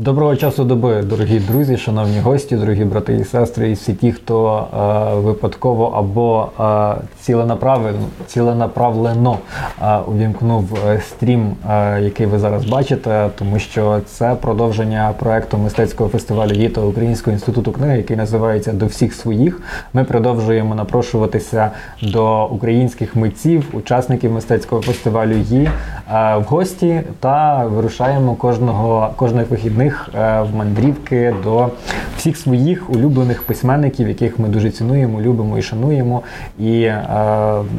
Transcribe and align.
Доброго 0.00 0.36
часу 0.36 0.64
доби, 0.64 1.02
дорогі 1.02 1.38
друзі, 1.38 1.76
шановні 1.76 2.20
гості, 2.20 2.56
дорогі 2.56 2.84
брати 2.84 3.14
і 3.14 3.24
сестри, 3.24 3.70
і 3.70 3.72
всі 3.72 3.94
ті, 3.94 4.12
хто 4.12 4.66
е, 4.74 5.20
випадково 5.20 5.84
або 5.86 6.48
е, 6.60 7.02
ціленаправлено, 7.20 7.98
ціленаправлено 8.26 9.38
е, 9.82 9.98
увімкнув 10.08 10.78
е, 10.88 11.00
стрім, 11.08 11.56
е, 11.70 12.00
який 12.00 12.26
ви 12.26 12.38
зараз 12.38 12.64
бачите, 12.64 13.30
тому 13.38 13.58
що 13.58 14.00
це 14.06 14.34
продовження 14.34 15.14
проекту 15.18 15.58
мистецького 15.58 16.10
фестивалю 16.10 16.52
«Віта 16.52 16.80
Українського 16.80 17.34
інституту 17.34 17.72
книги, 17.72 17.96
який 17.96 18.16
називається 18.16 18.72
До 18.72 18.86
всіх 18.86 19.14
своїх. 19.14 19.60
Ми 19.92 20.04
продовжуємо 20.04 20.74
напрошуватися 20.74 21.70
до 22.02 22.46
українських 22.46 23.16
митців, 23.16 23.64
учасників 23.72 24.32
мистецького 24.32 24.82
фестивалю 24.82 25.34
«Ї» 25.34 25.64
е, 25.64 26.36
в 26.36 26.42
гості 26.42 27.00
та 27.20 27.66
вирушаємо 27.66 28.34
кожного 28.34 29.10
кожних 29.16 29.50
вихідних 29.50 29.87
них 29.88 30.08
е, 30.14 30.42
в 30.42 30.56
мандрівки 30.56 31.34
до 31.44 31.68
всіх 32.16 32.36
своїх 32.36 32.90
улюблених 32.90 33.42
письменників, 33.42 34.08
яких 34.08 34.38
ми 34.38 34.48
дуже 34.48 34.70
цінуємо, 34.70 35.20
любимо 35.20 35.58
і 35.58 35.62
шануємо. 35.62 36.22
І 36.58 36.82
е, 36.82 36.98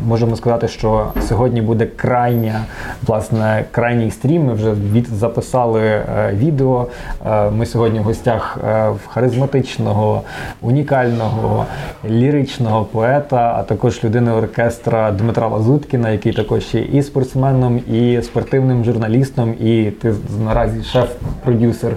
можемо 0.07 0.35
сказати, 0.35 0.67
що 0.67 1.07
сьогодні 1.27 1.61
буде 1.61 1.85
крайня, 1.85 2.61
власне, 3.07 3.65
крайній 3.71 4.11
стрім. 4.11 4.45
Ми 4.45 4.53
вже 4.53 4.71
від 4.93 5.07
записали 5.07 5.81
е, 5.81 6.33
відео. 6.33 6.87
Е, 7.25 7.49
ми 7.51 7.65
сьогодні 7.65 7.99
в 7.99 8.03
гостях 8.03 8.57
е, 8.67 8.89
в 8.89 9.07
харизматичного, 9.07 10.21
унікального, 10.61 11.65
ліричного 12.09 12.85
поета, 12.85 13.55
а 13.57 13.63
також 13.63 14.03
людини 14.03 14.31
оркестра 14.31 15.11
Дмитра 15.11 15.47
Лазуткіна, 15.47 16.09
який 16.09 16.33
також 16.33 16.73
є 16.73 16.81
і 16.81 17.03
спортсменом, 17.03 17.77
і 17.77 18.21
спортивним 18.21 18.83
журналістом, 18.83 19.53
і 19.59 19.91
ти 20.01 20.13
наразі 20.45 20.83
шеф-продюсер 20.83 21.95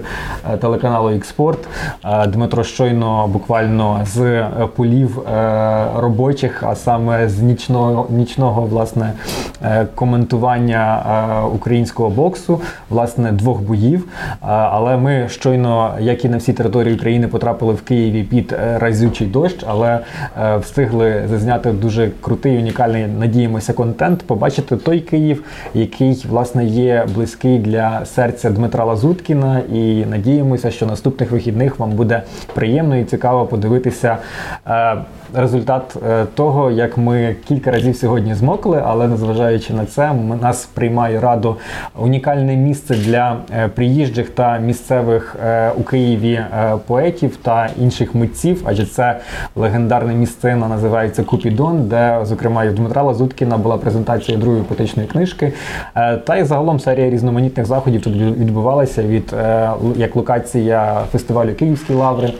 телеканалу 0.61 1.09
Експорт. 1.09 1.67
Дмитро 2.27 2.63
щойно 2.63 3.27
буквально 3.27 4.01
з 4.05 4.21
е, 4.21 4.49
полів 4.75 5.19
е, 5.19 5.85
робочих, 5.95 6.63
а 6.63 6.75
саме 6.75 7.29
з 7.29 7.41
нічного 7.41 8.07
нічного 8.09 8.61
власне 8.61 9.13
коментування 9.95 11.03
українського 11.55 12.09
боксу, 12.09 12.61
власне, 12.89 13.31
двох 13.31 13.61
боїв. 13.61 14.07
Але 14.41 14.97
ми 14.97 15.29
щойно, 15.29 15.93
як 15.99 16.25
і 16.25 16.29
на 16.29 16.37
всій 16.37 16.53
території 16.53 16.95
України, 16.95 17.27
потрапили 17.27 17.73
в 17.73 17.81
Києві 17.81 18.23
під 18.23 18.55
разючий 18.77 19.27
дощ, 19.27 19.65
але 19.67 19.99
встигли 20.59 21.23
зазняти 21.29 21.71
дуже 21.71 22.11
крутий, 22.21 22.57
унікальний, 22.57 23.07
надіємося, 23.07 23.73
контент. 23.73 24.23
Побачити 24.27 24.77
той 24.77 24.99
Київ, 24.99 25.43
який 25.73 26.25
власне 26.29 26.65
є 26.65 27.05
близький 27.15 27.59
для 27.59 28.05
серця 28.05 28.49
Дмитра 28.49 28.85
Лазуткіна 28.85 29.61
і 29.73 29.82
і 29.83 30.05
надіємося, 30.05 30.71
що 30.71 30.85
наступних 30.85 31.31
вихідних 31.31 31.79
вам 31.79 31.91
буде 31.91 32.21
приємно 32.53 32.97
і 32.97 33.03
цікаво 33.03 33.45
подивитися 33.45 34.17
е, 34.67 34.95
результат 35.33 35.95
е, 36.09 36.25
того, 36.35 36.71
як 36.71 36.97
ми 36.97 37.35
кілька 37.47 37.71
разів 37.71 37.95
сьогодні 37.95 38.33
змокли, 38.33 38.83
але 38.85 39.07
незважаючи 39.07 39.73
на 39.73 39.85
це, 39.85 40.13
нас 40.41 40.65
приймає 40.65 41.19
раду 41.19 41.57
унікальне 41.99 42.55
місце 42.55 42.95
для 42.95 43.37
е, 43.55 43.67
приїжджих 43.67 44.29
та 44.29 44.57
місцевих 44.57 45.35
у 45.77 45.83
Києві 45.83 46.39
поетів 46.87 47.37
та 47.37 47.69
інших 47.79 48.15
митців, 48.15 48.63
адже 48.65 48.85
це 48.85 49.19
легендарне 49.55 50.13
місцина 50.13 50.67
називається 50.67 51.23
Купідон, 51.23 51.87
де, 51.87 52.19
зокрема, 52.23 52.63
і 52.63 52.69
Дмитра 52.69 53.01
Лазуткіна 53.01 53.57
була 53.57 53.77
презентація 53.77 54.37
другої 54.37 54.63
поетичної 54.63 55.07
книжки. 55.07 55.53
Та 56.25 56.37
й 56.37 56.43
загалом 56.43 56.79
серія 56.79 57.09
різноманітних 57.09 57.65
заходів 57.65 58.01
тут 58.01 58.15
відбувалася 58.15 59.03
від 59.03 59.35
як 59.95 60.15
локація 60.15 61.03
фестивалю 61.11 61.53
Київські 61.53 61.93
лаври, 61.93 62.33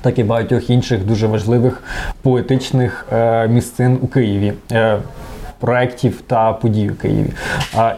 так 0.00 0.18
і 0.18 0.24
багатьох 0.24 0.70
інших 0.70 1.04
дуже 1.04 1.26
важливих 1.26 1.82
поетичних 2.22 3.06
е, 3.12 3.48
місцин 3.48 3.98
у 4.02 4.06
Києві. 4.06 4.52
Проєктів 5.58 6.22
та 6.26 6.52
подій 6.52 6.90
у 6.90 6.94
Києві. 6.94 7.30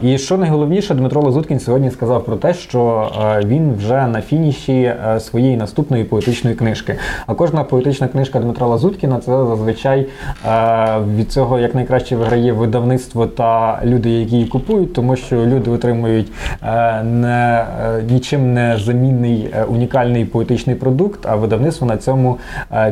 І 0.03 0.19
що 0.19 0.39
найголовніше, 0.39 0.95
Дмитро 0.95 1.23
Лазуткін 1.23 1.61
сьогодні 1.61 1.91
сказав 1.91 2.25
про 2.25 2.37
те, 2.37 2.55
що 2.55 3.11
він 3.45 3.75
вже 3.75 4.07
на 4.07 4.23
фініші 4.23 4.83
е, 4.83 5.21
своєї 5.21 5.57
наступної 5.57 6.05
поетичної 6.05 6.57
книжки. 6.57 6.95
А 7.27 7.35
кожна 7.35 7.65
поетична 7.65 8.09
книжка 8.09 8.41
Дмитра 8.41 8.67
Лазуткіна 8.67 9.19
це 9.19 9.33
зазвичай 9.47 10.07
е, 10.47 10.99
від 11.17 11.33
цього 11.33 11.59
як 11.59 11.75
найкраще 11.75 12.17
виграє 12.17 12.53
видавництво 12.53 13.27
та 13.27 13.81
люди, 13.85 14.11
які 14.11 14.35
її 14.35 14.47
купують, 14.47 14.93
тому 14.93 15.17
що 15.17 15.37
люди 15.37 15.71
отримують 15.71 16.33
е, 16.63 17.03
не 17.03 17.67
нічим 18.11 18.55
не 18.55 18.77
замінний 18.77 19.51
унікальний 19.69 20.25
поетичний 20.25 20.77
продукт, 20.77 21.27
а 21.27 21.37
видавництво 21.37 21.87
на 21.87 21.97
цьому 21.97 22.39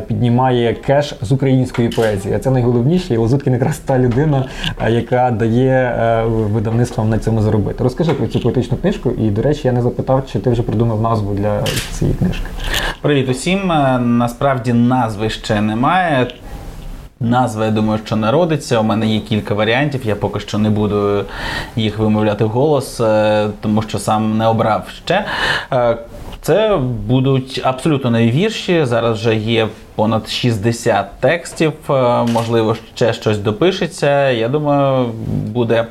піднімає 0.07 0.73
кеш 0.73 1.15
з 1.21 1.31
української 1.31 1.89
поезії. 1.89 2.35
А 2.35 2.39
це 2.39 2.51
найголовніше, 2.51 3.13
і 3.13 3.17
Лазуткін 3.17 3.53
якраз 3.53 3.77
та 3.77 3.99
людина, 3.99 4.45
яка 4.89 5.31
дає 5.31 5.95
е, 5.99 6.23
видавництвам 6.25 7.09
на 7.09 7.19
цьому 7.19 7.41
заробити. 7.41 7.83
Розкажи 7.83 8.13
про 8.13 8.27
цю 8.27 8.39
поетичну 8.39 8.77
книжку, 8.77 9.11
і, 9.11 9.29
до 9.29 9.41
речі, 9.41 9.61
я 9.63 9.71
не 9.71 9.81
запитав, 9.81 10.23
чи 10.31 10.39
ти 10.39 10.49
вже 10.49 10.61
придумав 10.61 11.01
назву 11.01 11.33
для 11.33 11.63
цієї 11.91 12.17
книжки. 12.17 12.47
Привіт 13.01 13.29
усім. 13.29 13.71
Е, 13.71 13.99
насправді 13.99 14.73
назви 14.73 15.29
ще 15.29 15.61
немає. 15.61 16.27
Назва, 17.19 17.65
я 17.65 17.71
думаю, 17.71 17.99
що 18.05 18.15
народиться. 18.15 18.79
У 18.79 18.83
мене 18.83 19.07
є 19.07 19.19
кілька 19.19 19.53
варіантів. 19.53 20.01
Я 20.05 20.15
поки 20.15 20.39
що 20.39 20.57
не 20.57 20.69
буду 20.69 21.25
їх 21.75 21.97
вимовляти 21.97 22.43
голос, 22.43 23.01
е, 23.01 23.47
тому 23.61 23.81
що 23.81 23.99
сам 23.99 24.37
не 24.37 24.47
обрав 24.47 24.89
ще. 25.05 25.25
Це 26.41 26.77
будуть 27.07 27.61
абсолютно 27.63 28.11
нові 28.11 28.31
вірші. 28.31 28.85
Зараз 28.85 29.17
вже 29.17 29.35
є 29.35 29.67
понад 29.99 30.29
60 30.29 31.05
текстів. 31.19 31.73
Е, 31.89 31.93
можливо, 32.23 32.75
ще 32.95 33.13
щось 33.13 33.37
допишеться. 33.37 34.29
Я 34.29 34.47
думаю, 34.47 35.05
буде 35.27 35.85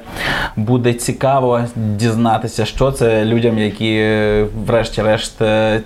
буде 0.57 0.93
цікаво 0.93 1.61
дізнатися, 1.77 2.65
що 2.65 2.93
це 2.93 3.25
людям, 3.25 3.59
які, 3.59 4.07
врешті-решт, 4.67 5.43
е, 5.43 5.81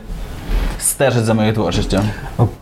стежить 0.83 1.25
за 1.25 1.35
моєю 1.35 1.55
творчістю. 1.55 2.01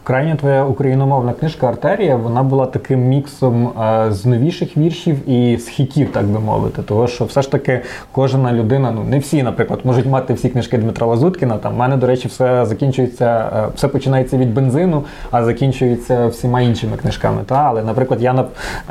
Крайня 0.03 0.37
твоя 0.37 0.65
україномовна 0.65 1.33
книжка 1.33 1.69
Артерія 1.69 2.17
вона 2.17 2.43
була 2.43 2.67
таким 2.67 3.01
міксом 3.01 3.67
е, 3.69 4.07
з 4.13 4.27
новіших 4.27 4.77
віршів 4.77 5.31
і 5.31 5.57
з 5.57 5.69
хітів, 5.69 6.13
так 6.13 6.25
би 6.25 6.41
мовити. 6.41 6.83
Тому 6.83 7.09
що 7.09 7.25
все 7.25 7.43
ж 7.43 7.51
таки 7.51 7.81
кожна 8.13 8.53
людина, 8.53 8.91
ну 8.91 9.05
не 9.05 9.19
всі, 9.19 9.43
наприклад, 9.43 9.81
можуть 9.85 10.07
мати 10.07 10.35
всі 10.35 10.49
книжки 10.49 10.79
Дмитра 10.79 11.07
Лазуткіна. 11.07 11.57
Там 11.57 11.75
в 11.75 11.77
мене, 11.77 11.97
до 11.97 12.07
речі, 12.07 12.29
все 12.29 12.67
закінчується, 12.67 13.51
е, 13.57 13.69
все 13.75 13.89
починається 13.89 14.37
від 14.37 14.55
бензину, 14.55 15.05
а 15.31 15.45
закінчується 15.45 16.27
всіма 16.27 16.61
іншими 16.61 16.97
книжками. 16.97 17.43
Та? 17.47 17.55
Але, 17.55 17.83
наприклад, 17.83 18.23
я 18.23 18.45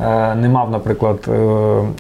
е, 0.04 0.36
не 0.36 0.50
мав, 0.50 0.72
наприклад, 0.72 1.30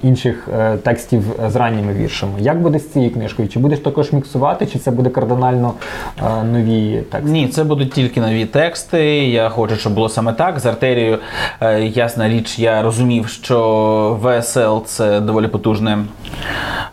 інших 0.03 0.49
текстів 0.83 1.23
з 1.47 1.55
ранніми 1.55 1.93
віршами. 1.93 2.33
Як 2.39 2.61
буде 2.61 2.79
з 2.79 2.93
цією 2.93 3.13
книжкою? 3.13 3.47
Чи 3.47 3.59
будеш 3.59 3.79
також 3.79 4.13
міксувати, 4.13 4.65
чи 4.65 4.79
це 4.79 4.91
буде 4.91 5.09
кардинально 5.09 5.73
нові 6.51 7.03
тексти? 7.11 7.18
Ні, 7.23 7.47
це 7.47 7.63
будуть 7.63 7.91
тільки 7.91 8.21
нові 8.21 8.45
тексти. 8.45 9.05
Я 9.27 9.49
хочу, 9.49 9.75
щоб 9.75 9.93
було 9.93 10.09
саме 10.09 10.33
так. 10.33 10.59
З 10.59 10.65
артерією, 10.65 11.17
е, 11.61 11.81
ясна 11.81 12.29
річ, 12.29 12.59
я 12.59 12.81
розумів, 12.81 13.27
що 13.27 14.19
ВСЛ 14.23 14.77
це 14.85 15.19
доволі 15.19 15.47
потужне 15.47 15.97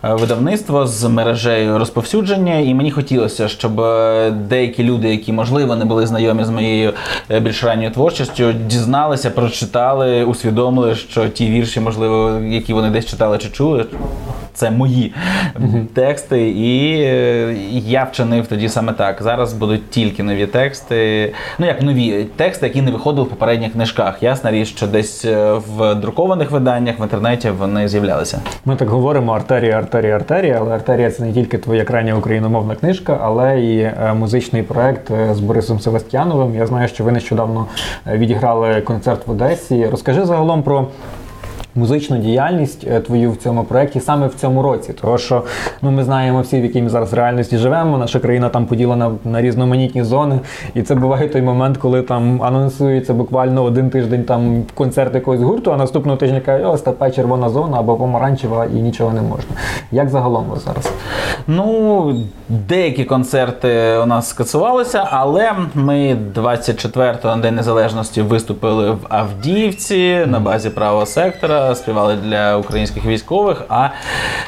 е, 0.04 0.14
видавництво 0.14 0.86
з 0.86 1.04
мережею 1.08 1.78
розповсюдження, 1.78 2.58
і 2.58 2.74
мені 2.74 2.90
хотілося, 2.90 3.48
щоб 3.48 3.80
е, 3.80 4.30
деякі 4.30 4.84
люди, 4.84 5.10
які 5.10 5.32
можливо 5.32 5.76
не 5.76 5.84
були 5.84 6.06
знайомі 6.06 6.44
з 6.44 6.50
моєю 6.50 6.92
більш 7.40 7.64
ранньою 7.64 7.90
творчістю, 7.90 8.52
дізналися, 8.52 9.30
прочитали, 9.30 10.24
усвідомили, 10.24 10.94
що 10.94 11.28
ті 11.28 11.50
вірші, 11.50 11.80
можливо, 11.80 12.40
які 12.44 12.72
вони 12.72 12.90
десь 12.90 13.06
читали 13.06 13.38
чи 13.38 13.48
чули 13.48 13.86
це 14.56 14.70
мої 14.70 15.14
тексти, 15.94 16.50
і 16.50 17.02
е, 17.02 17.56
я 17.72 18.04
вчинив 18.04 18.46
тоді 18.46 18.68
саме 18.68 18.92
так. 18.92 19.22
Зараз 19.22 19.52
будуть 19.52 19.90
тільки 19.90 20.22
нові 20.22 20.46
тексти. 20.46 21.32
Ну 21.58 21.66
як 21.66 21.82
нові 21.82 22.24
тексти, 22.36 22.66
які 22.66 22.82
не 22.82 22.90
виходили 22.90 23.26
в 23.26 23.30
попередніх 23.30 23.72
книжках. 23.72 24.22
Ясна 24.22 24.50
річ, 24.50 24.68
що 24.68 24.86
десь 24.86 25.24
е, 25.24 25.52
в 25.52 25.94
друкованих 25.94 26.50
виданнях 26.50 27.00
в 27.00 27.02
інтернеті 27.02 27.50
вони 27.50 27.88
з'являлися. 27.88 28.40
Ми 28.64 28.76
так 28.76 28.88
говоримо 28.88 29.32
артерія, 29.32 29.78
артерія, 29.78 30.14
артерія, 30.14 30.58
але 30.60 30.74
артерія 30.74 31.10
це 31.10 31.22
не 31.22 31.32
тільки 31.32 31.58
твоя 31.58 31.84
крайня 31.84 32.14
україномовна 32.14 32.74
книжка, 32.74 33.18
але 33.22 33.60
і 33.60 33.78
е, 33.78 34.14
музичний 34.18 34.62
проект 34.62 35.12
з 35.32 35.40
Борисом 35.40 35.80
Севастьяновим. 35.80 36.54
Я 36.54 36.66
знаю, 36.66 36.88
що 36.88 37.04
ви 37.04 37.12
нещодавно 37.12 37.66
відіграли 38.06 38.80
концерт 38.80 39.26
в 39.26 39.30
Одесі. 39.30 39.86
Розкажи 39.86 40.24
загалом 40.24 40.62
про 40.62 40.86
музичну 41.76 42.18
діяльність 42.18 42.86
е, 42.86 43.00
твою 43.00 43.32
в 43.32 43.36
цьому 43.36 43.64
проєкті 43.64 44.00
саме 44.00 44.26
в 44.26 44.34
цьому 44.34 44.62
році. 44.62 44.92
Тому 45.00 45.18
що 45.18 45.42
ну, 45.82 45.90
ми 45.90 46.04
знаємо 46.04 46.40
всі, 46.40 46.60
в 46.60 46.64
якій 46.64 46.82
ми 46.82 46.88
зараз 46.88 47.12
реальності 47.12 47.58
живемо. 47.58 47.98
Наша 47.98 48.18
країна 48.18 48.48
там 48.48 48.66
поділена 48.66 49.10
на 49.24 49.42
різноманітні 49.42 50.04
зони. 50.04 50.40
І 50.74 50.82
це 50.82 50.94
буває 50.94 51.28
той 51.28 51.42
момент, 51.42 51.76
коли 51.76 52.02
там 52.02 52.42
анонсується 52.42 53.14
буквально 53.14 53.64
один 53.64 53.90
тиждень 53.90 54.24
там 54.24 54.62
концерт 54.74 55.14
якогось 55.14 55.40
гурту, 55.40 55.72
а 55.72 55.76
наступного 55.76 56.18
тижня 56.18 56.40
кажуть, 56.40 56.66
ось 56.66 56.82
тепер 56.82 57.14
червона 57.14 57.48
зона 57.48 57.78
або 57.78 57.96
помаранчева 57.96 58.64
і 58.64 58.74
нічого 58.74 59.12
не 59.12 59.22
можна. 59.22 59.50
Як 59.92 60.08
загалом 60.08 60.46
зараз? 60.64 60.92
Ну, 61.46 62.14
деякі 62.48 63.04
концерти 63.04 63.96
у 64.02 64.06
нас 64.06 64.28
скасувалися, 64.28 65.08
але 65.10 65.52
ми 65.74 66.16
24-го 66.34 67.36
на 67.36 67.42
День 67.42 67.54
Незалежності 67.54 68.22
виступили 68.22 68.90
в 68.90 68.98
Авдіївці 69.08 70.26
на 70.26 70.40
базі 70.40 70.70
правого 70.70 71.06
сектора, 71.06 71.65
співали 71.74 72.16
для 72.16 72.56
українських 72.56 73.06
військових. 73.06 73.64
А 73.68 73.88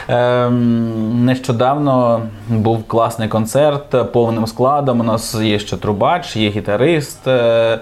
ем, 0.09 1.25
нещодавно 1.25 2.23
був 2.49 2.85
класний 2.87 3.29
концерт 3.29 4.12
повним 4.12 4.47
складом. 4.47 5.00
У 5.00 5.03
нас 5.03 5.35
є 5.35 5.59
ще 5.59 5.76
трубач, 5.76 6.37
є 6.37 6.50
гітарист 6.50 7.29
е, 7.29 7.79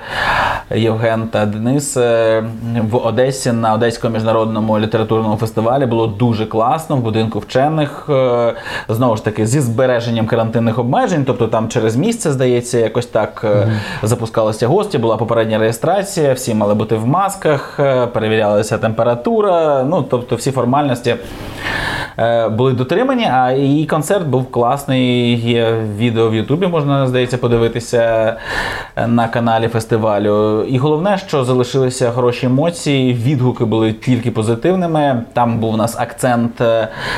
Євген 0.74 1.28
та 1.28 1.46
Денис 1.46 1.96
е, 1.96 2.44
в 2.90 2.96
Одесі 2.96 3.52
на 3.52 3.74
Одеському 3.74 4.14
міжнародному 4.14 4.78
літературному 4.78 5.36
фестивалі. 5.36 5.86
Було 5.86 6.06
дуже 6.06 6.46
класно 6.46 6.96
в 6.96 7.00
будинку 7.00 7.38
вчених. 7.38 8.06
Е, 8.10 8.54
знову 8.88 9.16
ж 9.16 9.24
таки, 9.24 9.46
зі 9.46 9.60
збереженням 9.60 10.26
карантинних 10.26 10.78
обмежень, 10.78 11.24
тобто 11.24 11.48
там 11.48 11.68
через 11.68 11.96
місце, 11.96 12.32
здається, 12.32 12.78
якось 12.78 13.06
так 13.06 13.44
mm-hmm. 13.44 13.78
запускалися 14.02 14.66
гості. 14.66 14.98
Була 14.98 15.16
попередня 15.16 15.58
реєстрація, 15.58 16.32
всі 16.32 16.54
мали 16.54 16.74
бути 16.74 16.96
в 16.96 17.06
масках, 17.06 17.76
перевірялася 18.12 18.78
температура. 18.78 19.25
Ну 19.84 20.04
тобто, 20.10 20.36
всі 20.36 20.50
формальності 20.50 21.16
були 22.50 22.72
дотримані. 22.72 23.28
А 23.32 23.52
її 23.52 23.86
концерт 23.86 24.26
був 24.26 24.50
класний. 24.50 25.36
Є 25.40 25.76
відео 25.98 26.30
в 26.30 26.34
Ютубі, 26.34 26.66
можна 26.66 27.06
здається, 27.06 27.38
подивитися 27.38 28.36
на 29.06 29.28
каналі 29.28 29.68
фестивалю. 29.68 30.62
І 30.62 30.78
головне, 30.78 31.18
що 31.26 31.44
залишилися 31.44 32.10
хороші 32.10 32.46
емоції, 32.46 33.14
відгуки 33.14 33.64
були 33.64 33.92
тільки 33.92 34.30
позитивними. 34.30 35.22
Там 35.32 35.58
був 35.58 35.74
у 35.74 35.76
нас 35.76 35.96
акцент 35.98 36.62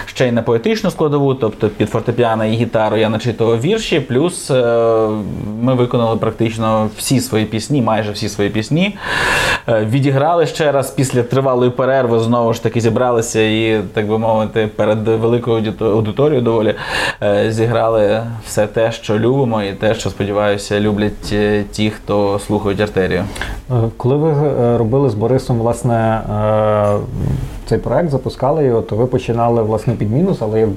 ще 0.06 0.29
й 0.29 0.33
на 0.33 0.43
поетичну 0.43 0.91
складову, 0.91 1.35
тобто 1.35 1.69
під 1.69 1.91
фортепіано 1.91 2.45
і 2.45 2.50
гітару 2.50 2.97
я 2.97 3.09
начитував 3.09 3.61
вірші. 3.61 4.00
Плюс 4.00 4.50
ми 5.61 5.75
виконали 5.75 6.17
практично 6.17 6.89
всі 6.97 7.21
свої 7.21 7.45
пісні, 7.45 7.83
майже 7.83 8.12
всі 8.12 8.29
свої 8.29 8.50
пісні. 8.50 8.97
Відіграли 9.69 10.47
ще 10.47 10.73
раз 10.73 10.91
після 10.91 11.23
тривалої 11.23 11.71
перерви, 11.71 12.19
знову 12.19 12.53
ж 12.53 12.62
таки 12.62 12.81
зібралися 12.81 13.41
і, 13.41 13.81
так 13.95 14.09
би 14.09 14.19
мовити, 14.19 14.69
перед 14.77 14.88
великою 14.94 15.75
аудиторією 15.81 16.43
доволі 16.43 16.75
зіграли 17.49 18.23
все 18.44 18.67
те, 18.67 18.93
що 18.93 19.19
любимо, 19.19 19.62
і 19.62 19.73
те, 19.73 19.94
що 19.94 20.11
сподіваюся, 20.11 20.81
люблять 20.81 21.35
ті, 21.70 21.90
хто 21.90 22.38
слухають 22.38 22.81
артерію. 22.81 23.25
Коли 23.96 24.17
ви 24.17 24.32
робили 24.76 25.11
з 25.11 25.14
Борисом 25.14 25.58
власне 25.58 26.20
цей 27.69 27.79
проект, 27.79 28.11
запускали 28.11 28.65
його, 28.65 28.82
то 28.82 28.97
ви 28.97 29.06
починали 29.06 29.62
власне 29.62 29.94
під 29.94 30.12
мінус, 30.12 30.38
але 30.41 30.69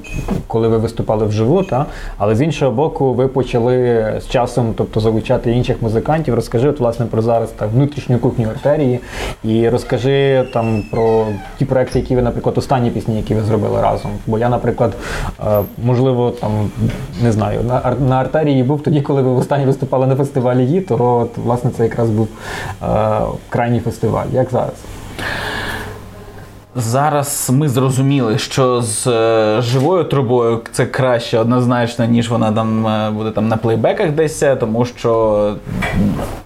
коли 0.48 0.68
ви 0.68 0.78
виступали 0.78 1.26
вживу, 1.26 1.64
та 1.64 1.86
але 2.18 2.36
з 2.36 2.42
іншого 2.42 2.72
боку, 2.72 3.14
ви 3.14 3.28
почали 3.28 4.16
з 4.22 4.28
часом, 4.28 4.74
тобто 4.78 5.00
залучати 5.00 5.52
інших 5.52 5.82
музикантів. 5.82 6.36
Розкажи 6.36 6.70
от, 6.70 6.80
власне 6.80 7.06
про 7.06 7.22
зараз 7.22 7.50
так 7.50 7.70
внутрішню 7.74 8.20
кухню 8.20 8.48
артерії, 8.50 9.00
і 9.44 9.70
розкажи 9.70 10.48
там 10.54 10.84
про 10.92 11.26
ті 11.58 11.66
проекти, 11.66 12.00
які 12.00 12.16
ви, 12.16 12.22
наприклад, 12.22 12.58
останні 12.58 12.90
пісні, 12.90 13.18
які 13.18 13.36
ви 13.36 13.42
зробили 13.42 13.82
разом. 13.82 14.12
Бо 14.28 14.38
я, 14.38 14.50
наприклад, 14.50 14.94
можливо, 15.84 16.32
там 16.32 16.72
не 17.24 17.32
знаю, 17.32 17.60
на 18.00 18.16
артерії 18.16 18.64
був 18.64 18.84
тоді, 18.84 19.02
коли 19.02 19.22
ви 19.22 19.30
останні 19.30 19.66
виступали 19.66 20.08
на 20.08 20.16
фестивалі 20.16 20.66
Ї, 20.66 20.82
то 20.82 21.18
от, 21.22 21.38
власне 21.38 21.72
це 21.78 21.84
якраз 21.84 22.10
був 22.10 22.28
е, 22.84 23.20
крайній 23.50 23.80
фестиваль. 23.80 24.28
Як 24.34 24.52
зараз? 24.52 24.74
Зараз 26.76 27.50
ми 27.54 27.70
зрозуміли, 27.70 28.38
що 28.38 28.82
з 28.82 29.08
е, 29.08 29.62
живою 29.62 30.04
трубою 30.04 30.60
це 30.72 30.86
краще 30.86 31.40
однозначно, 31.40 32.06
ніж 32.06 32.30
вона 32.30 32.52
там 32.52 32.88
е, 32.88 33.12
буде 33.12 33.32
там 33.32 33.48
на 33.48 33.58
плейбеках 33.58 34.12
десь, 34.12 34.44
тому 34.60 34.86
що 34.86 35.56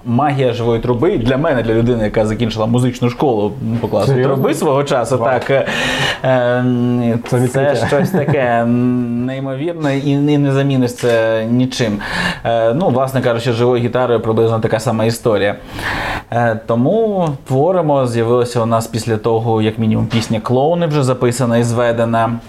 магія 0.06 0.54
живої 0.54 0.81
труби 0.81 1.18
для 1.18 1.38
мене, 1.38 1.63
для 1.63 1.74
людини, 1.74 2.04
яка 2.04 2.25
закінчила 2.25 2.66
музичну 2.66 3.10
школу 3.10 3.54
по 3.81 3.88
класу 3.88 4.07
Серйозно? 4.07 4.33
труби 4.33 4.54
свого 4.54 4.83
часу, 4.83 5.18
Вау. 5.18 5.30
так 5.30 5.50
е, 6.24 7.18
це, 7.30 7.48
це 7.48 7.88
щось 7.88 8.10
таке 8.10 8.66
неймовірне 8.66 9.98
і 9.98 10.18
не 10.18 10.51
заміниш 10.51 10.94
це 10.94 11.45
нічим. 11.45 12.00
Ну, 12.75 12.89
власне 12.89 13.22
кажучи, 13.22 13.51
живою 13.51 13.83
гітарою 13.83 14.19
приблизно 14.19 14.60
така 14.60 14.80
сама 14.80 15.06
історія. 15.06 15.56
Тому 16.66 17.30
творимо, 17.48 18.07
з'явилося 18.07 18.62
у 18.62 18.66
нас 18.66 18.88
після 18.88 19.18
того, 19.18 19.62
як 19.62 19.80
мінімум 19.80 20.07
пісня 20.07 20.39
Клоуни 20.39 20.86
вже 20.86 21.04
записана 21.04 21.57
і 21.57 21.63
зведена. 21.63 22.39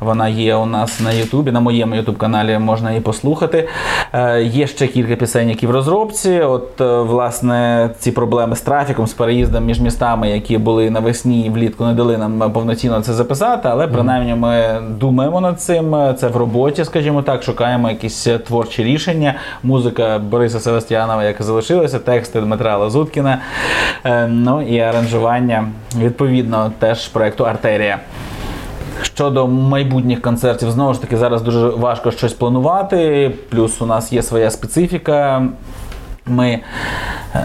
Вона 0.00 0.28
є 0.28 0.54
у 0.54 0.66
нас 0.66 1.00
на 1.00 1.12
Ютубі, 1.12 1.50
на 1.50 1.60
моєму 1.60 1.94
Ютуб-каналі 1.94 2.58
можна 2.58 2.90
її 2.90 3.00
послухати. 3.02 3.68
Е, 4.12 4.42
Є 4.42 4.66
ще 4.66 4.86
кілька 4.86 5.16
пісень, 5.16 5.48
які 5.48 5.66
в 5.66 5.70
розробці. 5.70 6.40
От, 6.40 6.80
е, 6.80 7.00
власне, 7.00 7.90
ці 7.98 8.12
проблеми 8.12 8.56
з 8.56 8.60
трафіком, 8.60 9.06
з 9.06 9.12
переїздом 9.12 9.64
між 9.64 9.80
містами, 9.80 10.30
які 10.30 10.58
були 10.58 10.90
навесні 10.90 11.46
і 11.46 11.50
влітку, 11.50 11.84
не 11.84 11.92
дали 11.92 12.18
нам 12.18 12.52
повноцінно 12.52 13.00
це 13.00 13.12
записати, 13.12 13.68
але 13.72 13.86
принаймні 13.86 14.34
ми 14.34 14.82
думаємо 14.90 15.40
над 15.40 15.60
цим. 15.60 15.96
Це 16.18 16.28
в 16.28 16.36
роботі, 16.36 16.84
скажімо 16.84 17.22
так, 17.22 17.42
шукаємо 17.42 17.90
якісь 17.90 18.28
творчі 18.46 18.84
рішення. 18.84 19.34
Музика 19.62 20.18
Бориса 20.18 20.60
Севастьянова, 20.60 21.24
яка 21.24 21.44
залишилася, 21.44 21.98
тексти 21.98 22.40
Дмитра 22.40 22.76
Лазуткіна, 22.76 23.23
е, 24.04 24.26
ну 24.26 24.62
і 24.62 24.80
аранжування 24.80 25.68
відповідно 25.98 26.72
теж 26.78 27.08
проєкту 27.08 27.44
Артерія. 27.44 27.98
Щодо 29.02 29.46
майбутніх 29.46 30.22
концертів, 30.22 30.70
знову 30.70 30.94
ж 30.94 31.00
таки, 31.00 31.16
зараз 31.16 31.42
дуже 31.42 31.68
важко 31.68 32.10
щось 32.10 32.32
планувати. 32.32 33.30
Плюс 33.50 33.82
у 33.82 33.86
нас 33.86 34.12
є 34.12 34.22
своя 34.22 34.50
специфіка. 34.50 35.42
Ми 36.26 36.60
е, 37.34 37.44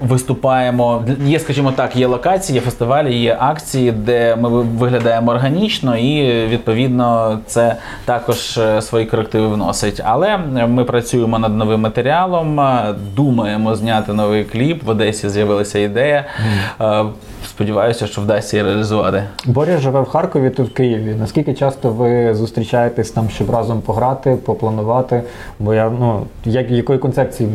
виступаємо. 0.00 1.04
Є, 1.24 1.40
скажімо 1.40 1.72
так, 1.72 1.96
є 1.96 2.06
локації, 2.06 2.54
є 2.54 2.60
фестивалі, 2.60 3.14
є 3.14 3.36
акції, 3.40 3.92
де 3.92 4.36
ми 4.36 4.48
виглядаємо 4.62 5.30
органічно, 5.30 5.96
і 5.96 6.46
відповідно 6.46 7.38
це 7.46 7.76
також 8.04 8.58
е, 8.58 8.82
свої 8.82 9.06
корективи 9.06 9.48
вносить. 9.48 10.00
Але 10.04 10.36
ми 10.68 10.84
працюємо 10.84 11.38
над 11.38 11.56
новим 11.56 11.80
матеріалом, 11.80 12.60
думаємо 13.16 13.74
зняти 13.74 14.12
новий 14.12 14.44
кліп. 14.44 14.82
В 14.82 14.88
Одесі 14.88 15.28
з'явилася 15.28 15.78
ідея. 15.78 16.24
Mm. 16.80 17.10
Сподіваюся, 17.46 18.06
що 18.06 18.20
вдасться 18.20 18.56
її 18.56 18.68
реалізувати. 18.68 19.22
Боря 19.46 19.78
живе 19.78 20.00
в 20.00 20.08
Харкові, 20.08 20.50
тут 20.50 20.68
в 20.68 20.72
Києві. 20.72 21.14
Наскільки 21.18 21.54
часто 21.54 21.90
ви 21.90 22.34
зустрічаєтесь 22.34 23.10
там, 23.10 23.30
щоб 23.30 23.50
разом 23.50 23.80
пограти, 23.80 24.36
попланувати? 24.44 25.22
Бо 25.58 25.74
я 25.74 25.90
ну 25.90 26.22
як 26.44 26.70
якої 26.70 26.98
концепції 26.98 27.50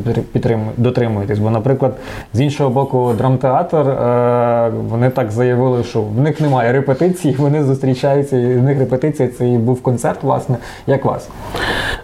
дотримуєтесь? 0.78 1.40
Бо, 1.40 1.50
наприклад, 1.50 1.97
з 2.33 2.42
іншого 2.42 2.69
боку, 2.69 3.13
драмтеатр 3.18 3.78
е, 3.78 4.71
вони 4.90 5.09
так 5.09 5.31
заявили, 5.31 5.83
що 5.83 6.02
в 6.02 6.19
них 6.19 6.42
немає 6.42 6.73
репетицій, 6.73 7.35
вони 7.37 7.63
зустрічаються, 7.63 8.37
і 8.37 8.57
в 8.57 8.63
них 8.63 8.80
репетиція 8.80 9.30
це 9.37 9.49
і 9.49 9.57
був 9.57 9.81
концерт, 9.81 10.23
власне. 10.23 10.57
Як 10.87 11.06
вас? 11.06 11.30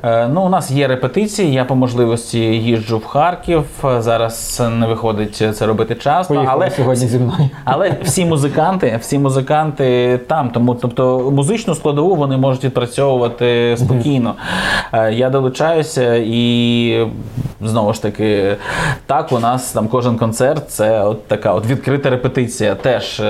Е, 0.03 0.27
ну, 0.27 0.41
У 0.41 0.49
нас 0.49 0.71
є 0.71 0.87
репетиції, 0.87 1.53
я 1.53 1.65
по 1.65 1.75
можливості 1.75 2.39
їжджу 2.39 2.97
в 2.97 3.05
Харків. 3.05 3.63
Зараз 3.99 4.61
не 4.79 4.87
виходить 4.87 5.35
це 5.53 5.65
робити 5.65 5.95
часто. 5.95 6.33
Поїхали 6.33 6.65
але 6.65 6.71
сьогодні 6.71 7.07
зі 7.07 7.19
мною. 7.19 7.49
Але 7.63 7.91
всі 8.03 8.25
музиканти, 8.25 8.97
всі 9.01 9.19
музиканти 9.19 10.19
там, 10.27 10.49
тому 10.49 10.75
тобто 10.75 11.31
музичну 11.31 11.75
складову 11.75 12.15
вони 12.15 12.37
можуть 12.37 12.63
відпрацьовувати 12.63 13.75
спокійно. 13.77 14.35
Е, 14.93 15.13
я 15.13 15.29
долучаюся 15.29 16.15
і 16.15 17.07
знову 17.61 17.93
ж 17.93 18.01
таки, 18.01 18.57
так 19.05 19.31
у 19.31 19.39
нас 19.39 19.71
там 19.71 19.87
кожен 19.87 20.17
концерт 20.19 20.69
це 20.69 21.03
от 21.03 21.27
така 21.27 21.53
от 21.53 21.65
відкрита 21.65 22.09
репетиція 22.09 22.75
теж. 22.75 23.19
Е, 23.19 23.25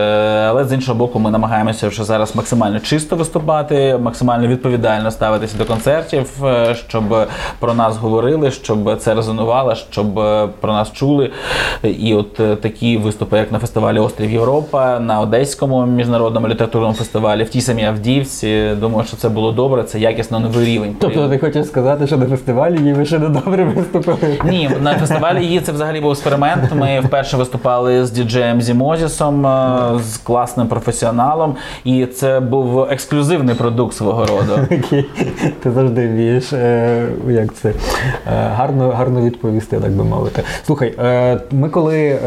але 0.49 0.65
з 0.65 0.73
іншого 0.73 0.97
боку, 0.97 1.19
ми 1.19 1.31
намагаємося 1.31 1.87
вже 1.87 2.03
зараз 2.03 2.35
максимально 2.35 2.79
чисто 2.79 3.15
виступати, 3.15 3.97
максимально 4.01 4.47
відповідально 4.47 5.11
ставитися 5.11 5.57
до 5.57 5.65
концертів, 5.65 6.45
е, 6.45 6.75
щоб 6.75 7.03
про 7.59 7.73
нас 7.73 7.97
говорили, 7.97 8.51
щоб 8.51 8.97
це 8.99 9.13
резонувало, 9.13 9.75
щоб 9.75 10.13
про 10.59 10.73
нас 10.73 10.91
чули. 10.93 11.31
І 11.83 12.13
от 12.13 12.61
такі 12.61 12.97
виступи, 12.97 13.37
як 13.37 13.51
на 13.51 13.59
фестивалі 13.59 13.99
Острів 13.99 14.31
Європа, 14.31 14.99
на 14.99 15.19
Одеському 15.19 15.85
міжнародному 15.85 16.47
літературному 16.47 16.93
фестивалі, 16.93 17.43
в 17.43 17.49
тій 17.49 17.61
самій 17.61 17.85
Авдіївці. 17.85 18.69
Думаю, 18.79 19.07
що 19.07 19.17
це 19.17 19.29
було 19.29 19.51
добре, 19.51 19.83
це 19.83 19.99
якісно 19.99 20.39
новий 20.39 20.65
рівень. 20.65 20.95
Тобто 20.99 21.29
ти 21.29 21.37
хочеш 21.37 21.67
сказати, 21.67 22.07
що 22.07 22.17
на 22.17 22.25
фестивалі 22.25 22.77
її 22.77 22.93
ви 22.93 23.05
ще 23.05 23.19
не 23.19 23.29
добре 23.29 23.63
виступили? 23.63 24.39
Ні, 24.45 24.69
на 24.81 24.93
фестивалі 24.93 25.45
її 25.45 25.59
це 25.59 25.71
взагалі 25.71 26.01
був 26.01 26.11
експеримент. 26.11 26.71
Ми 26.79 26.99
вперше 26.99 27.37
виступали 27.37 28.05
з 28.05 28.11
діджеєм 28.11 28.61
Зімозісом, 28.61 29.47
е, 29.47 29.79
з 30.03 30.17
класним 30.17 30.67
професіоналом, 30.67 31.55
і 31.83 32.05
це 32.05 32.39
був 32.39 32.79
ексклюзивний 32.79 33.55
продукт 33.55 33.95
свого 33.95 34.25
роду. 34.25 34.59
Окей. 34.85 35.05
Ти 35.63 35.71
завжди 35.71 36.07
вмієш, 36.07 36.53
е, 36.53 37.07
як 37.27 37.53
це, 37.53 37.69
е, 37.69 37.73
гарно, 38.27 38.89
гарно 38.89 39.21
відповісти, 39.21 39.79
так 39.79 39.91
би 39.91 40.03
мовити. 40.03 40.43
Слухай, 40.65 40.93
ми 41.51 41.69
коли, 41.69 42.19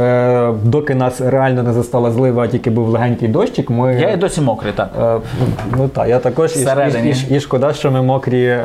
доки 0.65 0.95
нас 0.95 1.21
реально 1.21 1.63
не 1.63 1.73
застала 1.73 2.11
злива, 2.11 2.45
а 2.45 2.47
тільки 2.47 2.71
був 2.71 2.89
легенький 2.89 3.29
дощик, 3.29 3.71
ми. 3.71 3.95
Я 3.95 4.11
і 4.11 4.17
досі 4.17 4.41
мокрий, 4.41 4.73
так. 4.73 5.21
Ну 5.77 5.89
так, 5.89 6.09
я 6.09 6.19
також 6.19 6.57
і, 6.57 6.61
і, 7.09 7.37
і, 7.37 7.41
шкода, 7.41 7.73
що 7.73 7.91
ми 7.91 8.03
мокрі 8.03 8.61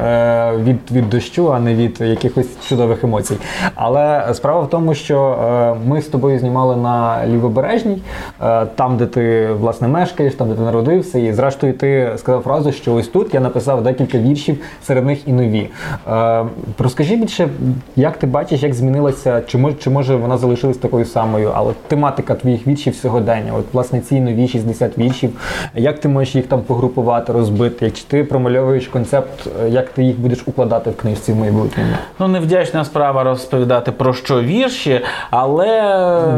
від, 0.63 0.91
від 0.91 1.09
дощу, 1.09 1.53
а 1.53 1.59
не 1.59 1.75
від 1.75 2.01
якихось 2.01 2.47
чудових 2.67 3.03
емоцій. 3.03 3.37
Але 3.75 4.33
справа 4.33 4.61
в 4.61 4.69
тому, 4.69 4.93
що 4.93 5.76
ми 5.85 6.01
з 6.01 6.07
тобою 6.07 6.39
знімали 6.39 6.75
на 6.75 7.27
лівобережній, 7.27 8.01
е, 8.43 8.65
там, 8.65 8.97
де 8.97 9.05
ти 9.05 9.47
власне 9.51 9.87
мешкаєш, 9.87 10.33
там, 10.33 10.49
де 10.49 10.55
ти 10.55 10.61
народився, 10.61 11.19
і 11.19 11.33
зрештою 11.33 11.73
ти 11.73 12.11
сказав 12.17 12.41
фразу, 12.41 12.71
що 12.71 12.93
ось 12.93 13.07
тут 13.07 13.33
я 13.33 13.39
написав 13.39 13.83
декілька 13.83 14.17
віршів, 14.17 14.57
серед 14.83 15.05
них 15.05 15.27
і 15.27 15.33
нові. 15.33 15.69
Е, 16.07 16.45
розкажи 16.79 17.15
більше, 17.15 17.47
як 17.95 18.17
ти 18.17 18.27
бачиш, 18.27 18.63
як 18.63 18.73
змінилася, 18.73 19.41
чи 19.47 19.57
може, 19.57 19.75
чи 19.79 19.89
може 19.89 20.15
вона 20.15 20.37
залишилась 20.37 20.77
такою 20.77 21.05
самою, 21.05 21.51
але 21.55 21.73
тематика 21.87 22.35
твоїх 22.35 22.67
віршів 22.67 22.95
сьогодення, 22.95 23.53
от 23.53 23.65
власне 23.73 23.99
ці 23.99 24.19
нові 24.19 24.47
60 24.47 24.97
віршів, 24.97 25.29
як 25.75 25.99
ти 25.99 26.07
можеш 26.07 26.35
їх 26.35 26.47
там 26.47 26.61
погрупувати, 26.61 27.33
розбити, 27.33 27.91
чи 27.91 28.03
ти 28.03 28.23
промальовуєш 28.23 28.87
концепт, 28.87 29.47
е, 29.63 29.69
як 29.69 29.89
ти 29.89 30.03
їх 30.03 30.19
будеш 30.19 30.43
укладати 30.45 30.89
в 30.89 30.95
книжці 30.95 31.31
в 31.31 31.35
майбутньому? 31.35 31.89
Ну, 32.19 32.27
невдячна 32.27 32.85
справа 32.85 33.23
розповідати 33.23 33.91
про 33.91 34.13
що 34.13 34.41
вірші, 34.41 35.01
але. 35.31 35.66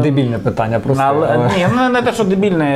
Дебільне 0.03 0.37
питання, 0.39 0.79
просто 0.79 1.03
Але, 1.07 1.27
але- 1.33 1.45
Ні, 1.57 1.65
ну 1.75 1.89
не 1.89 2.01
те, 2.01 2.13
що 2.13 2.23
дебільне. 2.23 2.69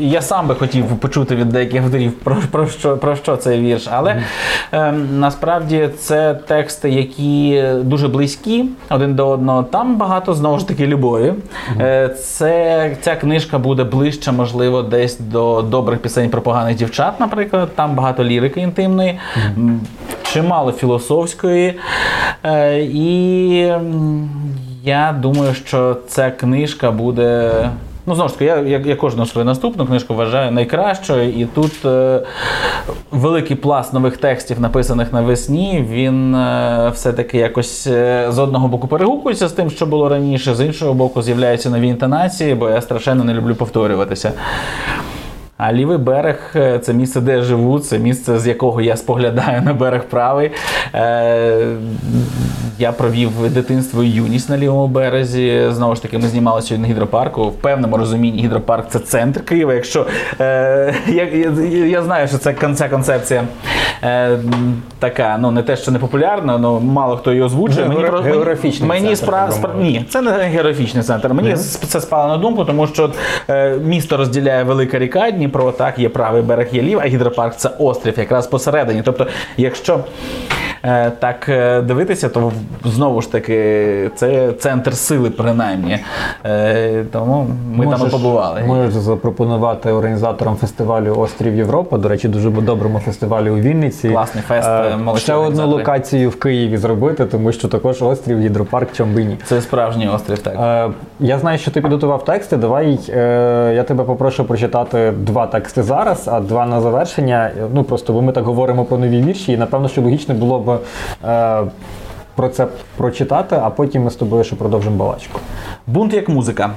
Я 0.00 0.22
сам 0.22 0.46
би 0.48 0.54
хотів 0.54 0.84
почути 0.86 1.36
від 1.36 1.48
деяких 1.48 1.82
авторів 1.82 2.12
про, 2.12 2.36
про, 2.50 2.66
що, 2.66 2.96
про 2.96 3.16
що 3.16 3.36
цей 3.36 3.60
вірш. 3.60 3.88
Але 3.92 4.22
е, 4.72 4.92
насправді 5.12 5.88
це 5.98 6.34
тексти, 6.34 6.90
які 6.90 7.64
дуже 7.82 8.08
близькі 8.08 8.64
один 8.90 9.14
до 9.14 9.28
одного. 9.28 9.62
Там 9.62 9.96
багато 9.96 10.34
знову 10.34 10.58
ж 10.58 10.68
таки 10.68 10.86
любові. 10.86 11.32
Е, 11.80 12.08
це, 12.08 12.96
ця 13.00 13.16
книжка 13.16 13.58
буде 13.58 13.84
ближче, 13.84 14.32
можливо, 14.32 14.82
десь 14.82 15.18
до 15.18 15.62
добрих 15.62 15.98
пісень 15.98 16.30
про 16.30 16.40
поганих 16.42 16.76
дівчат, 16.76 17.20
наприклад. 17.20 17.68
Там 17.74 17.94
багато 17.94 18.24
лірики 18.24 18.60
інтимної, 18.60 19.18
м, 19.56 19.80
чимало 20.22 20.72
філософської. 20.72 21.78
Е, 22.44 22.78
і 22.82 23.72
я 24.84 25.18
думаю, 25.22 25.54
що 25.54 25.96
ця 26.08 26.30
книжка 26.30 26.90
буде. 26.90 27.52
Ну, 28.06 28.14
знову 28.14 28.28
ж 28.28 28.34
таки, 28.34 28.44
я, 28.44 28.56
я, 28.56 28.78
я 28.78 28.96
кожну 28.96 29.26
свою 29.26 29.44
наступну 29.44 29.86
книжку 29.86 30.14
вважаю 30.14 30.52
найкращою, 30.52 31.32
і 31.32 31.44
тут 31.44 31.84
е, 31.84 32.20
великий 33.10 33.56
пласт 33.56 33.92
нових 33.92 34.16
текстів, 34.16 34.60
написаних 34.60 35.12
навесні, 35.12 35.86
він 35.90 36.34
е, 36.34 36.90
все-таки 36.94 37.38
якось 37.38 37.86
е, 37.86 38.26
з 38.30 38.38
одного 38.38 38.68
боку 38.68 38.88
перегукується 38.88 39.48
з 39.48 39.52
тим, 39.52 39.70
що 39.70 39.86
було 39.86 40.08
раніше, 40.08 40.54
з 40.54 40.64
іншого 40.64 40.94
боку, 40.94 41.22
з'являються 41.22 41.70
нові 41.70 41.88
інтонації, 41.88 42.54
бо 42.54 42.70
я 42.70 42.80
страшенно 42.80 43.24
не 43.24 43.34
люблю 43.34 43.54
повторюватися. 43.54 44.32
А 45.62 45.72
лівий 45.72 45.98
берег 45.98 46.36
е, 46.56 46.78
це 46.78 46.92
місце, 46.92 47.20
де 47.20 47.32
я 47.32 47.42
живу, 47.42 47.78
це 47.78 47.98
місце, 47.98 48.38
з 48.38 48.46
якого 48.46 48.80
я 48.80 48.96
споглядаю 48.96 49.62
на 49.64 49.74
берег 49.74 50.04
правий. 50.04 50.50
Е, 50.94 51.76
я 52.78 52.92
провів 52.92 53.30
дитинство 53.54 54.04
і 54.04 54.10
юність 54.10 54.50
на 54.50 54.58
лівому 54.58 54.88
березі. 54.88 55.66
Знову 55.70 55.94
ж 55.94 56.02
таки, 56.02 56.18
ми 56.18 56.28
знімалися 56.28 56.68
сьогодні 56.68 56.88
на 56.88 56.94
гідропарку. 56.94 57.44
В 57.44 57.54
певному 57.54 57.96
розумінні 57.96 58.42
гідропарк 58.42 58.88
це 58.88 58.98
центр 58.98 59.44
Києва. 59.44 59.74
Якщо 59.74 60.06
е, 60.40 60.94
я, 61.08 61.24
я, 61.24 61.50
я 61.86 62.02
знаю, 62.02 62.28
що 62.28 62.38
це 62.38 62.54
ця 62.74 62.88
концепція 62.88 63.44
е, 64.02 64.38
така, 64.98 65.38
ну 65.40 65.50
не 65.50 65.62
те, 65.62 65.76
що 65.76 65.90
не 65.90 65.98
популярна, 65.98 66.52
але 66.64 66.80
мало 66.80 67.16
хто 67.16 67.30
її 67.30 67.42
озвучує. 67.42 67.86
Про- 67.90 68.20
географічний 68.20 68.88
мені 68.88 69.06
центр, 69.06 69.24
спра... 69.24 69.50
спра... 69.50 69.70
Ні, 69.78 70.04
це 70.08 70.20
не 70.20 70.30
географічний 70.30 71.02
центр. 71.02 71.34
Мені 71.34 71.50
сп- 71.54 71.86
це 71.86 72.00
спало 72.00 72.28
на 72.28 72.36
думку, 72.36 72.64
тому 72.64 72.86
що 72.86 73.10
е, 73.48 73.78
місто 73.84 74.16
розділяє 74.16 74.62
велика 74.62 74.98
ріка 74.98 75.30
Дніпро, 75.30 75.49
так, 75.78 75.98
є 75.98 76.08
правий 76.08 76.42
берег, 76.42 76.68
є 76.72 76.82
лів, 76.82 76.98
а 77.02 77.06
гідропарк 77.06 77.56
це 77.56 77.70
острів, 77.78 78.18
якраз 78.18 78.46
посередині. 78.46 79.02
Тобто, 79.04 79.26
якщо 79.56 80.04
так 81.18 81.48
е, 81.48 81.80
дивитися, 81.80 82.28
то 82.28 82.52
знову 82.84 83.20
ж 83.20 83.32
таки 83.32 84.10
це 84.14 84.52
центр 84.52 84.94
сили, 84.94 85.30
принаймні. 85.30 85.98
Е, 86.46 87.04
тому 87.12 87.46
ми 87.74 87.86
там 87.86 88.06
і 88.06 88.10
побували. 88.10 88.62
Можеш 88.66 88.94
запропонувати 88.94 89.92
організаторам 89.92 90.56
фестивалю 90.56 91.14
Острів 91.18 91.56
Європа, 91.56 91.98
до 91.98 92.08
речі, 92.08 92.28
дуже 92.28 92.50
доброму 92.50 92.98
фестивалю 92.98 93.54
у 93.54 93.56
Вінниці. 93.56 94.08
Класний 94.08 94.44
фест, 94.48 94.68
Е, 94.68 94.98
е, 95.14 95.16
Ще 95.16 95.34
одну 95.34 95.66
локацію 95.66 96.30
в 96.30 96.38
Києві 96.38 96.76
зробити, 96.76 97.26
тому 97.26 97.52
що 97.52 97.68
також 97.68 98.02
острів, 98.02 98.40
гідропарк, 98.40 98.92
Чамбині. 98.92 99.36
Це 99.44 99.60
справжній 99.60 100.08
острів, 100.08 100.38
так. 100.38 100.54
Е, 100.90 100.92
я 101.20 101.38
знаю, 101.38 101.58
що 101.58 101.70
ти 101.70 101.80
підготував 101.80 102.24
тексти. 102.24 102.56
Давай 102.56 102.98
е, 103.08 103.72
я 103.76 103.82
тебе 103.82 104.04
попрошу 104.04 104.44
прочитати 104.44 105.12
два 105.16 105.46
тексти 105.46 105.82
зараз, 105.82 106.28
а 106.28 106.40
два 106.40 106.66
на 106.66 106.80
завершення. 106.80 107.50
Ну 107.74 107.84
просто 107.84 108.12
бо 108.12 108.22
ми 108.22 108.32
так 108.32 108.44
говоримо 108.44 108.84
про 108.84 108.98
нові 108.98 109.22
вірші, 109.22 109.52
і 109.52 109.56
напевно, 109.56 109.88
що 109.88 110.02
логічно 110.02 110.34
було 110.34 110.58
б 110.58 110.69
е, 111.24 111.62
про 112.34 112.48
це 112.48 112.66
прочитати, 112.96 113.60
а 113.62 113.70
потім 113.70 114.02
ми 114.02 114.10
з 114.10 114.14
тобою 114.14 114.44
ще 114.44 114.56
продовжимо 114.56 114.96
балачку. 114.96 115.40
Бунт 115.86 116.14
як 116.14 116.28
музика. 116.28 116.70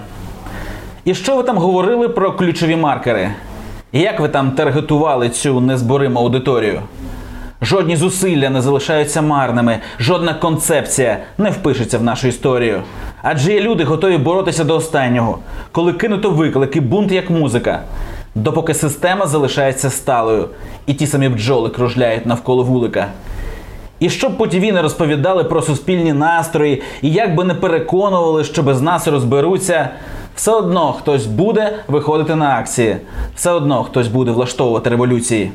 І 1.05 1.15
що 1.15 1.35
ви 1.35 1.43
там 1.43 1.57
говорили 1.57 2.09
про 2.09 2.31
ключові 2.31 2.75
маркери? 2.75 3.29
І 3.91 3.99
як 3.99 4.19
ви 4.19 4.29
там 4.29 4.51
таргетували 4.51 5.29
цю 5.29 5.59
незбориму 5.59 6.19
аудиторію? 6.19 6.81
Жодні 7.61 7.95
зусилля 7.95 8.49
не 8.49 8.61
залишаються 8.61 9.21
марними, 9.21 9.79
жодна 9.99 10.33
концепція 10.33 11.17
не 11.37 11.49
впишеться 11.49 11.97
в 11.97 12.03
нашу 12.03 12.27
історію. 12.27 12.81
Адже 13.21 13.53
є 13.53 13.61
люди 13.61 13.83
готові 13.83 14.17
боротися 14.17 14.63
до 14.63 14.75
останнього, 14.75 15.39
коли 15.71 15.93
кинуто 15.93 16.29
виклик 16.29 16.75
і 16.75 16.79
бунт 16.79 17.11
як 17.11 17.29
музика, 17.29 17.81
допоки 18.35 18.73
система 18.73 19.27
залишається 19.27 19.89
сталою, 19.89 20.49
і 20.85 20.93
ті 20.93 21.07
самі 21.07 21.29
бджоли 21.29 21.69
кружляють 21.69 22.25
навколо 22.25 22.63
вулика. 22.63 23.07
І 23.99 24.09
щоб 24.09 24.37
по 24.37 24.47
ТВ 24.47 24.61
не 24.61 24.81
розповідали 24.81 25.43
про 25.43 25.61
суспільні 25.61 26.13
настрої, 26.13 26.81
і 27.01 27.11
як 27.11 27.35
би 27.35 27.43
не 27.43 27.53
переконували, 27.53 28.43
що 28.43 28.63
без 28.63 28.81
нас 28.81 29.07
розберуться, 29.07 29.89
все 30.35 30.51
одно 30.51 30.93
хтось 30.93 31.25
буде 31.25 31.79
виходити 31.87 32.35
на 32.35 32.57
акції, 32.57 32.97
все 33.35 33.51
одно 33.51 33.83
хтось 33.83 34.07
буде 34.07 34.31
влаштовувати 34.31 34.89
революції. 34.89 35.51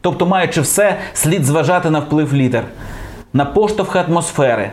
Тобто, 0.00 0.26
маючи 0.26 0.60
все, 0.60 0.96
слід 1.12 1.44
зважати 1.44 1.90
на 1.90 1.98
вплив 1.98 2.34
літер, 2.34 2.64
на 3.32 3.44
поштовхи 3.44 3.98
атмосфери, 3.98 4.72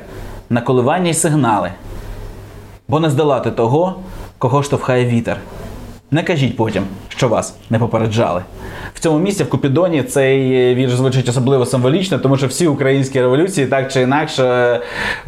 на 0.50 0.62
коливання 0.62 1.10
й 1.10 1.14
сигнали. 1.14 1.72
Бо 2.88 3.00
не 3.00 3.10
здолати 3.10 3.52
того, 3.52 3.96
кого 4.38 4.64
штовхає 4.64 5.06
вітер. 5.06 5.38
Не 6.16 6.24
кажіть 6.24 6.58
потім, 6.58 6.84
що 7.08 7.28
вас 7.28 7.56
не 7.70 7.80
попереджали. 7.80 8.42
В 8.94 9.00
цьому 9.00 9.20
місці 9.20 9.44
в 9.44 9.50
Купідоні 9.50 10.04
цей 10.04 10.76
вірш 10.76 10.94
звучить 10.94 11.30
особливо 11.30 11.66
символічно, 11.66 12.20
тому 12.20 12.38
що 12.38 12.48
всі 12.48 12.68
українські 12.68 13.22
революції 13.22 13.68
так 13.68 13.92
чи 13.92 14.02
інакше, 14.02 14.44
е, 14.46 14.82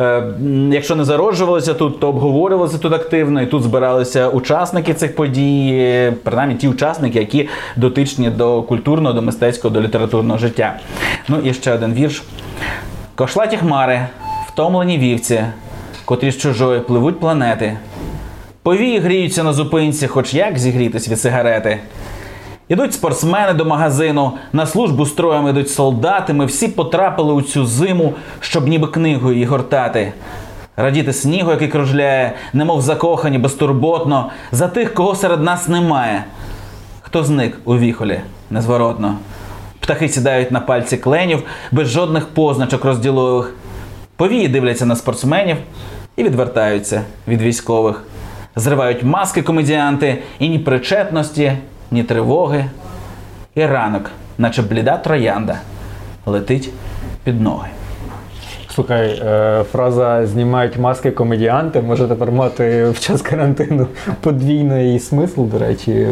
е, 0.04 0.24
якщо 0.72 0.96
не 0.96 1.06
зароджувалися 1.06 1.74
тут, 1.74 2.00
то 2.00 2.10
обговорювалися 2.10 2.78
тут 2.78 2.94
активно, 2.94 3.42
і 3.42 3.46
тут 3.46 3.64
збиралися 3.64 4.30
учасники 4.30 4.94
цих 4.94 5.16
подій, 5.16 5.70
е, 5.74 6.14
принаймні 6.24 6.56
ті 6.56 6.68
учасники, 6.68 7.20
які 7.20 7.50
дотичні 7.76 8.30
до 8.30 8.62
культурного, 8.62 9.16
до 9.16 9.22
мистецького, 9.22 9.74
до 9.74 9.82
літературного 9.82 10.40
життя. 10.40 10.80
Ну 11.28 11.38
і 11.44 11.54
ще 11.54 11.74
один 11.74 11.94
вірш. 11.94 12.24
Кошлаті 13.16 13.58
хмари, 13.58 14.08
втомлені 14.48 14.98
вівці, 14.98 15.44
котрі 16.06 16.32
з 16.32 16.38
чужої 16.38 16.80
пливуть 16.80 17.20
планети. 17.20 17.78
Повії 18.68 19.00
гріються 19.00 19.44
на 19.44 19.54
зупинці, 19.54 20.08
хоч 20.08 20.34
як 20.34 20.60
зігрітись 20.60 21.10
від 21.10 21.20
сигарети. 21.20 21.80
Ідуть 22.68 22.94
спортсмени 22.94 23.54
до 23.54 23.66
магазину, 23.66 24.32
на 24.54 24.66
службу 24.66 25.06
строєм 25.06 25.48
ідуть 25.48 25.70
солдати. 25.70 26.34
Ми 26.34 26.46
всі 26.46 26.68
потрапили 26.68 27.34
у 27.34 27.42
цю 27.42 27.66
зиму, 27.66 28.14
щоб 28.40 28.68
ніби 28.68 28.88
книгою 28.88 29.34
її 29.34 29.46
гортати. 29.46 30.14
Радіти 30.78 31.14
снігу, 31.14 31.52
який 31.52 31.68
кружляє, 31.68 32.34
немов 32.54 32.82
закохані 32.82 33.38
безтурботно, 33.38 34.30
за 34.52 34.68
тих, 34.68 34.94
кого 34.94 35.16
серед 35.16 35.44
нас 35.44 35.68
немає. 35.68 36.24
Хто 37.02 37.24
зник 37.24 37.58
у 37.66 37.78
віхолі 37.78 38.22
незворотно. 38.50 39.16
Птахи 39.80 40.10
сідають 40.10 40.52
на 40.52 40.60
пальці 40.60 40.98
кленів 40.98 41.44
без 41.72 41.88
жодних 41.88 42.26
позначок 42.26 42.86
розділових. 42.86 43.54
Повії 44.16 44.48
дивляться 44.48 44.86
на 44.86 44.96
спортсменів 44.96 45.58
і 46.16 46.24
відвертаються 46.24 47.02
від 47.28 47.42
військових. 47.42 48.04
Зривають 48.58 49.04
маски 49.04 49.42
комедіанти 49.42 50.24
і 50.40 50.50
ні 50.50 50.60
причетності, 50.60 51.52
ні 51.92 52.04
тривоги. 52.04 52.66
І 53.56 53.66
ранок, 53.66 54.12
наче 54.38 54.62
бліда 54.62 54.98
троянда, 54.98 55.60
летить 56.26 56.70
під 57.24 57.42
ноги. 57.42 57.70
Слухай, 58.78 59.22
е, 59.26 59.64
фраза 59.72 60.26
знімають 60.26 60.78
маски 60.78 61.12
комедіанти 61.12 61.82
може 61.82 62.08
тепер 62.08 62.32
мати 62.32 62.90
в 62.90 63.00
час 63.00 63.22
карантину 63.22 63.88
подвійний 64.22 65.00
смисл, 65.00 65.44
до 65.44 65.60
речі, 65.60 66.08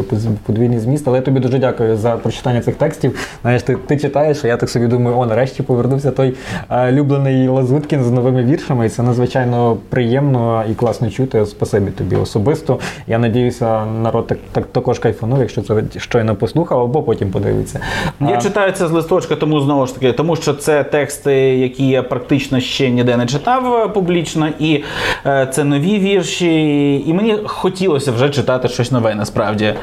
подвійний 0.46 0.78
зміст. 0.78 1.08
Але 1.08 1.18
я 1.18 1.22
тобі 1.22 1.40
дуже 1.40 1.58
дякую 1.58 1.96
за 1.96 2.10
прочитання 2.10 2.60
цих 2.60 2.74
текстів. 2.74 3.38
Знаєш, 3.42 3.62
ти 3.62 3.76
ти 3.86 3.98
читаєш, 3.98 4.44
а 4.44 4.48
я 4.48 4.56
так 4.56 4.70
собі 4.70 4.86
думаю, 4.86 5.18
о, 5.18 5.26
нарешті 5.26 5.62
повернувся 5.62 6.10
той 6.10 6.34
е, 6.70 6.92
улюблений 6.92 7.48
Лазуткін 7.48 8.04
з 8.04 8.10
новими 8.10 8.44
віршами. 8.44 8.86
І 8.86 8.88
це 8.88 9.02
надзвичайно 9.02 9.76
приємно 9.88 10.64
і 10.70 10.74
класно 10.74 11.10
чути. 11.10 11.46
Спасибі 11.46 11.90
тобі 11.90 12.16
особисто. 12.16 12.78
Я 13.06 13.18
надіюся, 13.18 13.86
народ 13.86 14.26
так, 14.26 14.38
так 14.52 14.66
також 14.66 14.98
кайфанув, 14.98 15.38
якщо 15.40 15.62
це 15.62 15.82
щойно 15.96 16.36
послухав, 16.36 16.80
або 16.80 17.02
потім 17.02 17.30
подивиться. 17.30 17.80
Я 18.20 18.34
а... 18.38 18.40
читаю 18.40 18.72
це 18.72 18.86
з 18.88 18.90
листочка, 18.90 19.36
тому 19.36 19.60
знову 19.60 19.86
ж 19.86 19.94
таки, 19.94 20.12
тому 20.12 20.36
що 20.36 20.54
це 20.54 20.84
тексти, 20.84 21.34
які 21.34 21.88
я 21.88 22.02
практично 22.02 22.55
ще 22.60 22.90
ніде 22.90 23.16
не 23.16 23.26
читав 23.26 23.74
е, 23.74 23.88
публічно, 23.88 24.48
і 24.58 24.84
е, 25.26 25.48
це 25.52 25.64
нові 25.64 25.98
вірші. 25.98 26.94
І 27.06 27.14
мені 27.14 27.38
хотілося 27.44 28.12
вже 28.12 28.30
читати 28.30 28.68
щось 28.68 28.92
нове 28.92 29.14
насправді. 29.14 29.74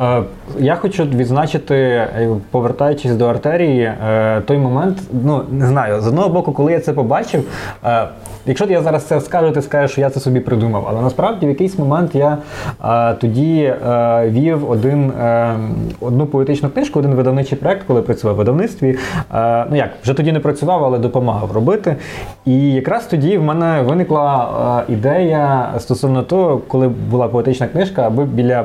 Е, 0.00 0.22
я 0.58 0.76
хочу 0.76 1.04
відзначити, 1.04 2.06
повертаючись 2.50 3.12
до 3.12 3.26
артерії, 3.26 3.92
той 4.46 4.58
момент, 4.58 4.98
ну 5.24 5.42
не 5.50 5.66
знаю, 5.66 6.00
з 6.00 6.06
одного 6.06 6.28
боку, 6.28 6.52
коли 6.52 6.72
я 6.72 6.80
це 6.80 6.92
побачив, 6.92 7.44
якщо 8.48 8.66
я 8.66 8.82
зараз 8.82 9.04
це 9.04 9.20
скажу, 9.20 9.50
ти 9.50 9.62
скажеш, 9.62 9.90
що 9.90 10.00
я 10.00 10.10
це 10.10 10.20
собі 10.20 10.40
придумав. 10.40 10.86
Але 10.88 11.02
насправді 11.02 11.46
в 11.46 11.48
якийсь 11.48 11.78
момент 11.78 12.14
я 12.14 12.38
тоді 13.20 13.74
вів 14.24 14.70
один, 14.70 15.12
одну 16.00 16.26
поетичну 16.26 16.68
книжку, 16.68 16.98
один 16.98 17.14
видавничий 17.14 17.58
проект, 17.58 17.82
коли 17.86 18.02
працював 18.02 18.36
в 18.36 18.38
видавництві. 18.38 18.98
Ну 19.70 19.76
як, 19.76 19.90
вже 20.02 20.14
тоді 20.14 20.32
не 20.32 20.40
працював, 20.40 20.84
але 20.84 20.98
допомагав 20.98 21.52
робити. 21.52 21.96
І 22.46 22.72
якраз 22.72 23.06
тоді 23.06 23.38
в 23.38 23.42
мене 23.42 23.82
виникла 23.82 24.84
ідея 24.88 25.72
стосовно 25.78 26.22
того, 26.22 26.58
коли 26.58 26.88
була 26.88 27.28
поетична 27.28 27.66
книжка, 27.66 28.02
аби 28.06 28.24
біля 28.24 28.64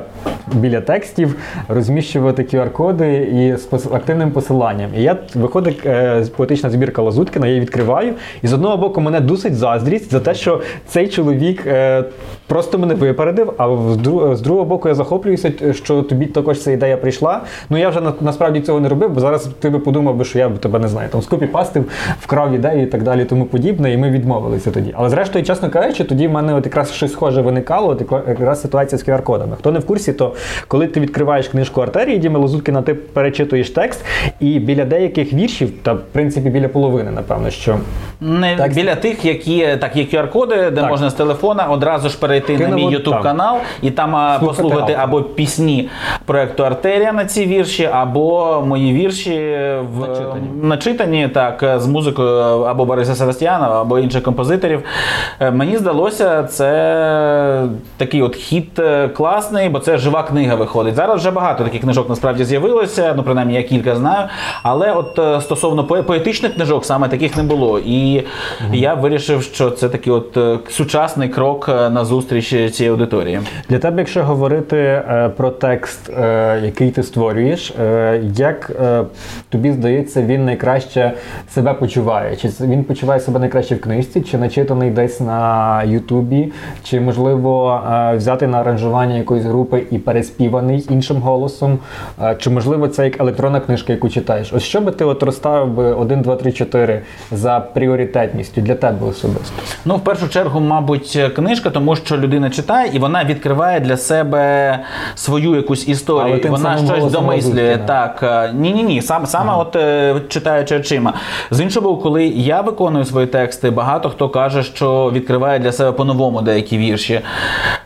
біля 0.53 0.81
текстів 0.81 1.35
розміщувати 1.67 2.43
QR-коди 2.43 3.13
і 3.13 3.57
з 3.57 3.85
активним 3.91 4.31
посиланням. 4.31 4.89
І 4.97 5.01
я 5.01 5.17
виходить 5.35 5.85
е, 5.85 6.25
поетична 6.37 6.69
збірка 6.69 7.01
Лазуткіна, 7.01 7.47
я 7.47 7.51
її 7.51 7.61
відкриваю. 7.61 8.13
І 8.41 8.47
з 8.47 8.53
одного 8.53 8.77
боку 8.77 9.01
мене 9.01 9.19
дусить 9.19 9.55
заздрість 9.79 10.11
за 10.11 10.19
те, 10.19 10.33
що 10.33 10.61
цей 10.87 11.07
чоловік 11.07 11.67
е, 11.67 12.03
просто 12.47 12.77
мене 12.77 12.93
випередив, 12.93 13.53
а 13.57 13.77
з 14.35 14.41
другого 14.41 14.65
боку 14.65 14.87
я 14.87 14.95
захоплююся, 14.95 15.51
що 15.73 16.01
тобі 16.01 16.25
також 16.25 16.59
ця 16.59 16.71
ідея 16.71 16.97
прийшла. 16.97 17.41
Ну 17.69 17.77
я 17.77 17.89
вже 17.89 18.01
насправді 18.21 18.61
цього 18.61 18.79
не 18.79 18.89
робив, 18.89 19.09
бо 19.09 19.19
зараз 19.19 19.49
ти 19.59 19.69
би 19.69 19.79
подумав, 19.79 20.15
би, 20.15 20.25
що 20.25 20.39
я 20.39 20.49
б 20.49 20.57
тебе 20.57 20.79
не 20.79 20.87
знаю, 20.87 21.09
там 21.09 21.21
скопі 21.21 21.45
пастив, 21.45 21.85
вкрав 22.19 22.53
ідею 22.53 22.83
і 22.83 22.85
так 22.85 23.03
далі, 23.03 23.25
тому 23.25 23.45
подібне, 23.45 23.93
і 23.93 23.97
ми 23.97 24.09
відмовилися 24.09 24.71
тоді. 24.71 24.93
Але 24.97 25.09
зрештою, 25.09 25.45
чесно 25.45 25.69
кажучи, 25.69 26.03
тоді 26.03 26.27
в 26.27 26.31
мене 26.31 26.53
от 26.53 26.65
якраз 26.65 26.91
щось 26.91 27.11
схоже 27.11 27.41
виникало, 27.41 27.89
от 27.89 28.01
якраз 28.27 28.61
ситуація 28.61 28.99
з 28.99 29.07
QR-кодами. 29.07 29.55
Хто 29.57 29.71
не 29.71 29.79
в 29.79 29.85
курсі, 29.85 30.13
то 30.13 30.35
коли 30.67 30.87
ти 30.87 30.99
відкриваєш 30.99 31.47
книжку 31.47 31.81
артерії 31.81 32.17
Діми 32.17 32.39
Лозуткіна, 32.39 32.81
ти 32.81 32.93
перечитуєш 32.93 33.69
текст, 33.69 34.05
і 34.39 34.59
біля 34.59 34.85
деяких 34.85 35.33
віршів, 35.33 35.71
та 35.83 35.93
в 35.93 36.01
принципі 36.11 36.49
біля 36.49 36.67
половини, 36.67 37.11
напевно, 37.11 37.49
що 37.49 37.77
не 38.21 38.55
текст... 38.57 38.75
біля 38.75 38.95
тих, 38.95 39.25
які 39.25 39.62
так 39.77 39.95
є 39.95 40.03
QR-коди, 40.03 40.55
де 40.55 40.81
так. 40.81 40.89
можна 40.89 41.09
з 41.09 41.13
телефона 41.13 41.63
одразу 41.63 42.09
ж 42.09 42.19
перейти 42.19 42.57
на 42.57 42.67
мій 42.69 42.97
YouTube 42.97 43.23
канал 43.23 43.57
і 43.81 43.91
там 43.91 44.09
Слухати 44.13 44.45
послухати 44.45 44.97
або 44.99 45.21
пісні 45.21 45.89
проекту 46.25 46.65
Артерія 46.65 47.13
на 47.13 47.25
ці 47.25 47.45
вірші, 47.45 47.89
або 47.93 48.63
мої 48.67 48.93
вірші 48.93 49.39
в 49.93 49.99
начитані, 49.99 50.47
начитані 50.61 51.27
так 51.27 51.75
з 51.77 51.87
музикою 51.87 52.61
або 52.61 52.85
Бориса 52.85 53.15
Севастьяна, 53.15 53.69
або 53.69 53.99
інших 53.99 54.23
композиторів. 54.23 54.83
Е, 55.39 55.51
мені 55.51 55.77
здалося, 55.77 56.43
це 56.43 57.63
такий 57.97 58.21
от 58.21 58.35
хіт 58.35 58.79
е, 58.79 59.07
класний, 59.07 59.69
бо 59.69 59.79
це 59.79 59.97
жива 59.97 60.23
книга 60.23 60.55
виходить. 60.55 60.95
Зараз 60.95 61.19
вже 61.19 61.31
багато 61.31 61.63
таких 61.63 61.81
книжок 61.81 62.09
насправді 62.09 62.45
з'явилося, 62.45 63.13
ну 63.17 63.23
принаймні 63.23 63.53
я 63.53 63.63
кілька 63.63 63.95
знаю. 63.95 64.27
Але 64.63 64.91
от 64.91 65.19
е, 65.19 65.41
стосовно 65.41 65.83
поетичних 65.83 66.55
книжок 66.55 66.85
саме 66.85 67.07
таких 67.07 67.37
не 67.37 67.43
було. 67.43 67.79
І 67.79 68.23
я 68.73 68.93
вирішив, 68.93 69.42
що 69.43 69.71
це 69.71 69.89
такий 69.89 70.13
от 70.13 70.37
е, 70.37 70.59
сучасний 70.69 71.29
крок 71.29 71.69
е, 71.69 71.89
на 71.89 72.05
зустріч 72.05 72.49
цієї 72.49 72.91
аудиторії. 72.91 73.39
Для 73.69 73.79
тебе, 73.79 73.97
якщо 74.01 74.23
говорити 74.23 74.77
е, 74.77 75.31
про 75.37 75.49
текст, 75.49 76.09
е, 76.09 76.59
який 76.63 76.91
ти 76.91 77.03
створюєш, 77.03 77.73
е, 77.81 78.21
як 78.35 78.71
тобі 79.49 79.71
здається, 79.71 80.21
він 80.21 80.45
найкраще 80.45 81.11
себе 81.49 81.73
почуває? 81.73 82.35
Чи 82.35 82.49
він 82.61 82.83
почуває 82.83 83.19
себе 83.19 83.39
найкраще 83.39 83.75
в 83.75 83.81
книжці, 83.81 84.21
чи 84.21 84.37
начитаний 84.37 84.91
десь 84.91 85.19
на 85.19 85.83
Ютубі, 85.83 86.51
чи 86.83 86.99
можливо 86.99 87.81
взяти 88.15 88.47
на 88.47 88.59
аранжування 88.59 89.17
якоїсь 89.17 89.45
групи 89.45 89.83
і 89.91 89.97
переспіваний 89.97 90.85
іншим 90.89 91.17
голосом, 91.17 91.79
чи 92.37 92.49
можливо 92.49 92.87
це 92.87 93.03
як 93.03 93.19
електронна 93.19 93.59
книжка, 93.59 93.93
яку 93.93 94.09
читаєш? 94.09 94.53
Ось 94.53 94.63
що 94.63 94.81
би 94.81 94.91
ти 94.91 95.05
от 95.05 95.23
розставив 95.23 95.67
би 95.67 95.93
1, 95.93 96.21
2, 96.21 96.35
3, 96.35 96.51
4 96.51 97.01
за 97.31 97.59
пріоритетністю 97.59 98.61
для 98.61 98.75
тебе 98.75 99.07
особисто? 99.07 99.32
Ну, 99.85 99.95
в 99.95 100.03
першу 100.03 100.29
чергу, 100.29 100.59
мабуть, 100.59 101.19
книжка, 101.35 101.69
тому 101.69 101.95
що 101.95 102.17
людина 102.17 102.49
читає 102.49 102.89
і 102.93 102.99
вона 102.99 103.23
відкриває 103.23 103.79
для 103.79 103.97
себе 103.97 104.79
свою 105.15 105.55
якусь 105.55 105.87
історію. 105.87 106.37
і 106.37 106.47
Вона 106.47 106.77
щось 106.77 107.11
домислює. 107.11 107.79
Так, 107.85 108.49
ні, 108.53 108.71
ні, 108.71 108.83
ні. 108.83 109.01
Сам 109.01 109.25
саме 109.25 109.51
ага. 109.51 109.61
от 109.61 109.75
е, 109.75 110.15
читаючи 110.27 110.77
очима. 110.77 111.13
З 111.51 111.61
іншого 111.61 111.89
боку, 111.89 112.03
коли 112.03 112.25
я 112.25 112.61
виконую 112.61 113.05
свої 113.05 113.27
тексти, 113.27 113.69
багато 113.69 114.09
хто 114.09 114.29
каже, 114.29 114.63
що 114.63 115.11
відкриває 115.13 115.59
для 115.59 115.71
себе 115.71 115.91
по-новому 115.91 116.41
деякі 116.41 116.77
вірші. 116.77 117.21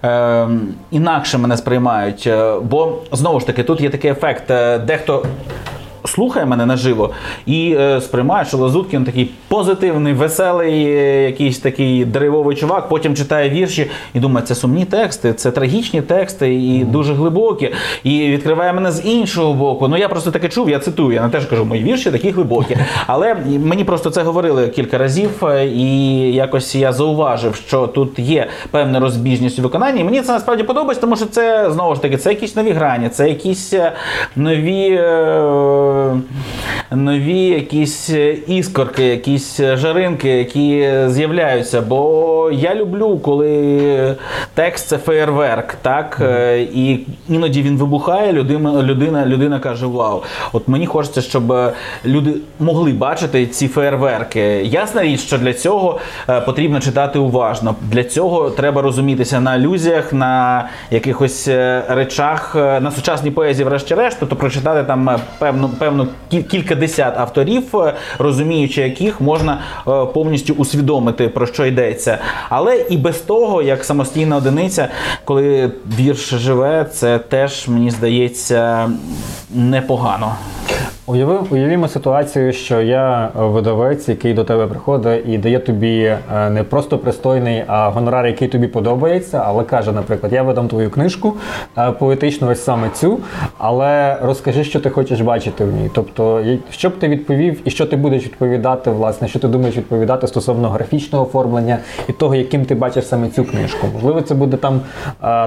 Е, 0.05 0.47
Інакше 0.91 1.38
мене 1.38 1.57
сприймають. 1.57 2.27
Е, 2.27 2.53
бо 2.62 2.93
знову 3.12 3.39
ж 3.39 3.47
таки, 3.47 3.63
тут 3.63 3.81
є 3.81 3.89
такий 3.89 4.12
ефект, 4.12 4.51
е, 4.51 4.77
дехто 4.77 5.25
слухає 6.09 6.45
мене 6.45 6.65
наживо 6.65 7.09
і 7.45 7.75
е, 7.79 8.01
сприймає, 8.01 8.45
що 8.45 8.57
Лазуткін 8.57 9.03
такий 9.03 9.29
позитивний, 9.47 10.13
веселий, 10.13 10.85
е, 10.85 11.23
якийсь 11.23 11.59
такий 11.59 12.05
деревовий 12.05 12.55
чувак. 12.55 12.89
Потім 12.89 13.15
читає 13.15 13.49
вірші 13.49 13.89
і 14.13 14.19
думає, 14.19 14.45
це 14.45 14.55
сумні 14.55 14.85
тексти, 14.85 15.33
це 15.33 15.51
трагічні 15.51 16.01
тексти 16.01 16.55
і 16.55 16.83
дуже 16.83 17.13
глибокі. 17.13 17.73
І 18.03 18.27
відкриває 18.27 18.73
мене 18.73 18.91
з 18.91 19.05
іншого 19.05 19.53
боку. 19.53 19.87
Ну 19.87 19.97
я 19.97 20.09
просто 20.09 20.31
таке 20.31 20.49
чув, 20.49 20.69
я 20.69 20.79
цитую. 20.79 21.13
Я 21.13 21.21
не 21.21 21.29
теж 21.29 21.45
кажу, 21.45 21.65
мої 21.65 21.83
вірші 21.83 22.11
такі 22.11 22.29
глибокі. 22.29 22.77
Але 23.07 23.35
мені 23.63 23.83
просто 23.83 24.09
це 24.09 24.23
говорили 24.23 24.67
кілька 24.67 24.97
разів, 24.97 25.45
е, 25.45 25.67
і 25.67 26.17
якось 26.33 26.75
я 26.75 26.93
зауважив, 26.93 27.55
що 27.55 27.87
тут 27.87 28.19
є 28.19 28.47
певна 28.71 28.99
розбіжність 28.99 29.59
у 29.59 29.61
виконанні. 29.61 30.01
І 30.01 30.03
мені 30.03 30.21
це 30.21 30.31
насправді 30.31 30.63
подобається, 30.63 31.01
тому 31.01 31.15
що 31.15 31.25
це 31.25 31.71
знову 31.71 31.95
ж 31.95 32.01
таки 32.01 32.17
це 32.17 32.29
якісь 32.29 32.55
нові 32.55 32.71
грані, 32.71 33.09
це 33.09 33.29
якісь 33.29 33.73
е, 33.73 33.91
нові. 34.35 34.89
Е, 34.89 35.96
нові 36.91 37.39
якісь 37.39 38.10
іскорки, 38.47 39.03
якісь 39.03 39.62
жаринки, 39.62 40.29
які 40.29 40.89
з'являються. 41.07 41.81
Бо 41.81 42.49
я 42.53 42.75
люблю, 42.75 43.17
коли 43.17 44.15
текст 44.53 44.88
це 44.88 44.97
феєрверк, 44.97 45.75
так? 45.81 46.21
І 46.73 46.99
іноді 47.29 47.62
він 47.62 47.77
вибухає, 47.77 48.33
людина, 48.33 48.83
людина, 48.83 49.25
людина 49.25 49.60
каже: 49.60 49.86
Вау! 49.86 50.23
От 50.53 50.67
мені 50.67 50.86
хочеться, 50.86 51.21
щоб 51.21 51.53
люди 52.05 52.33
могли 52.60 52.91
бачити 52.91 53.47
ці 53.47 53.67
феєрверки. 53.67 54.39
Ясна 54.63 55.03
річ, 55.03 55.19
що 55.19 55.38
для 55.38 55.53
цього 55.53 55.99
е, 56.29 56.41
потрібно 56.41 56.79
читати 56.79 57.19
уважно. 57.19 57.75
Для 57.81 58.03
цього 58.03 58.49
треба 58.49 58.81
розумітися 58.81 59.39
на 59.39 59.51
алюзіях, 59.51 60.13
на 60.13 60.65
якихось 60.91 61.47
е, 61.47 61.83
речах, 61.89 62.55
е, 62.55 62.79
на 62.79 62.91
сучасній 62.91 63.31
поезії, 63.31 63.65
врешті-решт, 63.65 64.17
тобто 64.19 64.36
прочитати 64.36 64.83
там 64.83 65.10
певну 65.39 65.69
певну 65.88 66.08
кількадесят 66.30 67.17
авторів, 67.17 67.78
е, 67.78 67.93
розуміючи 68.19 68.82
яких 68.82 69.21
можна 69.21 69.62
е, 69.88 70.06
повністю 70.13 70.54
усвідомити 70.54 71.30
про 71.30 71.47
що 71.47 71.65
йдеться. 71.65 72.17
Але 72.50 72.76
і 72.89 72.97
без 72.97 73.17
того, 73.17 73.62
як 73.62 73.86
самостійна 73.86 74.36
одиниця, 74.38 74.88
коли 75.26 75.71
вірш 76.00 76.30
живе, 76.30 76.86
це 76.93 77.19
теж 77.19 77.67
мені 77.67 77.91
здається 77.91 78.89
непогано. 79.54 80.36
Уявив, 81.09 81.47
уявімо 81.53 81.87
ситуацію, 81.87 82.53
що 82.53 82.81
я 82.81 83.29
видавець, 83.35 84.09
який 84.09 84.33
до 84.33 84.43
тебе 84.43 84.67
приходить 84.67 85.23
і 85.27 85.37
дає 85.37 85.59
тобі 85.59 85.99
е, 86.03 86.49
не 86.49 86.63
просто 86.63 86.97
пристойний, 86.97 87.63
а 87.67 87.89
гонорар, 87.89 88.27
який 88.27 88.47
тобі 88.47 88.67
подобається, 88.67 89.43
але 89.45 89.63
каже, 89.63 89.91
наприклад, 89.91 90.33
я 90.33 90.43
видам 90.43 90.67
твою 90.67 90.89
книжку 90.89 91.33
е, 91.77 91.91
поетичну, 91.91 92.49
ось 92.49 92.63
саме 92.63 92.89
цю, 92.89 93.19
але 93.57 94.17
розкажи, 94.21 94.63
що 94.63 94.79
ти 94.79 94.89
хочеш 94.89 95.21
бачити 95.21 95.65
в 95.65 95.73
ній. 95.73 95.89
Тобто, 95.93 96.43
що 96.71 96.89
б 96.89 96.99
ти 96.99 97.07
відповів 97.07 97.61
і 97.65 97.69
що 97.69 97.85
ти 97.85 97.95
будеш 97.95 98.23
відповідати, 98.23 98.91
власне, 98.91 99.27
що 99.27 99.39
ти 99.39 99.47
думаєш 99.47 99.77
відповідати 99.77 100.27
стосовно 100.27 100.69
графічного 100.69 101.25
оформлення 101.25 101.77
і 102.09 102.13
того, 102.13 102.35
яким 102.35 102.65
ти 102.65 102.75
бачиш 102.75 103.07
саме 103.07 103.29
цю 103.29 103.45
книжку. 103.45 103.87
Можливо, 103.93 104.21
це 104.21 104.35
буде 104.35 104.57
там 104.57 104.81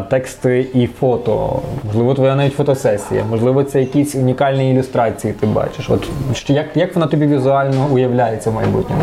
тексти 0.08 0.66
і 0.74 0.86
фото, 0.86 1.60
можливо, 1.86 2.14
твоя 2.14 2.36
навіть 2.36 2.54
фотосесія, 2.54 3.24
можливо, 3.30 3.64
це 3.64 3.80
якісь 3.80 4.14
унікальні 4.14 4.70
ілюстрації. 4.70 5.32
Ти 5.40 5.46
бачиш? 5.50 5.90
От 5.90 6.08
як 6.46 6.66
як 6.76 6.94
вона 6.94 7.06
тобі 7.06 7.26
візуально 7.26 7.86
уявляється 7.92 8.50
в 8.50 8.54
майбутньому? 8.54 9.02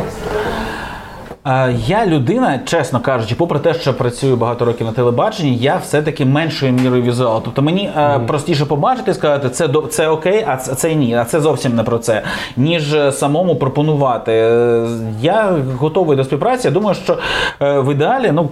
Е, 1.47 1.75
Я 1.87 2.05
людина, 2.05 2.59
чесно 2.65 2.99
кажучи, 2.99 3.35
попри 3.35 3.59
те, 3.59 3.73
що 3.73 3.93
працюю 3.93 4.35
багато 4.35 4.65
років 4.65 4.87
на 4.87 4.93
телебаченні, 4.93 5.57
я 5.57 5.75
все-таки 5.77 6.25
меншою 6.25 6.71
мірою 6.71 7.03
візуал. 7.03 7.41
Тобто 7.45 7.61
мені 7.61 7.91
е, 7.97 8.19
простіше 8.27 8.65
побачити 8.65 9.11
і 9.11 9.13
сказати, 9.13 9.49
це 9.49 9.69
це 9.89 10.07
окей, 10.07 10.45
а 10.47 10.57
це, 10.57 10.75
це 10.75 10.95
ні, 10.95 11.15
а 11.15 11.25
це 11.25 11.39
зовсім 11.41 11.75
не 11.75 11.83
про 11.83 11.97
це, 11.97 12.21
ніж 12.57 12.93
е, 12.93 13.11
самому 13.11 13.55
пропонувати. 13.55 14.31
Я 15.21 15.55
готовий 15.77 16.17
до 16.17 16.23
співпраці. 16.23 16.67
Я 16.67 16.73
думаю, 16.73 16.95
що 16.95 17.17
в 17.59 17.91
ідеалі, 17.91 18.31
ну. 18.33 18.49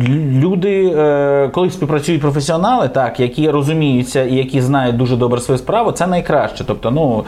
Лю- 0.00 0.40
Люди, 0.40 0.94
е, 0.96 1.50
коли 1.52 1.70
співпрацюють 1.70 2.20
професіонали, 2.20 2.88
так, 2.88 3.20
які 3.20 3.50
розуміються 3.50 4.24
і 4.24 4.34
які 4.34 4.60
знають 4.60 4.96
дуже 4.96 5.16
добре 5.16 5.40
свою 5.40 5.58
справу, 5.58 5.92
це 5.92 6.06
найкраще. 6.06 6.64
Тобто, 6.66 6.90
ну 6.90 7.24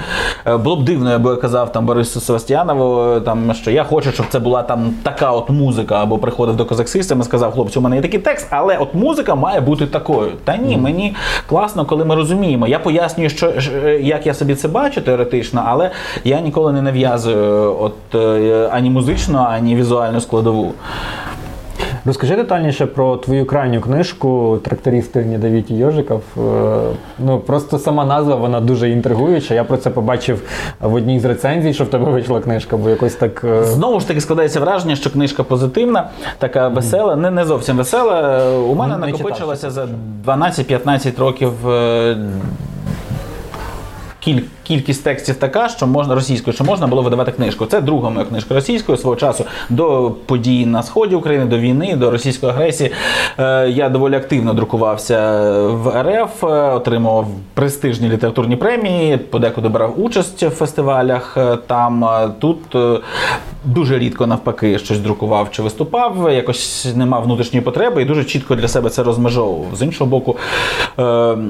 е, 0.47 0.57
було 0.57 0.77
б 0.77 0.85
дивно, 0.85 1.11
якби 1.11 1.31
я 1.31 1.37
казав 1.37 1.73
там 1.73 1.87
Борису 1.87 2.21
Севастьянову, 2.21 3.03
е, 3.17 3.21
там 3.21 3.55
що 3.55 3.71
я 3.71 3.85
хочу, 3.85 4.13
щоб 4.13 4.27
це 4.29 4.39
була 4.39 4.63
там 4.63 4.95
така 5.03 5.33
от 5.33 5.51
музика, 5.51 6.03
або 6.03 6.19
приходив 6.19 6.57
до 6.57 6.65
Козак 6.65 6.97
і 6.97 7.03
сказав, 7.03 7.53
хлопці, 7.53 7.79
у 7.79 7.83
мене 7.83 7.97
є 7.97 8.03
такий 8.03 8.21
текст, 8.21 8.47
але 8.51 8.77
от 8.77 8.95
музика 8.95 9.35
має 9.35 9.61
бути 9.61 9.87
такою. 9.87 10.31
Та 10.45 10.57
ні, 10.57 10.77
мені 10.77 11.15
класно, 11.49 11.85
коли 11.85 12.05
ми 12.05 12.15
розуміємо. 12.15 12.67
Я 12.67 12.79
пояснюю, 12.79 13.31
що 13.31 13.53
як 14.01 14.27
я 14.27 14.35
собі 14.35 14.55
це 14.55 14.69
бачу 14.69 15.01
теоретично, 15.01 15.63
але 15.67 15.91
я 16.25 16.41
ніколи 16.41 16.73
не 16.73 16.83
нав'язую 16.83 17.77
от 17.81 18.15
ані 18.73 18.91
музичну, 18.91 19.39
ані 19.39 19.77
візуальну 19.77 20.21
складову. 20.21 20.73
Розкажи 22.07 22.37
детальніше 22.37 22.87
про 22.87 23.17
твою 23.17 23.47
крайню 23.47 23.81
книжку 23.81 24.59
Трактористи 24.65 25.25
Недавіті 25.25 25.75
Йожиков. 25.75 26.23
Е, 26.39 26.41
Ну 27.19 27.39
просто 27.41 27.79
сама 27.79 28.05
назва 28.05 28.35
вона 28.35 28.61
дуже 28.61 28.91
інтригуюча. 28.91 29.55
Я 29.55 29.65
про 29.65 29.77
це 29.77 29.91
побачив 29.91 30.43
в 30.81 30.95
одній 30.95 31.21
з 31.21 31.25
рецензій, 31.25 31.75
що 31.75 31.85
в 31.85 31.89
тебе 31.89 32.11
вийшла 32.11 32.41
книжка, 32.41 32.77
бо 32.77 32.91
якось 32.91 33.15
так. 33.15 33.45
е, 33.45 33.65
Знову 33.65 34.01
ж 34.01 34.09
таки 34.09 34.21
складається 34.21 34.61
враження, 34.61 34.97
що 34.97 35.11
книжка 35.11 35.43
позитивна, 35.43 36.11
така 36.39 36.69
весела, 36.69 37.17
не, 37.17 37.31
не 37.31 37.45
зовсім 37.45 37.77
весела. 37.77 38.49
У 38.59 38.75
мене 38.75 38.99
Не 38.99 39.07
накопичилося 39.07 39.71
за 39.71 39.89
12-15 40.27 41.19
років. 41.21 41.69
е, 41.71 42.17
Кіль, 44.21 44.41
кількість 44.65 45.05
текстів 45.05 45.35
така, 45.35 45.69
що 45.69 45.87
можна 45.87 46.15
російською, 46.15 46.55
що 46.55 46.65
можна 46.65 46.87
було 46.87 47.03
видавати 47.03 47.33
книжку. 47.33 47.67
Це 47.67 47.81
друга 47.81 48.11
моя 48.11 48.27
книжка 48.27 48.55
російською 48.55 48.99
свого 48.99 49.17
часу 49.17 49.45
до 49.71 50.13
подій 50.27 50.67
на 50.67 50.83
сході 50.83 51.15
України, 51.15 51.45
до 51.45 51.59
війни, 51.59 51.97
до 51.97 52.11
російської 52.11 52.53
агресії. 52.53 52.91
Е, 53.39 53.69
я 53.71 53.89
доволі 53.89 54.15
активно 54.15 54.55
друкувався 54.55 55.43
в 55.69 56.03
РФ, 56.03 56.45
е, 56.45 56.47
отримував 56.47 57.27
престижні 57.55 58.09
літературні 58.09 58.57
премії, 58.57 59.17
подекуди 59.17 59.69
брав 59.69 60.01
участь 60.01 60.43
в 60.43 60.51
фестивалях. 60.51 61.37
е, 61.37 61.57
Там 61.67 62.09
тут 62.39 62.59
дуже 63.65 63.99
рідко 63.99 64.27
навпаки 64.27 64.79
щось 64.79 64.99
друкував 64.99 65.51
чи 65.51 65.63
виступав, 65.63 66.33
якось 66.33 66.89
не 66.97 67.07
мав 67.07 67.23
внутрішньої 67.25 67.65
потреби 67.65 68.03
і 68.03 68.05
дуже 68.05 68.25
чітко 68.25 68.55
для 68.55 68.69
себе 68.69 68.91
це 68.91 69.03
розмежовував. 69.03 69.77
З 69.77 69.83
іншого 69.83 70.11
боку, 70.11 70.37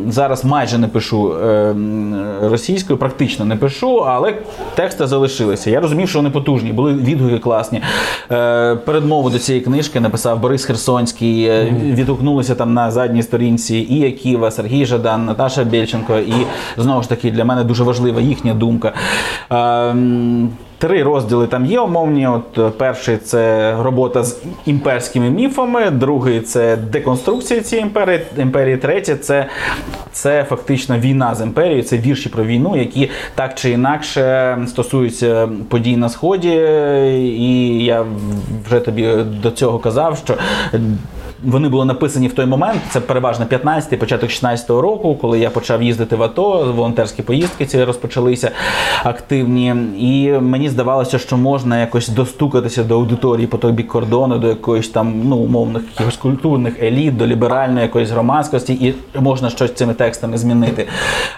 зараз 0.09 0.45
майже 0.45 0.79
не 0.79 0.89
пишу 0.89 1.35
російською, 2.43 2.99
практично 3.05 3.45
не 3.45 3.57
пишу, 3.57 3.97
але 3.99 4.35
тексти 4.75 5.07
залишилися. 5.07 5.71
Я 5.71 5.81
розумів, 5.81 6.09
що 6.09 6.19
вони 6.19 6.31
потужні, 6.31 6.73
були 6.73 6.93
відгуки 6.93 7.39
класні. 7.39 7.81
Е, 8.33 8.77
передмову 8.77 9.31
до 9.31 9.39
цієї 9.39 9.65
книжки 9.65 10.01
написав 10.01 10.41
Борис 10.41 10.65
Херсонський. 10.65 11.45
е, 11.45 11.75
Відгукнулися 11.83 12.55
там 12.55 12.75
на 12.75 12.91
задній 12.91 13.23
сторінці 13.23 13.77
і 13.91 13.99
Яківа, 13.99 14.51
Сергій 14.51 14.87
Жадан, 14.87 15.25
Наташа 15.25 15.65
Бєльченко. 15.65 16.19
І 16.19 16.35
знову 16.77 17.03
ж 17.03 17.09
таки 17.09 17.31
для 17.31 17.45
мене 17.45 17.65
дуже 17.65 17.85
важлива 17.85 18.21
їхня 18.21 18.55
думка. 18.55 18.93
Три 20.85 21.03
розділи 21.03 21.47
там 21.47 21.67
є 21.67 21.81
умовні. 21.81 22.27
От 22.27 22.59
е, 22.59 22.71
перший 22.71 23.17
це 23.17 23.75
робота 23.83 24.25
з 24.25 24.43
імперськими 24.67 25.31
міфами, 25.31 25.91
другий 25.91 26.41
це 26.41 26.77
деконструкція 26.77 27.61
цієї 27.61 27.87
імперії. 27.87 28.21
імперії. 28.39 28.77
Третє 28.77 29.17
це, 29.17 29.47
це 30.13 30.45
фактично 30.45 30.99
війна 30.99 31.35
з 31.35 31.41
імперією, 31.41 31.83
це 31.83 31.99
вірші 31.99 32.29
про 32.29 32.45
війну, 32.45 32.77
які 32.77 33.11
так 33.35 33.55
чи 33.55 33.71
інакше 33.71 34.59
стосуються 34.67 35.49
подій 35.69 35.97
на 35.97 36.09
сході. 36.09 36.53
І 37.39 37.85
я 37.85 38.05
вже 38.67 38.81
тобі 38.81 39.15
до 39.43 39.51
цього 39.51 39.79
казав, 39.79 40.19
що. 40.25 40.35
Вони 41.47 41.69
були 41.69 41.85
написані 41.85 42.29
в 42.29 42.33
той 42.33 42.47
момент, 42.47 42.81
це 42.91 43.01
переважно 43.01 43.45
15-й, 43.45 43.97
початок 43.97 44.31
16-го 44.31 44.81
року, 44.81 45.19
коли 45.21 45.39
я 45.39 45.51
почав 45.51 45.83
їздити 45.83 46.17
в 46.17 46.23
АТО, 46.23 46.73
волонтерські 46.77 47.23
поїздки 47.23 47.67
ці 47.67 47.85
розпочалися 47.85 48.51
активні. 49.05 49.75
І 49.99 50.33
мені 50.33 50.69
здавалося, 50.69 51.19
що 51.19 51.37
можна 51.37 51.81
якось 51.81 52.09
достукатися 52.09 52.85
до 52.85 52.95
аудиторії 52.95 53.47
по 53.47 53.59
той 53.59 53.73
бік 53.73 53.89
кордону, 53.89 54.39
до 54.39 54.49
якоїсь 54.49 54.89
там 54.89 55.23
ну, 55.25 55.37
умовних 55.37 55.83
якихось 55.93 56.17
культурних 56.17 56.83
еліт, 56.83 57.17
до 57.17 57.27
ліберальної 57.27 57.83
якоїсь 57.83 58.11
громадськості, 58.11 58.73
і 58.73 58.95
можна 59.21 59.51
щось 59.51 59.75
цими 59.75 59.95
текстами 59.95 60.39
змінити. 60.39 60.87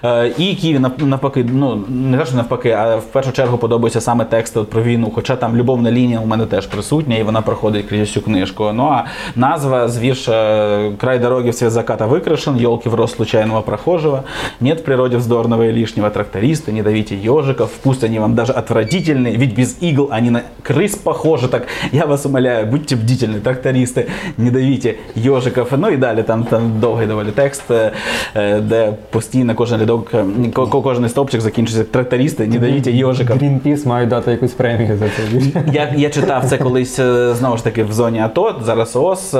Е, 0.05 0.33
І 0.39 0.55
Києві 0.55 0.79
навпаки, 0.99 1.47
ну 1.53 1.85
не 1.89 2.19
те, 2.19 2.27
що 2.27 2.37
навпаки, 2.37 2.71
а 2.71 2.97
в 2.97 3.05
першу 3.05 3.33
чергу 3.33 3.59
подобаються 3.59 4.01
саме 4.01 4.25
тексти 4.25 4.61
про 4.61 4.83
війну. 4.83 5.13
Хоча 5.15 5.37
там 5.37 5.57
любовна 5.57 5.91
лінія 5.93 6.21
у 6.21 6.27
мене 6.27 6.47
теж 6.47 6.67
присутня, 6.67 7.17
і 7.17 7.23
вона 7.23 7.43
проходить 7.43 7.87
крізь 7.87 8.09
всю 8.09 8.25
книжку. 8.25 8.71
Ну 8.75 8.85
а 8.85 9.05
назва 9.37 9.89
з 9.96 10.00
вірша 10.00 10.92
«Край 10.98 11.20
дороги 11.20 11.50
в 11.50 11.56
цвет 11.56 11.72
заката 11.72 12.06
выкрашен, 12.08 12.58
елки 12.66 12.90
в 12.90 12.96
рост 12.96 13.16
случайного 13.16 13.62
прохожего, 13.62 14.24
нет 14.60 14.80
в 14.80 14.84
природе 14.84 15.18
вздорного 15.18 15.64
и 15.64 15.72
лишнего 15.72 16.10
тракториста, 16.10 16.72
не 16.72 16.82
давите 16.84 17.16
ежиков, 17.16 17.70
пусть 17.84 18.04
они 18.04 18.20
вам 18.20 18.36
даже 18.36 18.54
отвратительны, 18.54 19.36
ведь 19.38 19.56
без 19.56 19.78
игл 19.82 20.10
они 20.12 20.30
на 20.30 20.42
крыс 20.64 20.96
похожи, 21.04 21.48
так 21.48 21.68
я 21.92 22.06
вас 22.06 22.26
умоляю, 22.26 22.66
будьте 22.68 22.96
бдительны, 22.96 23.40
трактористы, 23.40 24.06
не 24.38 24.52
давите 24.52 24.96
ежиков. 25.16 25.68
Ну 25.78 25.90
і 25.90 25.98
далі 25.98 26.24
там, 26.24 26.44
там 26.44 26.80
довгий 26.80 27.08
доволі 27.08 27.32
текст, 27.36 27.72
е, 27.72 27.92
е, 28.36 28.60
де 28.60 28.94
постійно 29.10 29.56
кожен 29.56 29.80
рядок, 29.80 30.08
е, 30.14 30.26
ко- 30.54 30.68
ко- 30.68 30.82
кожен 30.82 31.10
стовпчик 31.10 31.42
закінчується 31.42 31.92
трактористи, 31.92 32.48
не 32.48 32.60
давите 32.60 32.92
ежиков. 32.92 33.38
Greenpeace 33.38 33.88
мають 33.88 34.10
дати 34.10 34.32
якусь 34.32 34.52
премію 34.52 34.98
за 34.98 35.06
це. 35.06 35.62
Я, 35.74 35.94
я 35.98 36.10
читав 36.10 36.46
це 36.46 36.58
колись 36.58 37.00
е, 37.00 37.34
знову 37.34 37.58
ж 37.58 37.64
таки 37.64 37.84
в 37.84 37.92
зоні 37.94 38.20
АТО, 38.20 38.56
зараз 38.66 38.96
ООС 38.96 39.34
е, 39.34 39.38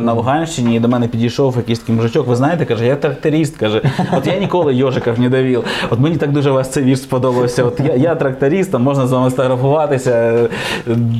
на 0.00 0.12
Луганщині, 0.12 0.76
і 0.76 0.80
до 0.80 0.88
мене 0.88 1.08
підійшов 1.08 1.56
якийсь 1.56 1.78
такий 1.78 1.94
мужичок. 1.94 2.26
Ви 2.26 2.36
знаєте, 2.36 2.64
каже, 2.64 2.86
я 2.86 2.96
тракторист. 2.96 3.56
каже, 3.56 3.82
от 4.12 4.26
я 4.26 4.38
ніколи 4.38 4.74
йожиків 4.74 5.20
не 5.20 5.28
давив. 5.28 5.64
От 5.90 5.98
мені 5.98 6.16
так 6.16 6.32
дуже 6.32 6.50
вас 6.50 6.68
цей 6.68 6.84
вірш 6.84 7.00
сподобався. 7.00 7.64
От 7.64 7.80
я, 7.80 7.94
я 7.94 8.14
тракторист, 8.14 8.72
там 8.72 8.82
можна 8.82 9.06
з 9.06 9.12
вами 9.12 9.30
сфотографуватися. 9.30 10.48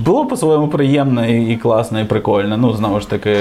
Було 0.04 0.26
по-своєму 0.26 0.68
приємно 0.68 1.26
і, 1.26 1.52
і 1.52 1.56
класно, 1.56 2.00
і 2.00 2.04
прикольно. 2.04 2.56
Ну, 2.56 2.72
знову 2.72 3.00
ж 3.00 3.10
таки. 3.10 3.36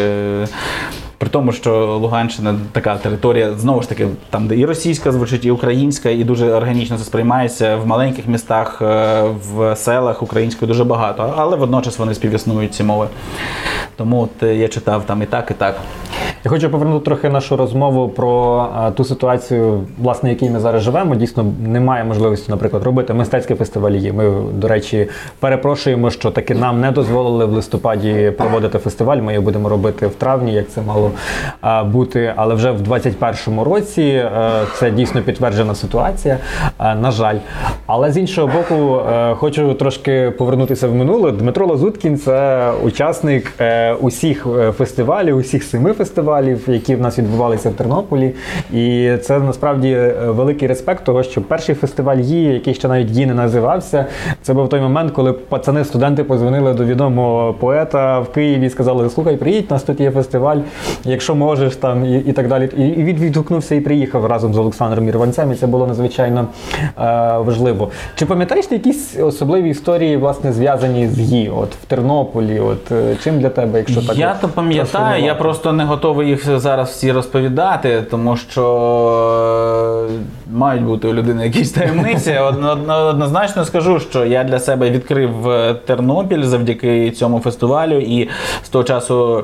При 1.18 1.30
тому, 1.30 1.52
що 1.52 1.98
Луганщина 2.02 2.56
така 2.72 2.98
територія, 2.98 3.54
знову 3.54 3.82
ж 3.82 3.90
таки, 3.90 4.08
там, 4.30 4.48
де 4.48 4.58
і 4.58 4.66
російська 4.66 5.12
звучить, 5.12 5.46
і 5.46 5.52
українська, 5.52 6.10
і 6.10 6.24
дуже 6.24 6.52
органічно 6.52 6.98
це 6.98 7.04
сприймається 7.04 7.76
в 7.76 7.88
маленьких 7.88 8.28
містах, 8.28 8.82
е, 8.82 9.22
в 9.22 9.76
селах 9.76 10.24
української 10.24 10.68
дуже 10.68 10.84
багато, 10.84 11.34
але 11.38 11.56
водночас 11.56 12.00
вони 12.00 12.14
співіснують 12.14 12.74
ці 12.74 12.84
мови. 12.84 13.08
Тому 13.96 14.22
от 14.22 14.44
е, 14.44 14.56
я 14.56 14.68
читав 14.68 15.06
там 15.06 15.22
і 15.22 15.26
так, 15.26 15.52
і 15.52 15.54
так. 15.54 15.76
Я 16.46 16.52
хочу 16.52 16.70
повернути 16.70 17.06
трохи 17.06 17.30
нашу 17.30 17.58
розмову 17.58 18.10
про 18.10 18.66
а, 18.76 18.92
ту 18.92 19.04
ситуацію, 19.04 19.84
власне, 19.98 20.30
якій 20.30 20.50
ми 20.50 20.60
зараз 20.60 20.82
живемо. 20.84 21.16
Дійсно, 21.16 21.46
немає 21.68 22.04
можливості, 22.04 22.52
наприклад, 22.52 22.84
робити 22.84 23.14
мистецькі 23.14 23.56
фестивалі. 23.56 24.12
Ми, 24.12 24.32
до 24.54 24.68
речі, 24.68 25.08
перепрошуємо, 25.40 26.12
що 26.12 26.32
таки 26.32 26.56
нам 26.56 26.82
не 26.82 26.92
дозволили 26.92 27.46
в 27.46 27.52
листопаді 27.52 28.32
проводити 28.38 28.78
фестиваль. 28.78 29.18
Ми 29.18 29.34
його 29.34 29.46
будемо 29.46 29.70
робити 29.70 30.08
в 30.08 30.16
травні, 30.16 30.54
як 30.54 30.70
це 30.70 30.82
мало 30.82 31.12
а, 31.62 31.84
бути. 31.84 32.34
Але 32.36 32.56
вже 32.56 32.72
в 32.72 32.82
2021 32.82 33.60
році 33.64 34.02
е, 34.02 34.30
це 34.76 34.92
дійсно 34.92 35.22
підтверджена 35.22 35.76
ситуація. 35.76 36.38
е, 36.80 36.96
На 36.96 37.12
жаль. 37.12 37.38
Але 37.88 38.12
з 38.12 38.18
іншого 38.18 38.48
боку, 38.48 39.00
е, 39.12 39.36
хочу 39.36 39.74
трошки 39.74 40.32
повернутися 40.38 40.88
в 40.88 40.96
минуле. 40.96 41.32
Дмитро 41.32 41.68
Лазуткін 41.68 42.18
це 42.18 42.72
учасник 42.84 43.52
е, 43.60 43.94
усіх 43.94 44.48
е, 44.60 44.72
фестивалів, 44.72 45.38
усіх 45.38 45.64
семи 45.64 45.94
фестивалів, 45.94 46.27
які 46.68 46.96
в 46.96 47.02
нас 47.02 47.20
відбувалися 47.20 47.70
в 47.70 47.74
Тернополі. 47.74 48.34
І 48.74 49.12
це 49.22 49.40
насправді 49.40 49.90
е, 49.90 50.14
великий 50.28 50.68
респект 50.68 51.04
того, 51.04 51.24
що 51.24 51.42
перший 51.42 51.76
фестиваль 51.76 52.18
ї, 52.18 52.44
який 52.44 52.74
ще 52.74 52.88
навіть 52.88 53.12
ї 53.12 53.26
не 53.26 53.34
називався, 53.34 54.06
це 54.42 54.54
був 54.54 54.70
той 54.70 54.82
момент, 54.82 55.12
коли 55.12 55.34
пацани, 55.34 55.86
студенти 55.86 56.24
позвонили 56.24 56.74
до 56.74 56.86
відомого 56.86 57.54
поета 57.54 58.20
в 58.20 58.32
Києві 58.32 58.66
і 58.66 58.70
сказали: 58.70 59.10
Слухай, 59.10 59.38
приїдь, 59.38 59.66
у 59.70 59.74
нас 59.74 59.84
тут 59.84 60.00
є 60.00 60.12
фестиваль, 60.12 60.58
якщо 61.06 61.36
можеш 61.36 61.76
там 61.76 62.06
і, 62.06 62.18
і 62.18 62.32
так 62.32 62.48
далі. 62.48 62.70
І, 62.78 62.82
і 62.82 63.04
він 63.04 63.16
відгукнувся 63.16 63.76
і 63.76 63.82
приїхав 63.82 64.26
разом 64.26 64.54
з 64.54 64.58
Олександром 64.58 65.08
Ірванцем, 65.08 65.52
і 65.52 65.56
це 65.56 65.68
було 65.68 65.88
надзвичайно 65.88 66.48
е, 66.82 66.94
важливо. 67.38 67.90
Чи 68.16 68.26
пам'ятаєш 68.26 68.68
ти 68.68 68.76
якісь 68.76 69.20
особливі 69.20 69.70
історії, 69.70 70.18
власне, 70.18 70.54
зв'язані 70.54 71.08
з 71.08 71.20
ї? 71.20 71.50
От 71.50 71.76
в 71.76 71.86
Тернополі, 71.86 72.60
от 72.60 72.92
е, 72.92 73.16
чим 73.24 73.40
для 73.40 73.50
тебе, 73.50 73.78
якщо 73.78 74.02
так 74.02 74.18
я 74.18 74.32
от 74.32 74.42
то 74.42 74.48
пам'ятаю, 74.48 75.24
я 75.24 75.36
просто 75.36 75.74
не 75.74 75.84
готовий 75.84 76.17
готовий 76.18 76.30
їх 76.30 76.60
зараз 76.60 76.90
всі 76.90 77.12
розповідати, 77.12 78.04
тому 78.12 78.38
що 78.38 80.08
е, 80.10 80.14
мають 80.54 80.84
бути 80.84 81.08
у 81.08 81.14
людини 81.14 81.44
якісь 81.46 81.72
таємниці. 81.72 82.32
Одно- 82.42 83.08
Однозначно 83.10 83.66
скажу, 83.66 84.00
що 84.00 84.26
я 84.26 84.44
для 84.44 84.60
себе 84.60 84.90
відкрив 84.90 85.50
е, 85.50 85.74
Тернопіль 85.86 86.44
завдяки 86.44 87.12
цьому 87.12 87.40
фестивалю, 87.40 87.98
і 88.00 88.30
з 88.64 88.70
того 88.70 88.84
часу. 88.84 89.44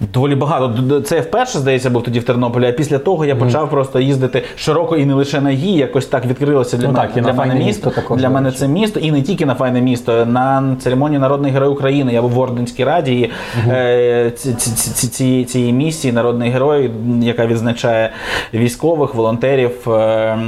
Доволі 0.00 0.34
багато. 0.34 1.00
Це 1.00 1.16
я 1.16 1.22
вперше, 1.22 1.58
здається, 1.58 1.90
був 1.90 2.02
тоді 2.02 2.20
в 2.20 2.24
Тернополі, 2.24 2.66
а 2.68 2.72
після 2.72 2.98
того 2.98 3.24
я 3.24 3.36
почав 3.36 3.70
просто 3.70 4.00
їздити 4.00 4.42
широко 4.56 4.96
і 4.96 5.04
не 5.06 5.14
лише 5.14 5.40
на 5.40 5.50
гі. 5.50 5.72
Якось 5.72 6.06
так 6.06 6.26
відкрилося 6.26 6.76
для 6.76 6.86
Ну 6.86 6.92
мене 6.92 7.08
так, 7.14 7.24
для 7.24 7.32
мене 7.32 7.54
місто. 7.54 7.66
місто 7.66 7.90
також, 7.90 8.20
для 8.20 8.28
мене 8.30 8.52
це 8.52 8.68
місто, 8.68 9.00
і 9.00 9.10
не 9.12 9.22
тільки 9.22 9.46
на 9.46 9.54
файне 9.54 9.80
місто. 9.80 10.26
На 10.26 10.76
церемонії 10.80 11.18
Народний 11.20 11.52
Герой 11.52 11.68
України 11.68 12.12
я 12.12 12.22
був 12.22 12.30
в 12.30 12.38
Орденській 12.38 12.84
раді. 12.84 13.12
І, 13.14 13.30
е, 13.70 14.32
ці- 14.36 14.54
ці- 14.54 14.70
ці- 14.70 15.08
ці- 15.08 15.44
цієї 15.44 15.72
місії 15.72 16.12
Народний 16.12 16.50
Герой, 16.50 16.90
яка 17.20 17.46
відзначає 17.46 18.10
військових, 18.54 19.14
волонтерів, 19.14 19.90
е, 19.90 20.38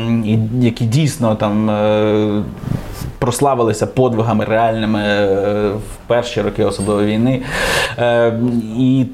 які 0.61 0.85
дійсно 0.85 1.35
там. 1.35 1.71
е, 1.71 2.43
Прославилися 3.21 3.87
подвигами 3.87 4.45
реальними 4.45 5.01
е, 5.01 5.69
в 5.69 6.07
перші 6.07 6.43
роки 6.43 6.65
особливо 6.65 7.05
війни. 7.05 7.43
Е, 7.99 8.33
І 8.79 9.07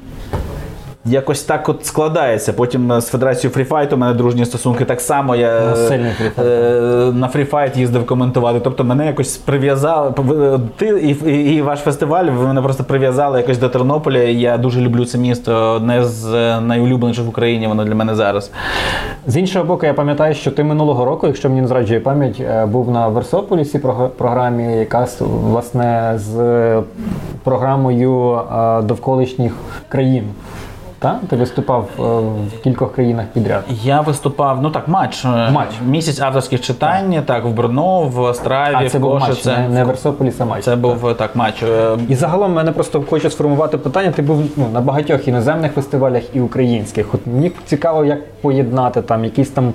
Якось 1.07 1.43
так 1.43 1.69
от 1.69 1.85
складається. 1.85 2.53
Потім 2.53 2.91
е, 2.91 3.01
з 3.01 3.07
Федерацією 3.07 3.53
free 3.53 3.70
fight 3.70 3.91
у 3.91 3.95
у 3.95 3.99
мене 3.99 4.13
дружні 4.13 4.45
стосунки. 4.45 4.85
Так 4.85 5.01
само 5.01 5.35
я 5.35 5.57
е, 5.57 6.11
free 6.17 6.29
fight. 6.29 6.47
е, 6.47 7.11
на 7.13 7.27
free 7.27 7.49
fight 7.49 7.77
їздив 7.77 8.05
коментувати. 8.05 8.59
Тобто 8.63 8.83
мене 8.83 9.05
якось 9.05 9.37
прив'язали. 9.37 10.13
Ти 10.75 10.85
і, 10.87 11.29
і, 11.31 11.55
і 11.55 11.61
ваш 11.61 11.79
фестиваль, 11.79 12.25
ви 12.25 12.47
мене 12.47 12.61
просто 12.61 12.83
прив'язали 12.83 13.37
якось 13.39 13.57
до 13.57 13.69
Тернополя. 13.69 14.17
Я 14.19 14.57
дуже 14.57 14.81
люблю 14.81 15.05
це 15.05 15.17
місто. 15.17 15.53
Одне 15.75 16.05
з 16.05 16.33
е, 16.33 16.61
найулюбленіших 16.61 17.25
в 17.25 17.29
Україні, 17.29 17.67
воно 17.67 17.85
для 17.85 17.95
мене 17.95 18.15
зараз. 18.15 18.51
З 19.27 19.37
іншого 19.37 19.65
боку, 19.65 19.85
я 19.85 19.93
пам'ятаю, 19.93 20.33
що 20.33 20.51
ти 20.51 20.63
минулого 20.63 21.05
року, 21.05 21.27
якщо 21.27 21.49
мені 21.49 21.61
не 21.61 21.67
зраджує 21.67 21.99
пам'ять, 21.99 22.39
е, 22.39 22.65
був 22.65 22.91
на 22.91 23.07
Версополісі 23.07 23.79
програмі, 24.17 24.77
яка 24.77 25.07
власне 25.19 26.13
з 26.15 26.81
програмою 27.43 28.31
е, 28.33 28.81
довколишніх 28.81 29.53
країн. 29.89 30.23
Так? 31.05 31.19
Ти 31.29 31.35
виступав 31.35 31.89
е, 31.99 32.01
в 32.57 32.61
кількох 32.63 32.93
країнах 32.93 33.25
підряд. 33.33 33.63
Я 33.83 34.01
виступав, 34.01 34.61
ну 34.61 34.69
так, 34.69 34.87
матч. 34.87 35.25
Матч. 35.25 35.69
Місяць 35.87 36.19
авторських 36.19 36.61
читань, 36.61 37.23
так, 37.25 37.45
в 37.45 37.49
Брно, 37.49 38.01
в 38.01 38.19
Остраві, 38.19 38.75
А 38.77 38.89
це 38.89 38.97
в 38.97 39.01
був 39.01 39.13
матч, 39.13 39.29
Кошице. 39.29 39.57
не, 39.57 39.69
не 39.69 39.83
Версополіс, 39.83 40.41
а 40.41 40.45
матч. 40.45 40.63
Це 40.63 40.75
був 40.75 41.13
так 41.17 41.35
матч. 41.35 41.63
Е, 41.63 41.97
І 42.09 42.15
загалом 42.15 42.53
мене 42.53 42.71
просто 42.71 43.03
хочу 43.09 43.29
сформувати 43.29 43.77
питання. 43.77 44.11
Ти 44.11 44.21
був 44.21 44.43
ну, 44.57 44.67
на 44.73 44.81
багатьох 44.81 45.27
іноземних 45.27 45.71
фестивалях 45.71 46.23
і 46.33 46.39
українських. 46.39 47.13
От 47.13 47.27
мені 47.27 47.51
цікаво, 47.65 48.05
як 48.05 48.31
поєднати 48.41 49.01
там 49.01 49.23
якісь 49.23 49.49
там 49.49 49.67
е, 49.67 49.73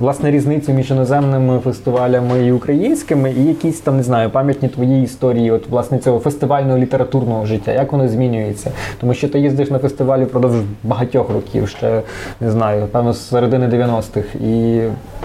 власне 0.00 0.30
різниці 0.30 0.72
між 0.72 0.90
іноземними 0.90 1.58
фестивалями 1.58 2.46
і 2.46 2.52
українськими, 2.52 3.32
і 3.32 3.44
якісь 3.44 3.80
там 3.80 3.96
не 3.96 4.02
знаю 4.02 4.30
пам'ятні 4.30 4.68
твої 4.68 5.02
історії, 5.02 5.50
от 5.50 5.68
власне 5.68 5.98
цього 5.98 6.18
фестивального 6.18 6.78
літературного 6.78 7.46
життя. 7.46 7.72
Як 7.72 7.92
воно 7.92 8.08
змінюється? 8.08 8.70
Тому 9.00 9.14
що 9.14 9.28
ти 9.28 9.40
їздиш 9.40 9.70
на 9.74 9.80
фестивалі 9.80 10.24
впродовж 10.24 10.54
багатьох 10.82 11.30
років, 11.30 11.68
ще 11.68 12.02
не 12.40 12.50
знаю, 12.50 12.86
певно, 12.86 13.12
з 13.12 13.28
середини 13.28 13.66
90-х. 13.66 14.34
І 14.34 14.80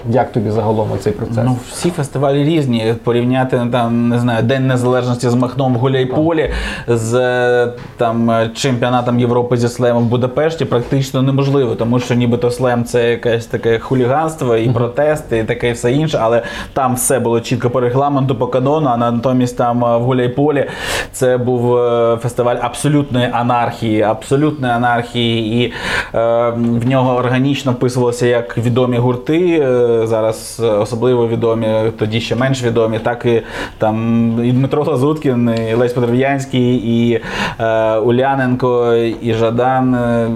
як 0.09 0.31
тобі 0.31 0.51
загалом 0.51 0.89
цей 0.99 1.13
процес? 1.13 1.43
Ну, 1.45 1.57
всі 1.71 1.89
фестивалі 1.89 2.43
різні. 2.43 2.95
Порівняти 3.03 3.67
там, 3.71 4.09
не 4.09 4.19
знаю, 4.19 4.43
День 4.43 4.67
Незалежності 4.67 5.29
з 5.29 5.35
Махном 5.35 5.73
в 5.73 5.77
Гуляйполі 5.77 6.51
з 6.88 7.13
е, 7.15 7.73
там 7.97 8.31
е, 8.31 8.49
чемпіонатом 8.53 9.19
Європи 9.19 9.57
зі 9.57 9.67
слемом 9.67 10.03
в 10.03 10.07
Будапешті 10.07 10.65
практично 10.65 11.21
неможливо, 11.21 11.75
тому 11.75 11.99
що 11.99 12.15
нібито 12.15 12.51
слем 12.51 12.83
це 12.85 13.09
якесь 13.09 13.45
таке 13.45 13.79
хуліганство 13.79 14.55
і 14.55 14.69
протести, 14.69 15.38
і 15.38 15.43
таке 15.43 15.71
все 15.71 15.91
інше, 15.91 16.19
але 16.21 16.41
там 16.73 16.95
все 16.95 17.19
було 17.19 17.39
чітко 17.39 17.69
по 17.69 17.79
регламенту, 17.79 18.35
по 18.35 18.47
канону, 18.47 18.89
а 18.89 18.97
натомість 18.97 19.57
там 19.57 19.85
е, 19.85 19.97
в 19.97 20.01
Гуляйполі 20.01 20.65
це 21.12 21.38
був 21.38 21.77
фестиваль 22.21 22.55
абсолютної 22.62 23.29
анархії, 23.31 24.01
абсолютної 24.39 24.73
анархії, 24.73 25.63
і 25.63 25.73
е, 26.17 26.49
в 26.56 26.88
нього 26.88 27.15
органічно 27.15 27.71
вписувалося 27.71 28.28
як 28.28 28.58
відомі 28.58 28.97
гурти, 28.97 29.60
е, 29.62 30.08
зараз 30.08 30.62
особливо 30.80 31.28
відомі, 31.28 31.67
тоді 31.99 32.21
ще 32.21 32.36
менш 32.36 32.63
відомі, 32.63 32.99
так 32.99 33.25
і 33.25 33.41
там 33.78 33.97
і 34.45 34.52
Дмитро 34.52 34.84
Лазуткін, 34.84 35.56
і 35.71 35.73
Лесь 35.73 35.93
Подерев'янський, 35.93 36.75
і 36.75 37.21
е, 37.60 37.95
Уляненко, 37.97 38.95
і 39.21 39.34
Жадан. 39.34 39.95
Е, 39.95 40.30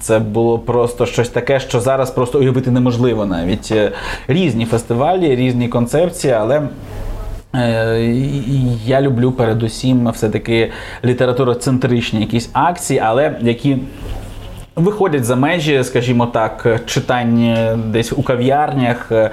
Це 0.00 0.18
було 0.18 0.58
просто 0.58 1.06
щось 1.06 1.28
таке, 1.28 1.60
що 1.60 1.80
зараз 1.80 2.10
просто 2.10 2.38
уявити 2.38 2.70
неможливо 2.70 3.26
навіть. 3.26 3.72
Е, 3.72 3.92
Різні 4.28 4.64
фестивалі, 4.64 5.36
різні 5.36 5.68
концепції, 5.68 6.32
але. 6.32 6.62
Е, 7.54 8.14
Я 8.86 9.00
люблю 9.00 9.32
передусім 9.32 10.10
все-таки 10.10 10.70
літературоцентричні 11.04 12.20
якісь 12.20 12.50
акції, 12.52 13.00
але 13.00 13.38
які 13.40 13.78
виходять 14.78 15.24
за 15.24 15.36
межі, 15.36 15.84
скажімо 15.84 16.26
так, 16.26 16.80
читань 16.86 17.56
десь 17.92 18.12
у 18.12 18.22
кав'ярнях, 18.22 19.12
е, 19.12 19.30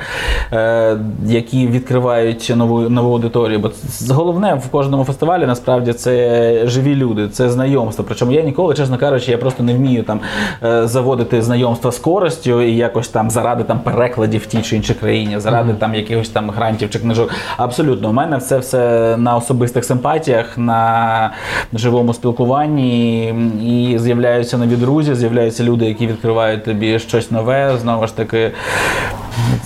е, 0.53 0.97
які 1.25 1.67
відкривають 1.67 2.53
нову 2.55 2.89
нову 2.89 3.11
аудиторію. 3.11 3.59
Бо 3.59 3.71
головне 4.09 4.53
в 4.53 4.69
кожному 4.69 5.03
фестивалі 5.03 5.45
насправді 5.45 5.93
це 5.93 6.67
живі 6.67 6.95
люди, 6.95 7.27
це 7.27 7.49
знайомство. 7.49 8.05
Причому 8.07 8.31
я 8.31 8.41
ніколи, 8.41 8.73
чесно 8.75 8.97
кажучи, 8.97 9.31
я 9.31 9.37
просто 9.37 9.63
не 9.63 9.73
вмію 9.73 10.03
там 10.03 10.19
е, 10.63 10.87
заводити 10.87 11.41
знайомства 11.41 11.91
з 11.91 11.99
користю 11.99 12.61
і 12.61 12.75
якось 12.75 13.07
там 13.07 13.29
заради 13.29 13.63
там 13.63 13.79
перекладів 13.79 14.41
в 14.41 14.45
тій 14.45 14.61
чи 14.61 14.75
іншій 14.75 14.93
країні, 14.93 15.39
заради 15.39 15.73
там 15.73 15.95
якихось 15.95 16.29
там 16.29 16.49
грантів 16.49 16.89
чи 16.89 16.99
книжок. 16.99 17.31
Абсолютно, 17.57 18.09
у 18.09 18.13
мене 18.13 18.39
це 18.39 18.57
все 18.57 19.15
на 19.17 19.35
особистих 19.35 19.85
симпатіях, 19.85 20.57
на 20.57 21.31
живому 21.73 22.13
спілкуванні, 22.13 23.27
і 23.65 23.99
з'являються 23.99 24.57
нові 24.57 24.75
друзі, 24.75 25.15
з'являються 25.35 25.63
люди, 25.63 25.85
які 25.85 26.07
відкривають 26.07 26.63
тобі 26.63 26.99
щось 26.99 27.31
нове. 27.31 27.77
Знову 27.81 28.07
ж 28.07 28.17
таки, 28.17 28.51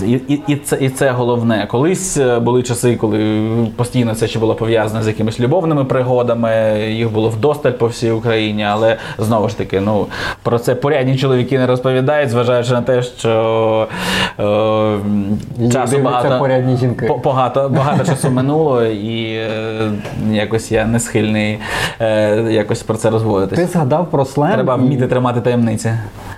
і, 0.06 0.10
і, 0.12 0.42
і, 0.46 0.56
це, 0.56 0.76
і 0.80 0.88
це 0.88 1.10
головне. 1.10 1.66
Колись 1.70 2.16
е, 2.16 2.38
були 2.38 2.62
часи, 2.62 2.96
коли 2.96 3.46
постійно 3.76 4.14
це 4.14 4.26
ще 4.28 4.38
було 4.38 4.54
пов'язане 4.54 5.02
з 5.02 5.06
якимись 5.06 5.40
любовними 5.40 5.84
пригодами, 5.84 6.80
їх 6.90 7.12
було 7.12 7.28
вдосталь 7.28 7.70
по 7.72 7.86
всій 7.86 8.10
Україні, 8.10 8.64
але 8.64 8.96
знову 9.18 9.48
ж 9.48 9.58
таки, 9.58 9.80
ну 9.80 10.06
про 10.42 10.58
це 10.58 10.74
порядні 10.74 11.16
чоловіки 11.16 11.58
не 11.58 11.66
розповідають, 11.66 12.30
зважаючи 12.30 12.72
на 12.72 12.82
те, 12.82 13.02
що 13.02 13.88
е, 14.38 15.70
часу 15.72 15.98
багато, 15.98 16.38
порядні 16.38 16.76
жінки. 16.76 17.06
по- 17.06 17.16
багато, 17.16 17.68
багато 17.68 18.04
часу 18.04 18.30
минуло, 18.30 18.84
і 18.84 19.32
е, 19.34 19.48
якось 20.32 20.72
я 20.72 20.86
не 20.86 21.00
схильний 21.00 21.58
е, 22.00 22.36
якось 22.50 22.82
про 22.82 22.96
це 22.96 23.08
Ти 23.08 23.14
розводитись. 23.14 23.72
згадав 23.72 24.10
про 24.10 24.24
слем. 24.24 24.52
Треба 24.52 24.80
і- 24.90 24.96
тримати 24.96 25.40
таємниці. 25.40 25.92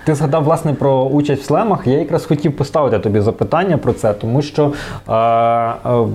Ти 0.05 0.15
згадав 0.15 0.43
власне 0.43 0.73
про 0.73 1.03
участь 1.03 1.41
в 1.41 1.45
слемах. 1.45 1.87
Я 1.87 1.99
якраз 1.99 2.25
хотів 2.25 2.57
поставити 2.57 2.99
тобі 2.99 3.21
запитання 3.23 3.77
про 3.77 3.93
це, 3.93 4.13
тому 4.13 4.41
що 4.41 4.71
е, 5.09 5.13
е, 5.13 5.73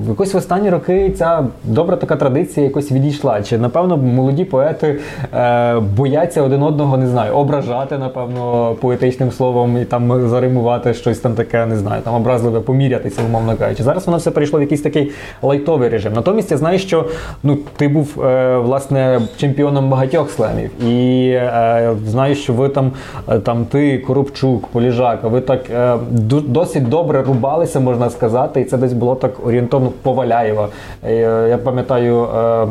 якось 0.08 0.34
в 0.34 0.36
останні 0.36 0.70
роки 0.70 1.10
ця 1.10 1.44
добра 1.64 1.96
така 1.96 2.16
традиція 2.16 2.66
якось 2.66 2.92
відійшла. 2.92 3.42
Чи 3.42 3.58
напевно 3.58 3.96
молоді 3.96 4.44
поети 4.44 4.98
е, 5.34 5.80
бояться 5.80 6.42
один 6.42 6.62
одного, 6.62 6.96
не 6.96 7.06
знаю, 7.06 7.34
ображати, 7.34 7.98
напевно, 7.98 8.74
поетичним 8.80 9.32
словом 9.32 9.78
і 9.78 9.84
там 9.84 10.28
заримувати 10.28 10.94
щось 10.94 11.18
там 11.18 11.34
таке, 11.34 11.66
не 11.66 11.76
знаю, 11.76 12.02
там 12.02 12.14
образливе, 12.14 12.60
помірятися, 12.60 13.22
умовно 13.28 13.56
кажучи. 13.56 13.82
Зараз 13.82 14.06
воно 14.06 14.18
все 14.18 14.30
перейшло 14.30 14.58
в 14.58 14.62
якийсь 14.62 14.82
такий 14.82 15.12
лайтовий 15.42 15.88
режим. 15.88 16.12
Натомість 16.12 16.50
я 16.50 16.56
знаю, 16.56 16.78
що 16.78 17.04
ну 17.42 17.58
ти 17.76 17.88
був 17.88 18.24
е, 18.24 18.56
власне 18.58 19.20
чемпіоном 19.36 19.88
багатьох 19.88 20.30
слемів, 20.30 20.84
і 20.84 21.28
е, 21.30 21.94
знаю, 22.06 22.34
що 22.34 22.52
ви 22.52 22.68
там, 22.68 22.92
е, 23.28 23.38
там 23.38 23.64
ти, 23.64 23.98
Коробчук, 23.98 24.66
Поліжака, 24.66 25.28
ви 25.28 25.40
так 25.40 25.60
досить 26.48 26.88
добре 26.98 27.22
рубалися, 27.22 27.80
можна 27.80 28.10
сказати, 28.10 28.60
і 28.60 28.64
це 28.64 28.76
десь 28.76 28.92
було 28.92 29.14
так 29.14 29.46
орієнтовно 29.46 29.92
Поваляєва. 30.02 30.68
Е, 31.04 31.46
я 31.50 31.58
пам'ятаю, 31.58 32.24
е, 32.24 32.66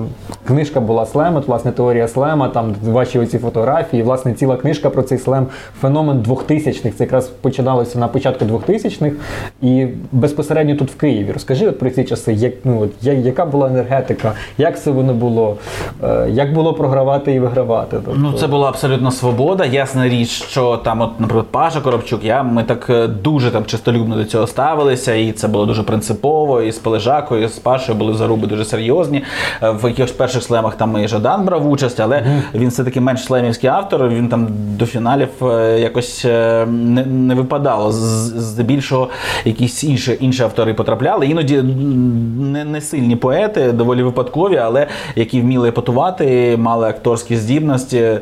книжка 0.47 0.79
була 0.79 1.05
слем, 1.05 1.43
власне, 1.47 1.71
теорія 1.71 2.07
слема, 2.07 2.47
там 2.49 2.75
ваші 2.85 3.19
оці 3.19 3.37
фотографії, 3.37 4.03
власне, 4.03 4.33
ціла 4.33 4.55
книжка 4.55 4.89
про 4.89 5.01
цей 5.01 5.17
слем, 5.17 5.47
феномен 5.81 6.17
2000-х. 6.27 6.97
Це 6.97 7.03
якраз 7.03 7.27
починалося 7.27 7.99
на 7.99 8.07
початку 8.07 8.45
2000-х 8.45 9.15
і 9.61 9.87
безпосередньо 10.11 10.75
тут 10.75 10.91
в 10.91 10.97
Києві. 10.97 11.31
Розкажи 11.31 11.67
от 11.67 11.79
про 11.79 11.89
ці 11.89 12.03
часи, 12.03 12.33
як, 12.33 12.53
ну, 12.63 12.81
от, 12.81 13.07
яка 13.07 13.45
була 13.45 13.67
енергетика, 13.67 14.33
як 14.57 14.79
це 14.79 14.91
воно 14.91 15.13
було, 15.13 15.57
е, 16.03 16.27
як 16.29 16.53
було 16.53 16.73
програвати 16.73 17.33
і 17.33 17.39
вигравати. 17.39 17.97
Тобто, 18.05 18.19
Ну, 18.21 18.33
це 18.33 18.47
була 18.47 18.69
абсолютно 18.69 19.11
свобода. 19.11 19.65
Ясна 19.65 20.09
річ, 20.09 20.29
що 20.29 20.77
там, 20.77 21.01
от, 21.01 21.19
наприклад, 21.19 21.45
Паша 21.51 21.81
Коробчук, 21.81 22.23
я 22.23 22.43
ми 22.43 22.63
так 22.63 22.91
дуже 23.23 23.51
там 23.51 23.65
чистолюбно 23.65 24.16
до 24.17 24.25
цього 24.25 24.47
ставилися, 24.47 25.13
і 25.13 25.31
це 25.31 25.47
було 25.47 25.65
дуже 25.65 25.83
принципово. 25.83 26.61
І 26.61 26.71
з 26.71 26.77
Полежакою, 26.77 27.43
і 27.43 27.47
з 27.47 27.59
Пашою 27.59 27.97
були 27.97 28.13
заруби 28.13 28.47
дуже 28.47 28.65
серйозні. 28.65 29.23
Е, 29.63 29.69
В 29.71 29.87
якихось 29.87 30.11
перших 30.11 30.43
слемах 30.43 30.75
там 30.75 31.03
і 31.03 31.07
Жадан 31.07 31.45
брав 31.45 31.69
участь, 31.69 31.99
але 31.99 32.23
він 32.55 32.69
все-таки 32.69 33.01
менш 33.01 33.23
слемівський 33.23 33.69
автор. 33.69 34.07
Він 34.09 34.29
там 34.29 34.47
до 34.49 34.85
фіналів 34.85 35.29
е, 35.41 35.79
якось 35.79 36.25
е, 36.25 36.65
не, 36.65 37.05
не 37.05 37.35
випадало. 37.35 37.91
Здебільшого 37.91 39.09
якісь 39.45 39.83
інші, 39.83 40.17
інші 40.19 40.43
автори 40.43 40.73
потрапляли. 40.73 41.25
Іноді 41.27 41.61
не, 41.61 42.65
не 42.65 42.81
сильні 42.81 43.15
поети, 43.15 43.71
доволі 43.71 44.03
випадкові, 44.03 44.57
але 44.57 44.87
які 45.15 45.41
вміли 45.41 45.69
епатувати, 45.69 46.57
мали 46.57 46.87
акторські 46.87 47.35
здібності. 47.35 48.19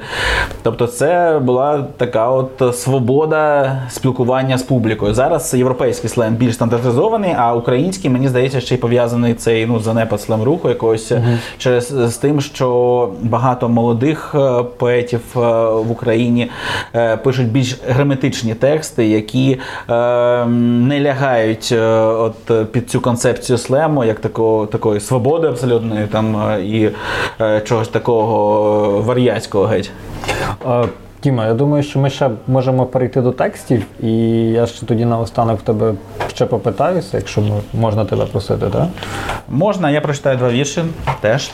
Тобто, 0.63 0.87
це 0.87 1.39
була 1.43 1.83
така 1.97 2.29
от 2.29 2.75
свобода 2.75 3.71
спілкування 3.89 4.57
з 4.57 4.63
публікою. 4.63 5.13
Зараз 5.13 5.53
європейський 5.85 6.09
слем 6.09 6.35
більш 6.35 6.53
стандартизований, 6.53 7.35
а 7.37 7.53
український, 7.53 8.09
мені 8.09 8.27
здається, 8.27 8.61
ще 8.61 8.75
й 8.75 8.77
пов'язаний 8.77 9.33
цей 9.33 9.65
ну, 9.65 9.79
занепад 9.79 10.21
слем 10.21 10.43
руху 10.43 10.69
якогось 10.69 11.11
через 11.57 11.87
з 11.87 12.17
тим, 12.17 12.41
що 12.41 13.09
багато 13.21 13.69
молодих 13.69 14.35
е, 14.35 14.63
поетів 14.77 15.21
е, 15.35 15.39
в 15.69 15.91
Україні 15.91 16.51
е, 16.95 17.17
пишуть 17.17 17.47
більш 17.47 17.77
герметичні 17.87 18.53
тексти, 18.55 19.07
які 19.07 19.59
е, 19.89 20.45
не 20.45 21.01
лягають 21.01 21.69
е, 21.71 21.89
от 21.99 22.51
е, 22.51 22.65
під 22.65 22.89
цю 22.89 23.01
концепцію 23.01 23.57
слему, 23.57 24.03
як 24.03 24.19
такого 24.19 24.65
такої 24.65 24.99
свободи 24.99 25.47
абсолютної 25.47 26.07
там 26.07 26.49
е, 26.49 26.61
і 26.61 26.89
е, 27.41 27.61
чогось 27.61 27.87
такого 27.87 29.01
вар'яцького 29.01 29.65
геть. 29.65 29.91
Тіма, 31.25 31.45
я 31.45 31.53
думаю, 31.53 31.83
що 31.83 31.99
ми 31.99 32.09
ще 32.09 32.29
можемо 32.47 32.85
перейти 32.85 33.21
до 33.21 33.31
текстів, 33.31 33.85
і 34.03 34.11
я 34.51 34.65
ще 34.65 34.85
тоді 34.85 35.05
наостанок 35.05 35.59
в 35.59 35.61
тебе 35.61 35.93
ще 36.27 36.45
попитаюся, 36.45 37.17
якщо 37.17 37.43
можна 37.73 38.05
тебе 38.05 38.25
просити, 38.25 38.65
так? 38.69 38.87
Можна, 39.49 39.91
я 39.91 40.01
прочитаю 40.01 40.37
два 40.37 40.49
вірші 40.49 40.83
теж. 41.21 41.51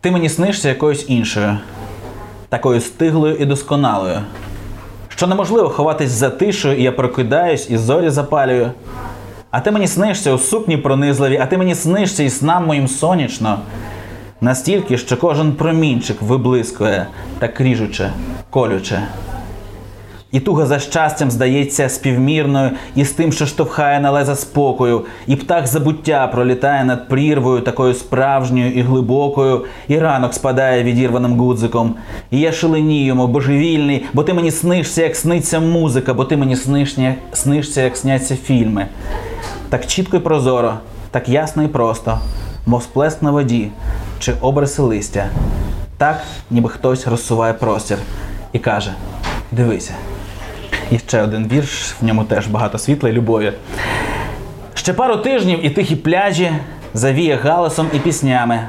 Ти 0.00 0.10
мені 0.10 0.28
снишся 0.28 0.68
якоюсь 0.68 1.04
іншою, 1.08 1.58
такою 2.48 2.80
стиглою 2.80 3.36
і 3.36 3.44
досконалою, 3.44 4.20
що 5.08 5.26
неможливо 5.26 5.68
ховатись 5.68 6.10
за 6.10 6.30
тишою, 6.30 6.78
і 6.78 6.82
я 6.82 6.92
прокидаюсь 6.92 7.70
і 7.70 7.76
зорі 7.76 8.10
запалюю. 8.10 8.70
А 9.50 9.60
ти 9.60 9.70
мені 9.70 9.88
снишся 9.88 10.32
у 10.32 10.38
сукні 10.38 10.76
пронизливі, 10.76 11.38
а 11.42 11.46
ти 11.46 11.58
мені 11.58 11.74
снишся 11.74 12.22
і 12.22 12.30
снам 12.30 12.66
моїм 12.66 12.88
сонячно. 12.88 13.58
Настільки, 14.40 14.98
що 14.98 15.16
кожен 15.16 15.52
промінчик 15.52 16.22
виблискує 16.22 17.06
так 17.38 17.60
ріжуче, 17.60 18.12
колюче. 18.50 19.02
І 20.32 20.40
туга 20.40 20.66
за 20.66 20.78
щастям 20.78 21.30
здається 21.30 21.88
співмірною 21.88 22.70
із 22.96 23.10
тим, 23.10 23.32
що 23.32 23.46
штовхає 23.46 24.00
на 24.00 24.10
леза 24.10 24.36
спокою, 24.36 25.04
і 25.26 25.36
птах 25.36 25.66
забуття 25.66 26.26
пролітає 26.26 26.84
над 26.84 27.08
прірвою, 27.08 27.60
такою 27.60 27.94
справжньою 27.94 28.72
і 28.72 28.82
глибокою, 28.82 29.64
і 29.88 29.98
ранок 29.98 30.34
спадає 30.34 30.82
відірваним 30.82 31.38
гудзиком. 31.38 31.94
І 32.30 32.40
я 32.40 32.52
шаленію, 32.52 33.14
мов 33.14 33.28
божевільний, 33.28 34.04
бо 34.12 34.22
ти 34.22 34.34
мені 34.34 34.50
снишся, 34.50 35.02
як 35.02 35.16
сниться 35.16 35.60
музика, 35.60 36.14
бо 36.14 36.24
ти 36.24 36.36
мені 36.36 36.56
снишся, 36.56 37.14
снишся, 37.32 37.82
як 37.82 37.96
сняться 37.96 38.36
фільми. 38.36 38.86
Так 39.68 39.86
чітко 39.86 40.16
і 40.16 40.20
прозоро, 40.20 40.74
так 41.10 41.28
ясно 41.28 41.62
і 41.62 41.68
просто, 41.68 42.18
мов 42.66 42.82
сплеск 42.82 43.22
на 43.22 43.30
воді 43.30 43.68
чи 44.18 44.32
обриси 44.40 44.82
листя. 44.82 45.26
Так, 45.98 46.22
ніби 46.50 46.68
хтось 46.68 47.06
розсуває 47.06 47.52
простір 47.52 47.98
і 48.52 48.58
каже: 48.58 48.94
Дивися. 49.52 49.94
І 50.90 50.98
ще 50.98 51.22
один 51.22 51.48
вірш, 51.48 51.94
в 52.00 52.04
ньому 52.04 52.24
теж 52.24 52.46
багато 52.46 52.78
світла 52.78 53.08
і 53.08 53.12
любові. 53.12 53.52
Ще 54.74 54.92
пару 54.92 55.16
тижнів 55.16 55.64
і 55.66 55.70
тихі 55.70 55.96
пляжі 55.96 56.50
завіє 56.94 57.36
галасом 57.36 57.86
і 57.92 57.98
піснями, 57.98 58.68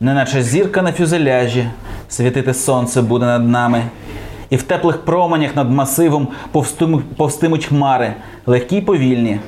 неначе 0.00 0.42
зірка 0.42 0.82
на 0.82 0.92
фюзеляжі, 0.92 1.68
світити 2.08 2.54
сонце 2.54 3.02
буде 3.02 3.26
над 3.26 3.48
нами. 3.48 3.82
І 4.50 4.56
в 4.56 4.62
теплих 4.62 5.04
променях 5.04 5.56
над 5.56 5.70
масивом 5.70 6.28
повстимуть, 7.16 7.64
хмари, 7.64 8.14
легкі 8.46 8.76
й 8.76 8.80
повільні, 8.80 9.40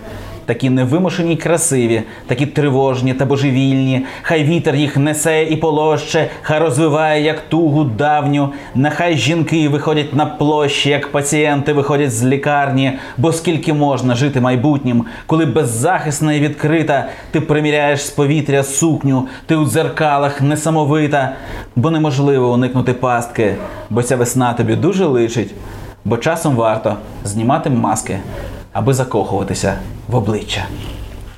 такі 0.46 0.70
невимушені 0.70 1.33
й 1.33 1.37
красиві, 1.37 2.02
такі 2.26 2.46
тривожні 2.46 3.14
та 3.14 3.24
божевільні. 3.24 4.07
Хай 4.22 4.44
вітер 4.44 4.74
їх 4.74 4.96
несе 4.96 5.42
і 5.42 5.57
полоще, 5.57 6.30
хай 6.42 6.59
розвиває 6.59 7.22
як 7.22 7.40
тугу 7.40 7.85
давню. 7.85 8.48
Нехай 8.74 9.16
жінки 9.16 9.68
виходять 9.68 10.14
на 10.14 10.26
площі, 10.26 10.90
як 10.90 11.12
пацієнти 11.12 11.72
виходять 11.72 12.12
з 12.12 12.24
лікарні. 12.24 12.92
Бо 13.16 13.33
скільки 13.33 13.72
можна 13.72 14.14
жити 14.14 14.40
майбутнім, 14.40 15.04
коли 15.26 15.46
беззахисна 15.46 16.33
і 16.33 16.40
відкрита, 16.40 17.09
ти 17.30 17.40
приміряєш 17.40 18.07
з 18.07 18.11
повітря 18.11 18.62
сукню, 18.62 19.28
ти 19.46 19.57
у 19.57 19.66
дзеркалах 19.66 20.40
несамовита, 20.40 21.33
бо 21.76 21.90
неможливо 21.90 22.52
уникнути 22.52 22.92
пастки, 22.92 23.54
бо 23.90 24.02
ця 24.02 24.16
весна 24.16 24.52
тобі 24.52 24.76
дуже 24.76 25.07
личить, 25.07 25.54
бо 26.04 26.16
часом 26.16 26.57
варто 26.57 26.96
знімати 27.24 27.70
маски, 27.70 28.18
аби 28.74 28.94
закохуватися 28.94 29.74
в 30.08 30.16
обличчя. 30.16 30.64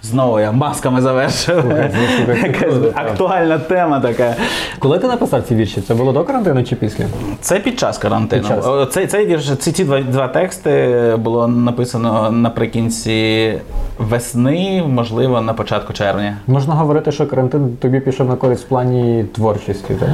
Знову 0.02 0.40
я 0.40 0.52
масками 0.52 1.00
завершив. 1.02 1.64
Так. 1.66 2.92
актуальна 2.94 3.58
тема 3.58 4.00
така. 4.00 4.34
Коли 4.78 4.98
ти 4.98 5.06
написав 5.06 5.42
ці 5.42 5.54
вірші? 5.54 5.80
Це 5.80 5.94
було 5.94 6.12
до 6.12 6.24
карантину 6.24 6.64
чи 6.64 6.76
після? 6.76 7.04
Це 7.40 7.58
під 7.60 7.78
час 7.78 7.98
карантину. 7.98 8.42
Під 8.42 8.50
час. 8.50 8.94
Цей, 8.94 9.06
цей 9.06 9.26
вірш, 9.26 9.50
ці, 9.58 9.72
ці 9.72 9.84
два, 9.84 10.00
два 10.00 10.28
тексти 10.28 11.14
було 11.18 11.48
написано 11.48 12.30
наприкінці 12.30 13.52
весни, 13.98 14.84
можливо, 14.88 15.40
на 15.40 15.52
початку 15.52 15.92
червня. 15.92 16.36
Можна 16.46 16.74
говорити, 16.74 17.12
що 17.12 17.26
карантин 17.26 17.76
тобі 17.76 18.00
пішов 18.00 18.28
на 18.28 18.36
користь 18.36 18.64
в 18.64 18.68
плані 18.68 19.24
творчості, 19.34 19.94
так? 19.94 20.08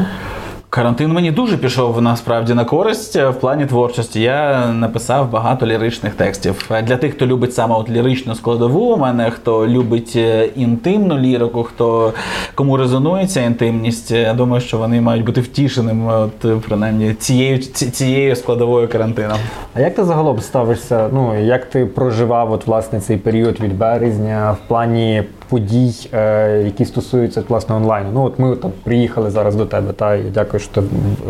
Карантин 0.74 1.12
мені 1.12 1.30
дуже 1.30 1.56
пішов 1.56 2.02
насправді 2.02 2.54
на 2.54 2.64
користь 2.64 3.16
е, 3.16 3.28
в 3.28 3.40
плані 3.40 3.66
творчості. 3.66 4.20
Я 4.20 4.66
написав 4.66 5.30
багато 5.30 5.66
ліричних 5.66 6.14
текстів. 6.14 6.70
Е, 6.70 6.82
Для 6.82 6.96
тих, 6.96 7.14
хто 7.14 7.26
любить 7.26 7.54
саме 7.54 7.74
от 7.74 7.90
ліричну 7.90 8.34
складову, 8.34 8.80
у 8.80 8.96
мене 8.96 9.30
хто 9.30 9.66
любить 9.66 10.12
е, 10.16 10.48
інтимну 10.56 11.18
лірику, 11.18 11.62
хто 11.62 12.12
кому 12.54 12.76
резонує 12.76 13.26
ця 13.26 13.40
інтимність, 13.40 14.10
я 14.10 14.34
думаю, 14.34 14.60
що 14.60 14.78
вони 14.78 15.00
мають 15.00 15.24
бути 15.24 15.40
втішеними, 15.40 16.14
от 16.14 16.62
принаймні 16.62 17.14
цією 17.14 17.58
цією 17.58 18.36
складовою 18.36 18.88
карантину. 18.88 19.34
А 19.74 19.80
як 19.80 19.94
ти 19.94 20.04
загалом 20.04 20.40
ставишся? 20.40 21.08
Ну 21.12 21.44
як 21.44 21.64
ти 21.64 21.86
проживав 21.86 22.52
от 22.52 22.66
власне 22.66 23.00
цей 23.00 23.16
період 23.16 23.60
від 23.60 23.78
березня 23.78 24.56
в 24.64 24.68
плані 24.68 25.22
подій, 25.52 26.08
е, 26.14 26.62
які 26.64 26.84
стосуються 26.84 27.42
власне 27.48 27.74
онлайну? 27.74 28.10
Ну 28.14 28.22
от 28.22 28.38
ми 28.38 28.56
там 28.56 28.70
приїхали 28.82 29.30
зараз 29.30 29.54
до 29.54 29.66
тебе, 29.66 29.92
та 29.92 30.14
і 30.14 30.22
дякую, 30.22 30.60
що 30.60 30.72
ти 30.72 30.82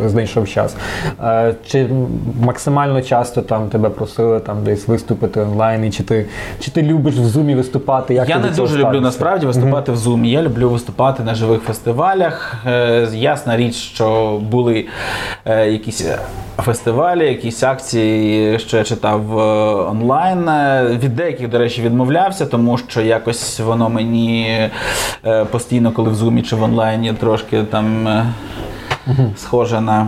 знайшов 0.06 0.48
час. 0.48 0.76
Е, 1.22 1.54
чи 1.66 1.88
максимально 2.40 3.02
часто 3.02 3.42
там 3.42 3.68
тебе 3.68 3.88
просили 3.88 4.40
там 4.40 4.64
десь 4.64 4.88
виступити 4.88 5.40
онлайн, 5.40 5.85
і 5.85 5.90
чи 5.90 6.02
ти 6.02 6.26
чи 6.61 6.70
ти 6.70 6.82
любиш 6.82 7.14
в 7.14 7.24
зумі 7.24 7.54
виступати? 7.54 8.14
Як 8.14 8.28
я 8.28 8.38
не 8.38 8.48
дуже 8.48 8.78
люблю 8.78 9.00
насправді 9.00 9.46
виступати 9.46 9.92
в 9.92 9.96
Zoom. 9.96 10.24
Я 10.24 10.42
люблю 10.42 10.70
виступати 10.70 11.22
на 11.22 11.35
живих 11.35 11.62
фестивалях. 11.62 12.54
Е, 12.66 13.08
Ясна 13.12 13.56
річ, 13.56 13.74
що 13.74 14.38
були 14.50 14.87
якісь 15.46 16.06
фестивалі, 16.56 17.26
якісь 17.26 17.62
акції, 17.62 18.58
що 18.58 18.76
я 18.76 18.85
читав 18.85 19.37
онлайн. 19.90 20.50
Від 20.98 21.16
деяких, 21.16 21.48
до 21.48 21.58
речі, 21.58 21.82
відмовлявся, 21.82 22.46
тому 22.46 22.78
що 22.78 23.00
якось 23.00 23.61
воно 23.61 23.88
мені 23.88 24.12
е, 24.14 24.70
постійно, 25.44 25.92
коли 25.92 26.11
в 26.11 26.14
Zoom 26.14 26.42
чи 26.42 26.57
в 26.57 26.62
онлайні, 26.62 27.12
трошки 27.12 27.62
там. 27.62 28.09
Е, 29.08 29.12
Схоже 29.36 29.80
на 29.80 30.06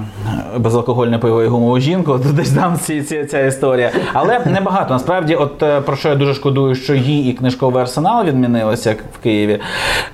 безалкогольне 0.57 1.19
пиво 1.19 1.43
і 1.43 1.47
гумову 1.47 1.79
жінку, 1.81 2.19
то 2.27 2.33
десь 2.33 2.51
там 2.51 2.77
ці, 2.79 3.03
ці, 3.03 3.25
ця 3.25 3.41
історія. 3.41 3.91
Але 4.13 4.41
небагато. 4.47 4.95
Насправді, 4.95 5.35
от 5.35 5.63
е, 5.63 5.81
про 5.81 5.97
що 5.97 6.09
я 6.09 6.15
дуже 6.15 6.35
шкодую, 6.35 6.75
що 6.75 6.95
її 6.95 7.31
і 7.31 7.33
книжковий 7.33 7.83
арсенал 7.83 8.25
відмінилися 8.25 8.91
як 8.91 8.99
в 8.99 9.23
Києві. 9.23 9.61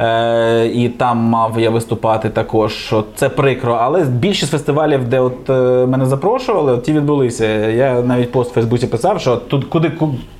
Е, 0.00 0.66
і 0.66 0.88
там 0.88 1.18
мав 1.18 1.60
я 1.60 1.70
виступати 1.70 2.28
також. 2.28 2.72
Що 2.72 3.04
це 3.14 3.28
прикро. 3.28 3.78
Але 3.80 4.04
більшість 4.04 4.50
фестивалів, 4.50 5.08
де 5.08 5.20
от 5.20 5.50
е, 5.50 5.86
мене 5.86 6.06
запрошували, 6.06 6.72
от 6.72 6.82
ті 6.82 6.92
відбулися. 6.92 7.46
Я 7.68 8.00
навіть 8.00 8.32
пост 8.32 8.50
в 8.50 8.54
Фейсбуці 8.54 8.86
писав, 8.86 9.20
що 9.20 9.36
тут 9.36 9.64
куди 9.64 9.92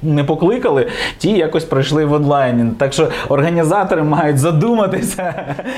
не 0.03 0.24
покликали, 0.24 0.87
ті 1.18 1.31
якось 1.31 1.64
пройшли 1.64 2.05
в 2.05 2.12
онлайні. 2.12 2.72
Так 2.79 2.92
що 2.92 3.09
організатори 3.29 4.03
мають 4.03 4.38
задуматися 4.38 5.35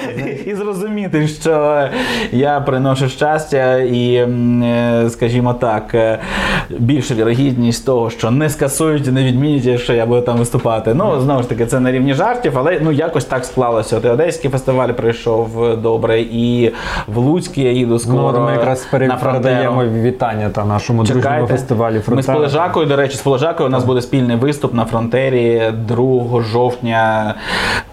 і 0.47 0.55
зрозуміти, 0.55 1.29
що 1.29 1.89
я 2.33 2.52
приношу 2.61 3.09
щастя 3.09 3.77
і, 3.79 4.15
е, 4.15 5.07
скажімо 5.11 5.55
так, 5.55 5.95
е, 5.95 6.19
більша 6.71 7.15
вірогідність 7.15 7.87
того, 7.87 8.11
що 8.11 8.31
не 8.31 8.51
скасують 8.51 9.09
і 9.09 9.11
не 9.11 9.25
відмінять, 9.25 9.65
якщо 9.65 9.93
я 9.93 10.07
буду 10.07 10.21
там 10.21 10.39
виступати. 10.39 10.95
Ну, 10.95 11.21
знову 11.21 11.43
ж 11.43 11.49
таки, 11.49 11.67
це 11.67 11.81
на 11.81 11.93
рівні 11.93 12.15
жартів, 12.15 12.59
але 12.59 12.79
ну 12.83 12.93
якось 12.93 13.25
так 13.25 13.45
склалося. 13.45 13.97
От 13.97 14.05
і 14.05 14.09
Одеський 14.09 14.51
фестиваль 14.51 14.89
пройшов 14.89 15.77
добре, 15.83 16.21
і 16.21 16.73
в 17.07 17.19
Луцький 17.19 17.65
я 17.65 17.73
їду 17.73 17.99
скоро. 17.99 18.33
Ну, 18.39 18.45
ми 18.45 18.53
якраз 18.53 18.87
передаємо 19.23 19.85
вітання 19.85 20.51
та 20.51 20.65
нашому 20.65 21.03
дружньому 21.05 21.23
Чекайте. 21.23 21.55
фестивалі 21.55 22.01
Ми 22.07 22.23
з 22.23 22.27
Полежакою, 22.27 22.87
до 22.87 22.97
речі, 22.97 23.17
з 23.17 23.21
Полежакою 23.21 23.69
у 23.69 23.73
нас 23.73 23.85
буде 23.85 24.03
спільний 24.03 24.37
виступ 24.37 24.75
на 24.75 24.85
фронтері 24.85 25.73
2 25.89 26.43
жовтня. 26.43 27.35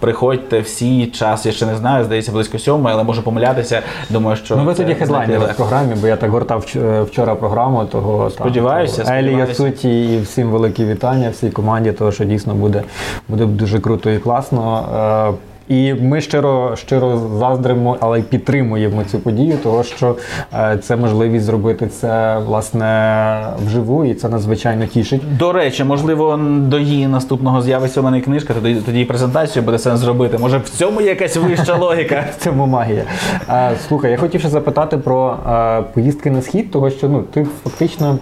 Приходьте 0.00 0.60
всі, 0.60 1.06
час 1.06 1.46
я 1.46 1.52
ще 1.52 1.66
не 1.66 1.76
знаю, 1.76 2.04
здається, 2.04 2.32
близько 2.32 2.58
сьомої, 2.58 2.94
але 2.94 3.04
можу 3.04 3.22
помилятися. 3.22 3.82
Думаю, 4.10 4.36
що 4.36 4.49
Ну, 4.56 4.64
ви 4.64 4.74
тоді 4.74 4.94
хедлайнери 4.94 5.46
в 5.46 5.56
програмі, 5.56 5.94
бо 6.00 6.06
я 6.06 6.16
так 6.16 6.30
гортав 6.30 6.64
вчора 7.10 7.34
програму. 7.34 7.84
Того 7.84 8.30
Сподіваюся, 8.30 9.02
того 9.02 9.14
Елі. 9.16 9.32
Ясуті 9.32 10.14
і 10.14 10.20
всім 10.20 10.50
великі 10.50 10.84
вітання, 10.84 11.30
всій 11.30 11.50
команді, 11.50 11.92
того 11.92 12.12
що 12.12 12.24
дійсно 12.24 12.54
буде, 12.54 12.82
буде 13.28 13.46
дуже 13.46 13.80
круто 13.80 14.10
і 14.10 14.18
класно. 14.18 15.34
І 15.70 15.94
ми 15.94 16.20
щиро 16.20 16.76
щиро 16.76 17.18
заздримо, 17.38 17.96
але 18.00 18.18
й 18.20 18.22
підтримуємо 18.22 19.04
цю 19.04 19.18
подію, 19.18 19.56
того 19.56 19.82
що 19.82 20.16
е, 20.54 20.78
це 20.82 20.96
можливість 20.96 21.44
зробити 21.44 21.86
це 21.86 22.38
власне 22.38 23.42
вживу, 23.66 24.04
і 24.04 24.14
це 24.14 24.28
надзвичайно 24.28 24.86
тішить. 24.86 25.36
До 25.36 25.52
речі, 25.52 25.84
можливо, 25.84 26.40
до 26.60 26.78
її 26.78 27.06
наступного 27.06 27.62
з'явиться 27.62 28.00
у 28.00 28.04
мене 28.04 28.20
книжка, 28.20 28.54
тоді, 28.54 28.74
тоді 28.74 29.04
презентацію 29.04 29.62
буде 29.62 29.78
сенс 29.78 30.00
зробити. 30.00 30.38
Може, 30.38 30.58
в 30.58 30.68
цьому 30.68 31.00
якась 31.00 31.36
вища 31.36 31.76
логіка. 31.76 32.24
В 32.38 32.44
цьому 32.44 32.66
магія. 32.66 33.04
Е, 33.48 33.72
слухай, 33.88 34.10
я 34.10 34.16
хотів 34.16 34.40
ще 34.40 34.50
запитати 34.50 34.98
про 34.98 35.36
е, 35.46 35.82
поїздки 35.94 36.30
на 36.30 36.42
схід, 36.42 36.70
того 36.70 36.90
що 36.90 37.08
ну 37.08 37.22
ти 37.22 37.46
фактично. 37.64 38.18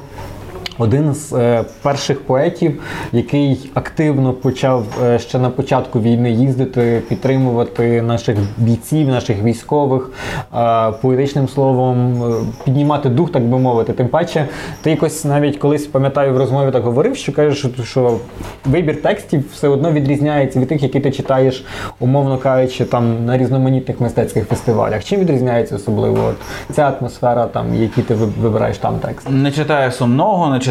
Один 0.79 1.15
з 1.15 1.33
е, 1.33 1.65
перших 1.83 2.21
поетів, 2.21 2.83
який 3.13 3.71
активно 3.75 4.33
почав 4.33 4.85
е, 5.05 5.19
ще 5.19 5.39
на 5.39 5.51
початку 5.51 6.01
війни 6.01 6.31
їздити, 6.31 7.03
підтримувати 7.09 8.03
наших 8.03 8.37
бійців, 8.57 9.09
наших 9.09 9.43
військових, 9.43 10.11
е, 10.57 10.93
поетичним 11.03 11.49
словом, 11.49 12.23
е, 12.23 12.35
піднімати 12.65 13.09
дух, 13.09 13.33
так 13.33 13.43
би 13.43 13.59
мовити. 13.59 13.93
Тим 13.93 14.09
паче, 14.09 14.49
ти 14.83 14.91
якось 14.91 15.25
навіть 15.25 15.57
колись 15.57 15.87
пам'ятаю 15.87 16.35
в 16.35 16.37
розмові 16.37 16.71
так 16.71 16.83
говорив, 16.83 17.17
що 17.17 17.33
кажеш, 17.33 17.67
що- 17.85 18.19
вибір 18.65 19.03
текстів 19.03 19.45
все 19.53 19.69
одно 19.69 19.93
відрізняється 19.93 20.61
від 20.61 20.69
тих, 20.69 20.83
які 20.83 21.01
ти 21.01 21.11
читаєш, 21.11 21.65
умовно 22.01 22.39
кажучи, 22.39 22.85
там 22.85 23.25
на 23.25 23.39
різноманітних 23.39 24.01
мистецьких 24.01 24.49
фестивалях. 24.49 25.05
Чим 25.05 25.21
відрізняється 25.21 25.77
особливо 25.77 26.25
от, 26.25 26.37
ця 26.77 26.83
атмосфера, 27.01 27.47
там, 27.47 27.75
які 27.75 28.03
ти 28.03 28.15
вибираєш 28.15 28.79
там 28.79 28.95
текст? 28.99 29.31
Не 29.31 29.51
читаю 29.53 29.93
сумного, 29.93 30.47
не 30.49 30.59
читаю 30.59 30.68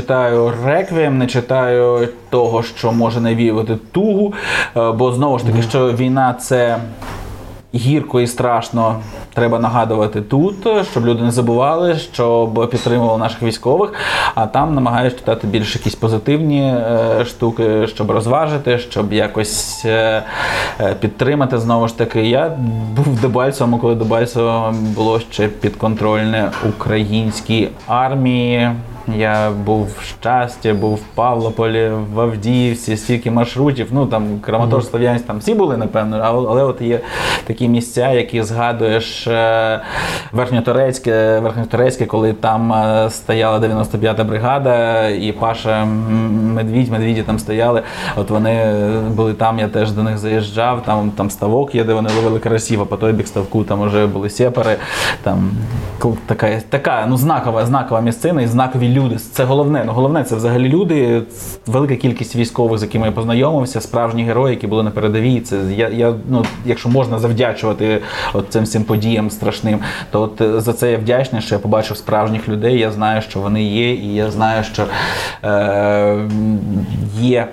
реквієм, 0.66 1.18
не 1.18 1.28
читаю 1.28 2.10
того, 2.30 2.64
що 2.64 2.92
може 2.92 3.22
навіювати 3.22 3.78
тугу. 3.92 4.34
Е, 4.78 4.92
Бо 4.92 5.12
знову 5.12 5.40
ж 5.40 5.46
таки, 5.46 5.62
що 5.62 5.94
війна 5.94 6.34
це. 6.34 6.78
Гірко 7.76 8.22
і 8.22 8.28
страшно 8.28 8.96
треба 9.34 9.60
нагадувати 9.60 10.22
тут, 10.22 10.56
щоб 10.92 11.06
люди 11.06 11.24
не 11.24 11.32
забували, 11.32 11.96
щоб 11.96 12.70
підтримували 12.72 13.20
наших 13.20 13.44
військових. 13.44 13.94
А 14.36 14.46
там 14.46 14.76
намагаюсь 14.76 15.16
читати 15.16 15.48
більш 15.48 15.76
якісь 15.76 15.96
позитивні 15.96 16.62
е, 16.62 17.26
штуки, 17.26 17.88
щоб 17.88 18.12
розважити, 18.12 18.80
щоб 18.80 19.14
якось 19.14 19.86
е, 19.86 20.24
е, 20.80 20.96
підтримати. 21.00 21.58
Знову 21.58 21.88
ж 21.88 21.98
таки, 21.98 22.28
я 22.28 22.50
був 22.96 23.06
в 23.06 23.22
Дебальцевому, 23.22 23.78
коли 23.78 23.96
Дебальцево 23.96 24.74
було 24.96 25.20
ще 25.20 25.48
підконтрольне 25.48 26.52
українській 26.70 27.70
армії. 27.88 28.72
Я 29.16 29.52
був 29.52 29.88
в 29.98 30.02
щасті, 30.20 30.74
був 30.74 30.96
в 30.96 31.16
Павлополі, 31.16 31.92
в 32.14 32.20
Авдіївці, 32.20 32.98
стільки 32.98 33.32
маршрутів. 33.32 33.88
Ну 33.92 34.06
там 34.06 34.40
Краматорськ, 34.40 34.90
Слов'янськ, 34.90 35.26
там 35.26 35.38
всі 35.38 35.54
були, 35.54 35.78
напевно, 35.78 36.20
але, 36.24 36.64
от 36.64 36.82
є 36.82 37.00
такі 37.44 37.68
місця, 37.68 38.12
які 38.12 38.44
згадуєш 38.44 39.28
е, 39.28 39.80
Верхньоторецьке, 40.32 41.40
Верхньоторецьке, 41.40 42.06
коли 42.06 42.34
там 42.34 42.74
е, 42.74 43.10
стояла 43.10 43.60
95-та 43.60 44.24
бригада, 44.24 45.08
і 45.08 45.32
Паша 45.32 45.86
Медвідь, 45.86 46.92
Медвіді 46.92 47.24
там 47.24 47.40
стояли. 47.40 47.82
От 48.16 48.30
вони 48.30 48.76
були 49.16 49.34
там, 49.34 49.60
я 49.60 49.68
теж 49.68 49.92
до 49.92 50.04
них 50.04 50.18
заїжджав. 50.18 50.84
Там, 50.84 51.12
там 51.12 51.30
ставок 51.30 51.76
є, 51.76 51.84
де 51.84 51.94
вони 51.94 52.10
ловили 52.16 52.40
карасів, 52.40 52.82
а 52.82 52.86
по 52.86 52.98
той 52.98 53.14
бік 53.14 53.28
ставку 53.28 53.64
там 53.64 53.82
вже 53.82 54.08
були 54.08 54.30
сепари. 54.30 54.76
Там 55.24 55.52
така, 56.26 56.60
така 56.70 57.06
ну, 57.10 57.18
знакова, 57.18 57.66
знакова 57.66 58.02
місцина 58.02 58.42
і 58.42 58.48
знакові 58.48 58.90
люди. 58.90 58.97
Це 59.32 59.44
головне. 59.44 59.84
Ну, 59.86 59.92
головне, 59.92 60.24
це 60.24 60.36
взагалі 60.36 60.70
люди. 60.70 61.22
Велика 61.68 61.96
кількість 61.96 62.36
військових, 62.36 62.80
з 62.80 62.84
якими 62.84 63.06
я 63.06 63.12
познайомився, 63.12 63.82
справжні 63.82 64.24
герої, 64.24 64.56
які 64.56 64.68
були 64.68 64.84
на 64.84 64.92
передовій. 64.92 65.42
Це 65.42 65.60
я, 65.76 65.90
я 65.90 66.14
ну, 66.30 66.46
якщо 66.66 66.90
можна 66.90 67.20
завдячувати 67.20 68.02
от 68.34 68.46
цим 68.50 68.64
всім 68.64 68.84
подіям 68.84 69.30
страшним, 69.30 69.80
то 70.12 70.22
от 70.22 70.42
е, 70.42 70.62
за 70.62 70.74
це 70.74 70.92
я 70.92 70.98
вдячний, 70.98 71.42
що 71.42 71.56
я 71.56 71.60
побачив 71.60 71.98
справжніх 71.98 72.50
людей. 72.50 72.80
Я 72.80 72.92
знаю, 72.92 73.22
що 73.22 73.40
вони 73.40 73.64
є, 73.64 73.94
і 73.94 74.14
я 74.16 74.32
знаю, 74.32 74.64
що 74.64 74.86
е, 75.44 76.30
є 77.20 77.48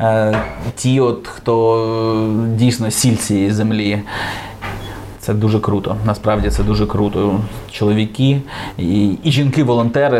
е, 0.00 0.38
ті, 0.76 1.00
от 1.00 1.26
хто 1.26 2.44
е, 2.44 2.56
дійсно 2.56 2.90
сіль 2.90 3.16
цієї 3.16 3.50
землі. 3.50 4.02
Це 5.28 5.34
дуже 5.34 5.60
круто. 5.60 5.96
Насправді 6.06 6.50
це 6.50 6.62
дуже 6.62 6.86
круто. 6.86 7.40
Чоловіки 7.70 8.40
і, 8.78 9.10
і 9.24 9.30
жінки-волонтери, 9.30 10.18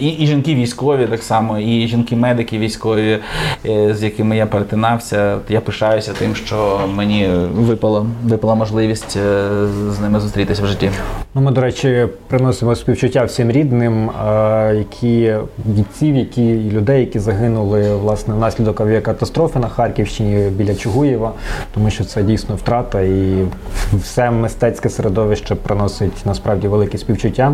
і, 0.00 0.08
і 0.08 0.26
жінки 0.26 0.54
військові 0.54 1.06
так 1.06 1.22
само, 1.22 1.58
і 1.58 1.86
жінки-медики 1.86 2.58
військові, 2.58 3.18
е, 3.66 3.94
з 3.94 4.02
якими 4.02 4.36
я 4.36 4.46
перетинався. 4.46 5.38
Я 5.48 5.60
пишаюся 5.60 6.12
тим, 6.12 6.34
що 6.34 6.80
мені 6.94 7.28
випала, 7.54 8.06
випала 8.24 8.54
можливість 8.54 9.16
е, 9.16 9.48
з 9.90 10.00
ними 10.00 10.20
зустрітися 10.20 10.62
в 10.62 10.66
житті. 10.66 10.90
Ну, 11.34 11.42
ми, 11.42 11.50
до 11.50 11.60
речі, 11.60 12.06
приносимо 12.28 12.74
співчуття 12.74 13.24
всім 13.24 13.50
рідним, 13.50 14.10
е, 14.10 14.74
які 14.74 15.34
бійців, 15.64 16.16
які 16.16 16.70
людей, 16.70 17.00
які 17.00 17.18
загинули 17.18 17.96
власне 17.96 18.34
внаслідок 18.34 18.80
авіакатастрофи 18.80 19.58
на 19.58 19.68
Харківщині 19.68 20.50
біля 20.50 20.74
Чугуєва, 20.74 21.32
тому 21.74 21.90
що 21.90 22.04
це 22.04 22.22
дійсно 22.22 22.56
втрата, 22.56 23.00
і 23.00 23.46
все 23.92 24.30
мистецьке 24.30 24.88
середовище 24.88 25.54
приносить 25.54 26.26
насправді 26.26 26.68
велике 26.68 26.98
співчуття. 26.98 27.52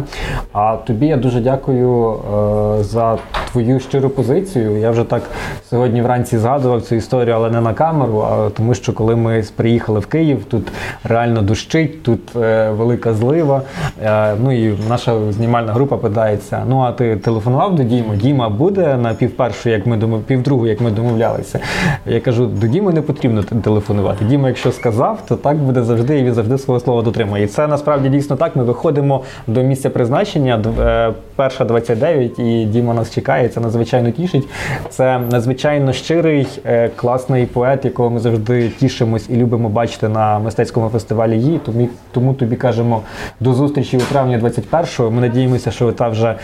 А 0.52 0.76
тобі 0.76 1.06
я 1.06 1.16
дуже 1.16 1.40
дякую 1.40 2.12
е, 2.80 2.84
за 2.84 3.18
твою 3.52 3.80
щиру 3.80 4.10
позицію. 4.10 4.76
Я 4.76 4.90
вже 4.90 5.04
так 5.04 5.22
сьогодні 5.70 6.02
вранці 6.02 6.38
згадував 6.38 6.82
цю 6.82 6.94
історію, 6.94 7.34
але 7.34 7.50
не 7.50 7.60
на 7.60 7.74
камеру, 7.74 8.18
а 8.18 8.50
тому, 8.50 8.74
що 8.74 8.92
коли 8.92 9.16
ми 9.16 9.44
приїхали 9.56 10.00
в 10.00 10.06
Київ, 10.06 10.44
тут 10.44 10.72
реально 11.04 11.42
дощить, 11.42 12.02
тут 12.02 12.36
е, 12.36 12.70
велика 12.70 13.14
злива. 13.14 13.62
Е, 14.04 14.34
ну 14.42 14.52
і 14.52 14.78
наша 14.88 15.32
знімальна 15.32 15.72
група 15.72 15.96
питається: 15.96 16.62
ну 16.68 16.80
а 16.80 16.92
ти 16.92 17.16
телефонував 17.16 17.76
до 17.76 17.82
Діми? 17.82 18.16
Діма 18.16 18.48
буде 18.48 18.96
на 18.96 19.14
півпершу, 19.14 19.70
як 19.70 19.86
ми 19.86 19.96
домов... 19.96 20.22
півдругу, 20.22 20.66
як 20.66 20.80
ми 20.80 20.90
домовлялися. 20.90 21.60
Я 22.06 22.20
кажу, 22.20 22.46
до 22.46 22.66
Діми 22.66 22.92
не 22.92 23.02
потрібно 23.02 23.42
телефонувати. 23.42 24.24
Діма, 24.24 24.48
якщо 24.48 24.72
сказав, 24.72 25.18
то 25.28 25.36
так 25.36 25.56
буде 25.56 25.82
завжди, 25.82 26.18
і 26.18 26.22
він 26.22 26.34
завжди 26.34 26.58
свого 26.58 26.80
слова 26.80 27.02
дотримує. 27.02 27.44
І 27.44 27.46
це 27.46 27.66
насправді 27.66 28.08
дійсно 28.08 28.36
так. 28.36 28.56
Ми 28.56 28.64
виходимо 28.64 29.22
до 29.46 29.62
місця 29.62 29.90
призначення, 29.90 30.62
е, 30.80 31.12
перша 31.36 31.64
29, 31.64 32.38
і 32.38 32.64
Діма 32.64 32.94
нас 32.94 33.10
чекає. 33.14 33.41
Це 33.48 33.60
надзвичайно 33.60 34.10
тішить. 34.10 34.48
Це 34.88 35.18
надзвичайно 35.18 35.92
щирий, 35.92 36.46
е, 36.66 36.90
класний 36.96 37.46
поет, 37.46 37.84
якого 37.84 38.10
ми 38.10 38.20
завжди 38.20 38.68
тішимось 38.68 39.30
і 39.30 39.36
любимо 39.36 39.68
бачити 39.68 40.08
на 40.08 40.38
мистецькому 40.38 40.88
фестивалі 40.88 41.38
«Ї». 41.38 41.60
Тому, 41.64 41.88
тому 42.12 42.34
тобі 42.34 42.56
кажемо 42.56 43.02
до 43.40 43.54
зустрічі 43.54 43.96
у 43.96 44.00
травні 44.00 44.38
21-го. 44.38 45.10
Ми 45.10 45.20
надіємося, 45.20 45.70
що 45.70 45.92
та 45.92 46.08
вже. 46.08 46.36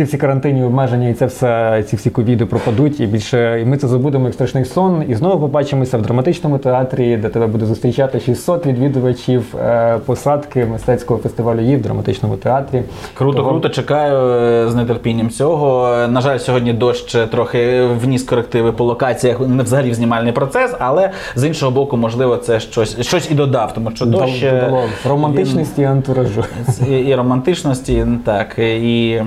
Ці 0.00 0.04
всі 0.04 0.16
карантинні 0.18 0.64
обмеження 0.64 1.08
і 1.08 1.14
це 1.14 1.26
все, 1.26 1.82
ці 1.88 1.96
всі 1.96 2.10
ковіди 2.10 2.46
пропадуть, 2.46 3.00
і 3.00 3.06
більше 3.06 3.60
і 3.62 3.64
ми 3.64 3.76
це 3.76 3.88
забудемо 3.88 4.24
як 4.24 4.34
страшний 4.34 4.64
сон. 4.64 5.04
І 5.08 5.14
знову 5.14 5.40
побачимося 5.40 5.98
в 5.98 6.02
драматичному 6.02 6.58
театрі, 6.58 7.16
де 7.16 7.28
тебе 7.28 7.46
буде 7.46 7.66
зустрічати 7.66 8.20
600 8.20 8.66
відвідувачів 8.66 9.56
е, 9.56 9.98
посадки 10.06 10.64
мистецького 10.64 11.20
фестивалю 11.20 11.60
«Ї» 11.60 11.76
в 11.76 11.82
драматичному 11.82 12.36
театрі. 12.36 12.82
Круто, 13.14 13.36
Того- 13.38 13.50
круто, 13.50 13.68
чекаю 13.68 14.16
е, 14.16 14.70
з 14.70 14.84
нетерпінням 14.84 15.30
цього. 15.30 15.96
На 16.08 16.20
жаль, 16.20 16.38
сьогодні 16.38 16.72
дощ 16.72 17.16
трохи 17.30 17.86
вніс 18.04 18.22
корективи 18.22 18.72
по 18.72 18.84
локаціях, 18.84 19.40
не 19.48 19.62
взагалі 19.62 19.90
в 19.90 19.94
знімальний 19.94 20.32
процес, 20.32 20.74
але 20.78 21.10
з 21.36 21.44
іншого 21.44 21.72
боку, 21.72 21.96
можливо, 21.96 22.36
це 22.36 22.60
щось, 22.60 23.00
щось 23.06 23.30
і 23.30 23.34
додав, 23.34 23.74
тому 23.74 23.90
що 23.94 24.06
дощ. 24.06 24.42
е, 24.42 24.60
Додало 24.60 24.82
романтичності 25.08 25.82
і 25.82 25.84
антуражу. 25.84 26.44
і, 26.90 26.92
і 26.92 27.14
романтичності, 27.14 28.06
так, 28.24 28.58
і 28.58 29.16
е, 29.20 29.26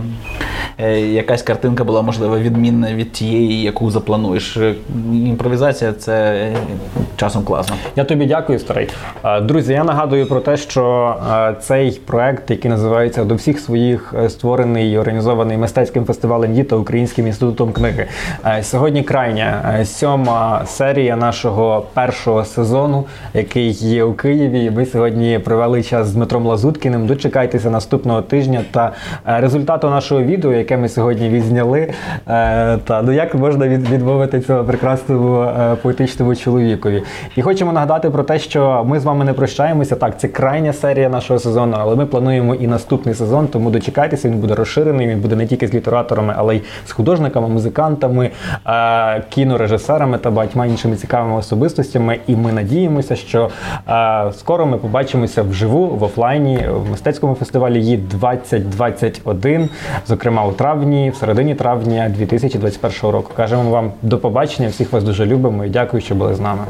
якась 1.11 1.41
картинка 1.41 1.84
була 1.84 2.01
можливо 2.01 2.39
відмінна 2.39 2.93
від 2.93 3.11
тієї, 3.11 3.61
яку 3.61 3.91
заплануєш. 3.91 4.57
Е, 4.57 4.76
Імпровізація 5.13 5.93
це 5.93 6.13
е, 6.34 6.55
часом 7.15 7.43
класно. 7.43 7.76
Я 7.95 8.03
тобі 8.03 8.26
дякую, 8.26 8.59
старий. 8.59 8.89
Е, 9.26 9.41
Друзі, 9.41 9.74
я 9.74 9.84
нагадую 9.84 10.26
про 10.26 10.39
те, 10.39 10.57
що 10.57 11.15
е, 11.32 11.55
цей 11.61 11.91
проект, 11.91 12.51
який 12.51 12.71
називається 12.71 13.24
до 13.24 13.36
всіх 13.36 13.59
своїх 13.59 14.13
е, 14.24 14.30
створений 14.30 14.91
і 14.91 14.97
організований 14.97 15.57
мистецьким 15.57 16.05
фестивалем 16.05 16.53
«Діта» 16.53 16.76
Українським 16.76 17.28
інститутом 17.28 17.71
книги. 17.71 18.07
Е, 18.45 18.63
Сьогодні 18.63 19.03
крайня 19.03 19.76
е, 19.80 19.86
сьома 19.86 20.61
серія 20.65 21.15
нашого 21.15 21.86
першого 21.93 22.45
сезону, 22.45 23.05
який 23.34 23.71
є 23.71 24.03
у 24.03 24.13
Києві. 24.13 24.71
Ми 24.71 24.86
сьогодні 24.86 25.39
провели 25.39 25.84
час 25.84 26.07
з 26.07 26.13
Дмитром 26.13 26.45
Лазуткіним. 26.45 27.07
Дочекайтеся 27.07 27.69
наступного 27.69 28.21
тижня 28.21 28.61
та 28.71 28.91
е, 29.28 29.39
результату 29.41 29.89
нашого 29.89 30.21
відео, 30.24 30.53
яке 30.64 30.78
ми 30.78 30.89
сьогодні 30.89 31.30
відзняли. 31.30 31.80
Е, 32.28 32.78
Та 32.78 33.01
ну 33.01 33.11
як 33.11 33.36
можна 33.36 33.68
від- 33.68 33.89
відмовити 33.89 34.39
цього 34.41 34.64
прекрасному 34.64 35.41
е, 35.41 35.76
поетичному 35.82 36.36
чоловікові? 36.36 37.03
І 37.36 37.41
хочемо 37.41 37.72
нагадати 37.74 38.09
про 38.09 38.24
те, 38.24 38.39
що 38.39 38.84
ми 38.88 38.99
з 38.99 39.03
вами 39.03 39.26
не 39.26 39.34
прощаємося. 39.34 39.95
Так, 39.95 40.20
це 40.20 40.28
крайня 40.28 40.74
серія 40.74 41.09
нашого 41.09 41.39
сезону, 41.39 41.78
але 41.80 41.95
ми 41.95 42.05
плануємо 42.05 42.55
і 42.55 42.68
наступний 42.68 43.16
сезон, 43.16 43.47
тому 43.47 43.70
дочекайтеся, 43.70 44.30
він 44.30 44.38
буде 44.38 44.55
розширений. 44.55 45.07
Він 45.07 45.20
буде 45.20 45.36
не 45.36 45.47
тільки 45.47 45.68
з 45.68 45.74
літераторами, 45.74 46.34
але 46.38 46.55
й 46.55 46.61
з 46.86 46.91
художниками, 46.91 47.47
музикантами, 47.47 48.30
е, 48.68 49.22
кінорежисерами 49.30 50.18
та 50.18 50.32
багатьма 50.32 50.66
іншими 50.66 50.95
цікавими 50.95 51.36
особистостями. 51.36 52.20
І 52.28 52.36
ми 52.36 52.51
надіємося, 52.51 53.16
що 53.16 53.49
скоро 54.38 54.66
ми 54.66 54.78
побачимося 54.78 55.41
вживу 55.41 55.88
в 55.88 56.03
офлайні 56.03 56.59
в 56.88 56.91
мистецькому 56.91 57.36
фестивалі 57.36 57.82
ЄД 57.86 58.09
2021, 58.09 59.70
зокрема 60.07 60.45
у 60.45 60.51
травні, 60.53 61.09
в 61.09 61.15
середині 61.15 61.55
травня 61.55 62.09
2021 62.17 63.09
року. 63.11 63.31
Кажемо 63.35 63.69
вам 63.69 63.91
до 64.01 64.17
побачення. 64.17 64.69
Всіх 64.69 64.93
вас 64.93 65.03
дуже 65.03 65.25
любимо 65.25 65.65
і 65.65 65.69
дякую, 65.69 66.01
що 66.01 66.15
були 66.15 66.35
з 66.35 66.39
нами. 66.39 66.65